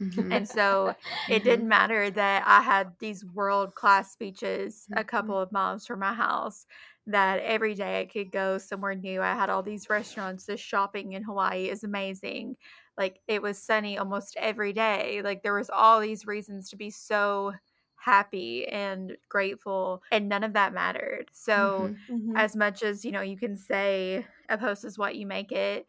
Mm-hmm. 0.00 0.30
And 0.30 0.48
so 0.48 0.94
it 1.28 1.42
didn't 1.42 1.60
mm-hmm. 1.60 1.68
matter 1.68 2.10
that 2.10 2.44
I 2.46 2.62
had 2.62 2.92
these 3.00 3.24
world 3.24 3.74
class 3.74 4.12
speeches 4.12 4.86
a 4.92 4.96
mm-hmm. 4.96 5.08
couple 5.08 5.38
of 5.38 5.50
miles 5.50 5.86
from 5.86 6.00
my 6.00 6.12
house, 6.12 6.66
that 7.08 7.40
every 7.40 7.74
day 7.74 8.00
I 8.00 8.04
could 8.04 8.30
go 8.30 8.58
somewhere 8.58 8.94
new. 8.94 9.22
I 9.22 9.34
had 9.34 9.50
all 9.50 9.62
these 9.62 9.90
restaurants. 9.90 10.44
The 10.44 10.56
shopping 10.56 11.14
in 11.14 11.22
Hawaii 11.22 11.68
is 11.70 11.82
amazing. 11.82 12.56
Like 12.96 13.20
it 13.26 13.40
was 13.40 13.58
sunny 13.58 13.98
almost 13.98 14.36
every 14.38 14.72
day. 14.72 15.22
Like 15.24 15.42
there 15.42 15.54
was 15.54 15.70
all 15.70 16.00
these 16.00 16.26
reasons 16.26 16.70
to 16.70 16.76
be 16.76 16.90
so 16.90 17.54
happy 17.96 18.66
and 18.68 19.16
grateful 19.28 20.02
and 20.12 20.28
none 20.28 20.44
of 20.44 20.52
that 20.52 20.74
mattered. 20.74 21.26
So 21.32 21.90
mm-hmm. 22.08 22.14
Mm-hmm. 22.14 22.36
as 22.36 22.54
much 22.54 22.82
as, 22.82 23.04
you 23.04 23.10
know, 23.10 23.22
you 23.22 23.36
can 23.36 23.56
say 23.56 24.26
a 24.48 24.58
post 24.58 24.84
is 24.84 24.98
what 24.98 25.16
you 25.16 25.26
make 25.26 25.50
it, 25.50 25.86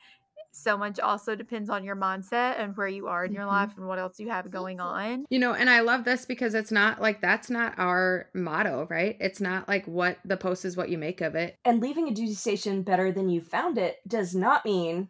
so 0.51 0.77
much 0.77 0.99
also 0.99 1.35
depends 1.35 1.69
on 1.69 1.83
your 1.83 1.95
mindset 1.95 2.59
and 2.59 2.75
where 2.75 2.87
you 2.87 3.07
are 3.07 3.25
in 3.25 3.33
your 3.33 3.43
mm-hmm. 3.43 3.51
life 3.51 3.77
and 3.77 3.87
what 3.87 3.99
else 3.99 4.19
you 4.19 4.29
have 4.29 4.49
going 4.51 4.79
on. 4.79 5.25
You 5.29 5.39
know, 5.39 5.53
and 5.53 5.69
I 5.69 5.81
love 5.81 6.05
this 6.05 6.25
because 6.25 6.53
it's 6.53 6.71
not 6.71 7.01
like 7.01 7.21
that's 7.21 7.49
not 7.49 7.77
our 7.77 8.29
motto, 8.33 8.87
right? 8.89 9.15
It's 9.19 9.39
not 9.39 9.67
like 9.67 9.85
what 9.87 10.17
the 10.25 10.37
post 10.37 10.65
is 10.65 10.75
what 10.75 10.89
you 10.89 10.97
make 10.97 11.21
of 11.21 11.35
it. 11.35 11.57
And 11.65 11.81
leaving 11.81 12.07
a 12.07 12.13
duty 12.13 12.33
station 12.33 12.81
better 12.81 13.11
than 13.11 13.29
you 13.29 13.41
found 13.41 13.77
it 13.77 13.97
does 14.07 14.35
not 14.35 14.65
mean 14.65 15.09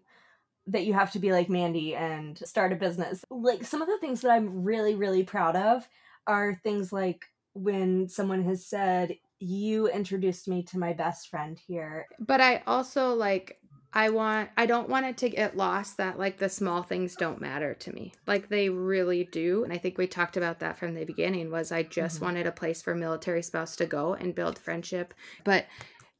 that 0.67 0.85
you 0.85 0.93
have 0.93 1.11
to 1.11 1.19
be 1.19 1.31
like 1.31 1.49
Mandi 1.49 1.95
and 1.95 2.37
start 2.37 2.71
a 2.71 2.75
business. 2.75 3.25
Like 3.29 3.63
some 3.63 3.81
of 3.81 3.87
the 3.87 3.97
things 3.97 4.21
that 4.21 4.31
I'm 4.31 4.63
really, 4.63 4.95
really 4.95 5.23
proud 5.23 5.55
of 5.55 5.87
are 6.27 6.59
things 6.63 6.93
like 6.93 7.25
when 7.53 8.07
someone 8.07 8.43
has 8.43 8.65
said, 8.65 9.15
You 9.39 9.87
introduced 9.87 10.47
me 10.47 10.63
to 10.63 10.77
my 10.77 10.93
best 10.93 11.29
friend 11.29 11.59
here. 11.67 12.05
But 12.19 12.41
I 12.41 12.61
also 12.67 13.15
like 13.15 13.59
I 13.91 14.09
want 14.09 14.49
I 14.55 14.67
don't 14.67 14.89
want 14.89 15.07
it 15.07 15.17
to 15.17 15.29
get 15.29 15.57
lost 15.57 15.97
that 15.97 16.19
like 16.19 16.37
the 16.37 16.49
small 16.49 16.83
things 16.83 17.15
don't 17.15 17.41
matter 17.41 17.73
to 17.73 17.93
me. 17.93 18.13
Like 18.27 18.49
they 18.49 18.69
really 18.69 19.23
do. 19.31 19.63
And 19.63 19.73
I 19.73 19.77
think 19.77 19.97
we 19.97 20.05
talked 20.05 20.37
about 20.37 20.59
that 20.59 20.77
from 20.77 20.93
the 20.93 21.05
beginning 21.05 21.49
was 21.49 21.71
I 21.71 21.83
just 21.83 22.17
mm-hmm. 22.17 22.25
wanted 22.25 22.47
a 22.47 22.51
place 22.51 22.81
for 22.81 22.93
military 22.93 23.41
spouse 23.41 23.75
to 23.77 23.87
go 23.87 24.13
and 24.13 24.35
build 24.35 24.59
friendship. 24.59 25.13
But 25.43 25.65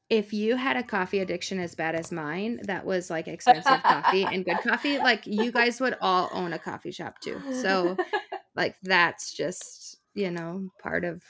if 0.10 0.34
you 0.34 0.56
had 0.56 0.78
a 0.78 0.84
coffee 0.84 1.20
addiction 1.20 1.60
as 1.60 1.76
bad 1.76 1.94
as 1.94 2.12
mine, 2.12 2.60
that 2.64 2.86
was 2.86 3.12
like 3.12 3.28
expensive 3.28 3.84
coffee 3.84 4.24
and 4.32 4.44
good 4.44 4.58
coffee, 4.64 4.98
like 4.98 5.28
you 5.28 5.52
guys 5.52 5.80
would 5.80 5.96
all 6.02 6.30
own 6.34 6.54
a 6.54 6.60
coffee 6.60 6.92
shop 6.92 7.20
too. 7.20 7.40
So 7.62 7.96
like 8.56 8.76
that's 8.82 9.32
just, 9.32 9.98
you 10.16 10.32
know, 10.32 10.70
part 10.82 11.06
of 11.06 11.22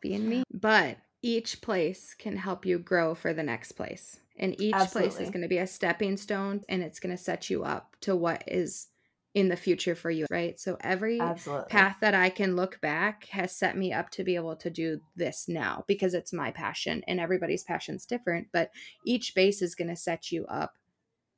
being 0.00 0.28
me. 0.28 0.42
But 0.52 0.98
each 1.22 1.62
place 1.62 2.16
can 2.18 2.36
help 2.36 2.66
you 2.66 2.80
grow 2.80 3.14
for 3.14 3.32
the 3.32 3.44
next 3.44 3.72
place. 3.72 4.18
And 4.42 4.60
each 4.60 4.74
Absolutely. 4.74 5.10
place 5.10 5.20
is 5.20 5.30
going 5.30 5.42
to 5.42 5.48
be 5.48 5.58
a 5.58 5.66
stepping 5.66 6.16
stone 6.16 6.62
and 6.68 6.82
it's 6.82 6.98
going 6.98 7.16
to 7.16 7.22
set 7.22 7.48
you 7.48 7.62
up 7.62 7.96
to 8.00 8.16
what 8.16 8.42
is 8.48 8.88
in 9.34 9.48
the 9.48 9.56
future 9.56 9.94
for 9.94 10.10
you, 10.10 10.26
right? 10.30 10.58
So 10.58 10.76
every 10.80 11.20
Absolutely. 11.20 11.68
path 11.70 11.96
that 12.00 12.14
I 12.14 12.28
can 12.28 12.56
look 12.56 12.80
back 12.80 13.26
has 13.26 13.56
set 13.56 13.78
me 13.78 13.92
up 13.92 14.10
to 14.10 14.24
be 14.24 14.34
able 14.34 14.56
to 14.56 14.68
do 14.68 15.00
this 15.16 15.46
now 15.48 15.84
because 15.86 16.12
it's 16.12 16.32
my 16.32 16.50
passion 16.50 17.02
and 17.06 17.18
everybody's 17.20 17.62
passion's 17.62 18.04
different, 18.04 18.48
but 18.52 18.70
each 19.06 19.34
base 19.34 19.62
is 19.62 19.74
going 19.74 19.88
to 19.88 19.96
set 19.96 20.32
you 20.32 20.44
up 20.46 20.74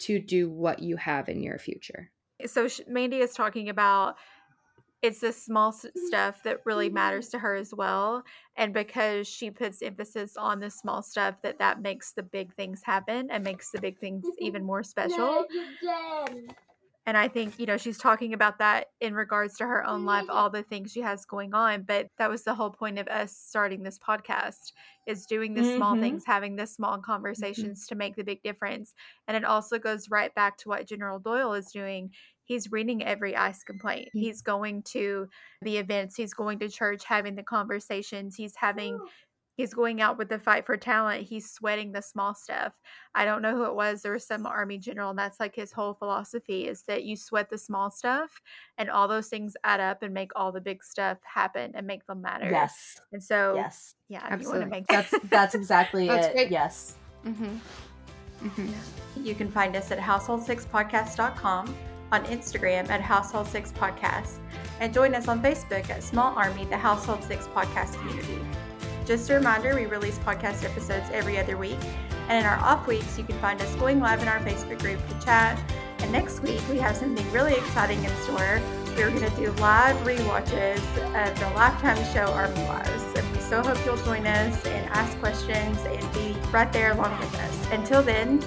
to 0.00 0.18
do 0.18 0.50
what 0.50 0.80
you 0.80 0.96
have 0.96 1.28
in 1.28 1.42
your 1.42 1.58
future. 1.58 2.10
So 2.46 2.68
Mandi 2.88 3.18
is 3.18 3.32
talking 3.32 3.68
about 3.68 4.16
it's 5.04 5.20
the 5.20 5.32
small 5.32 5.70
stuff 5.70 6.42
that 6.44 6.60
really 6.64 6.88
matters 6.88 7.28
to 7.28 7.38
her 7.38 7.54
as 7.54 7.74
well 7.74 8.22
and 8.56 8.72
because 8.72 9.28
she 9.28 9.50
puts 9.50 9.82
emphasis 9.82 10.34
on 10.38 10.60
the 10.60 10.70
small 10.70 11.02
stuff 11.02 11.34
that 11.42 11.58
that 11.58 11.82
makes 11.82 12.12
the 12.12 12.22
big 12.22 12.54
things 12.54 12.80
happen 12.82 13.28
and 13.30 13.44
makes 13.44 13.70
the 13.70 13.80
big 13.80 13.98
things 13.98 14.24
even 14.38 14.64
more 14.72 14.82
special 14.82 15.44
and 17.06 17.18
i 17.18 17.28
think 17.28 17.58
you 17.58 17.66
know 17.66 17.76
she's 17.76 17.98
talking 17.98 18.32
about 18.32 18.58
that 18.58 18.86
in 19.02 19.12
regards 19.12 19.58
to 19.58 19.66
her 19.66 19.86
own 19.86 20.06
life 20.06 20.24
all 20.30 20.48
the 20.48 20.62
things 20.62 20.90
she 20.90 21.02
has 21.02 21.26
going 21.26 21.52
on 21.52 21.82
but 21.82 22.06
that 22.16 22.30
was 22.30 22.42
the 22.42 22.54
whole 22.54 22.70
point 22.70 22.98
of 22.98 23.06
us 23.08 23.36
starting 23.36 23.82
this 23.82 23.98
podcast 23.98 24.72
is 25.06 25.26
doing 25.26 25.52
the 25.52 25.60
mm-hmm. 25.60 25.76
small 25.76 26.00
things 26.00 26.24
having 26.26 26.56
the 26.56 26.66
small 26.66 26.94
mm-hmm. 26.94 27.02
conversations 27.02 27.80
mm-hmm. 27.80 27.94
to 27.94 27.98
make 27.98 28.16
the 28.16 28.24
big 28.24 28.42
difference 28.42 28.94
and 29.28 29.36
it 29.36 29.44
also 29.44 29.78
goes 29.78 30.08
right 30.08 30.34
back 30.34 30.56
to 30.56 30.70
what 30.70 30.88
general 30.88 31.18
doyle 31.18 31.52
is 31.52 31.70
doing 31.72 32.10
he's 32.44 32.70
reading 32.70 33.04
every 33.04 33.36
ICE 33.36 33.62
complaint. 33.64 34.08
Mm-hmm. 34.08 34.20
He's 34.20 34.42
going 34.42 34.82
to 34.92 35.28
the 35.62 35.76
events, 35.76 36.16
he's 36.16 36.34
going 36.34 36.58
to 36.60 36.68
church, 36.68 37.04
having 37.04 37.34
the 37.34 37.42
conversations, 37.42 38.36
he's 38.36 38.54
having 38.56 38.98
he's 39.56 39.72
going 39.72 40.00
out 40.00 40.18
with 40.18 40.28
the 40.28 40.38
fight 40.38 40.66
for 40.66 40.76
talent. 40.76 41.22
He's 41.22 41.50
sweating 41.50 41.92
the 41.92 42.02
small 42.02 42.34
stuff. 42.34 42.72
I 43.14 43.24
don't 43.24 43.42
know 43.42 43.54
who 43.54 43.64
it 43.64 43.74
was. 43.74 44.02
There 44.02 44.12
was 44.12 44.26
some 44.26 44.46
army 44.46 44.78
general 44.78 45.10
and 45.10 45.18
that's 45.18 45.40
like 45.40 45.54
his 45.54 45.72
whole 45.72 45.94
philosophy 45.94 46.66
is 46.66 46.82
that 46.82 47.04
you 47.04 47.16
sweat 47.16 47.50
the 47.50 47.58
small 47.58 47.90
stuff 47.90 48.40
and 48.78 48.90
all 48.90 49.08
those 49.08 49.28
things 49.28 49.56
add 49.64 49.80
up 49.80 50.02
and 50.02 50.12
make 50.12 50.32
all 50.36 50.52
the 50.52 50.60
big 50.60 50.82
stuff 50.82 51.18
happen 51.22 51.72
and 51.74 51.86
make 51.86 52.04
them 52.06 52.20
matter. 52.20 52.48
Yes. 52.50 53.00
And 53.12 53.22
so 53.22 53.54
yes. 53.54 53.94
yeah 54.08 54.20
Absolutely. 54.22 54.44
you 54.44 54.48
want 54.48 54.62
to 54.62 54.76
make 54.76 54.86
that's 54.88 55.14
that's 55.30 55.54
exactly 55.54 56.08
that's 56.08 56.26
it. 56.28 56.32
great. 56.32 56.50
yes. 56.50 56.96
Mm-hmm. 57.24 57.56
Mm-hmm. 58.44 59.24
you 59.24 59.34
can 59.34 59.50
find 59.50 59.74
us 59.74 59.90
at 59.90 59.98
household6podcast.com 59.98 61.74
on 62.14 62.24
Instagram 62.26 62.88
at 62.90 63.00
Household 63.00 63.48
Six 63.48 63.72
Podcast, 63.72 64.38
and 64.78 64.94
join 64.94 65.16
us 65.16 65.26
on 65.26 65.42
Facebook 65.42 65.90
at 65.90 66.00
Small 66.00 66.32
Army, 66.36 66.64
the 66.66 66.76
Household 66.76 67.24
Six 67.24 67.48
Podcast 67.48 67.98
community. 67.98 68.38
Just 69.04 69.28
a 69.30 69.34
reminder, 69.34 69.74
we 69.74 69.86
release 69.86 70.16
podcast 70.20 70.64
episodes 70.64 71.10
every 71.12 71.38
other 71.38 71.56
week, 71.56 71.78
and 72.28 72.38
in 72.38 72.46
our 72.46 72.56
off 72.58 72.86
weeks, 72.86 73.18
you 73.18 73.24
can 73.24 73.36
find 73.40 73.60
us 73.60 73.74
going 73.74 73.98
live 73.98 74.22
in 74.22 74.28
our 74.28 74.38
Facebook 74.40 74.78
group 74.78 75.00
to 75.08 75.26
chat. 75.26 75.60
And 75.98 76.12
next 76.12 76.40
week, 76.40 76.60
we 76.70 76.78
have 76.78 76.96
something 76.96 77.28
really 77.32 77.54
exciting 77.54 78.04
in 78.04 78.10
store. 78.22 78.60
We're 78.96 79.10
going 79.10 79.28
to 79.28 79.36
do 79.36 79.50
live 79.60 80.06
re-watches 80.06 80.80
of 80.96 81.40
the 81.40 81.50
Lifetime 81.56 81.96
show 82.14 82.32
Army 82.32 82.62
Wives, 82.62 83.04
and 83.16 83.32
we 83.32 83.40
so 83.40 83.60
hope 83.60 83.84
you'll 83.84 83.96
join 84.04 84.24
us 84.24 84.64
and 84.66 84.86
ask 84.90 85.18
questions 85.18 85.78
and 85.80 86.14
be 86.14 86.36
right 86.52 86.72
there 86.72 86.92
along 86.92 87.18
with 87.18 87.34
us. 87.40 87.72
Until 87.72 88.02
then, 88.02 88.40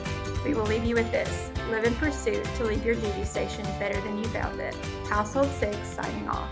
we 0.45 0.53
will 0.53 0.65
leave 0.65 0.85
you 0.85 0.95
with 0.95 1.11
this. 1.11 1.51
Live 1.69 1.83
in 1.83 1.95
pursuit 1.95 2.45
to 2.55 2.63
leave 2.63 2.85
your 2.85 2.95
duty 2.95 3.25
station 3.25 3.65
better 3.77 3.99
than 3.99 4.17
you 4.17 4.23
found 4.29 4.57
it. 4.61 4.73
Household 5.09 5.51
6 5.59 5.77
signing 5.85 6.29
off. 6.29 6.49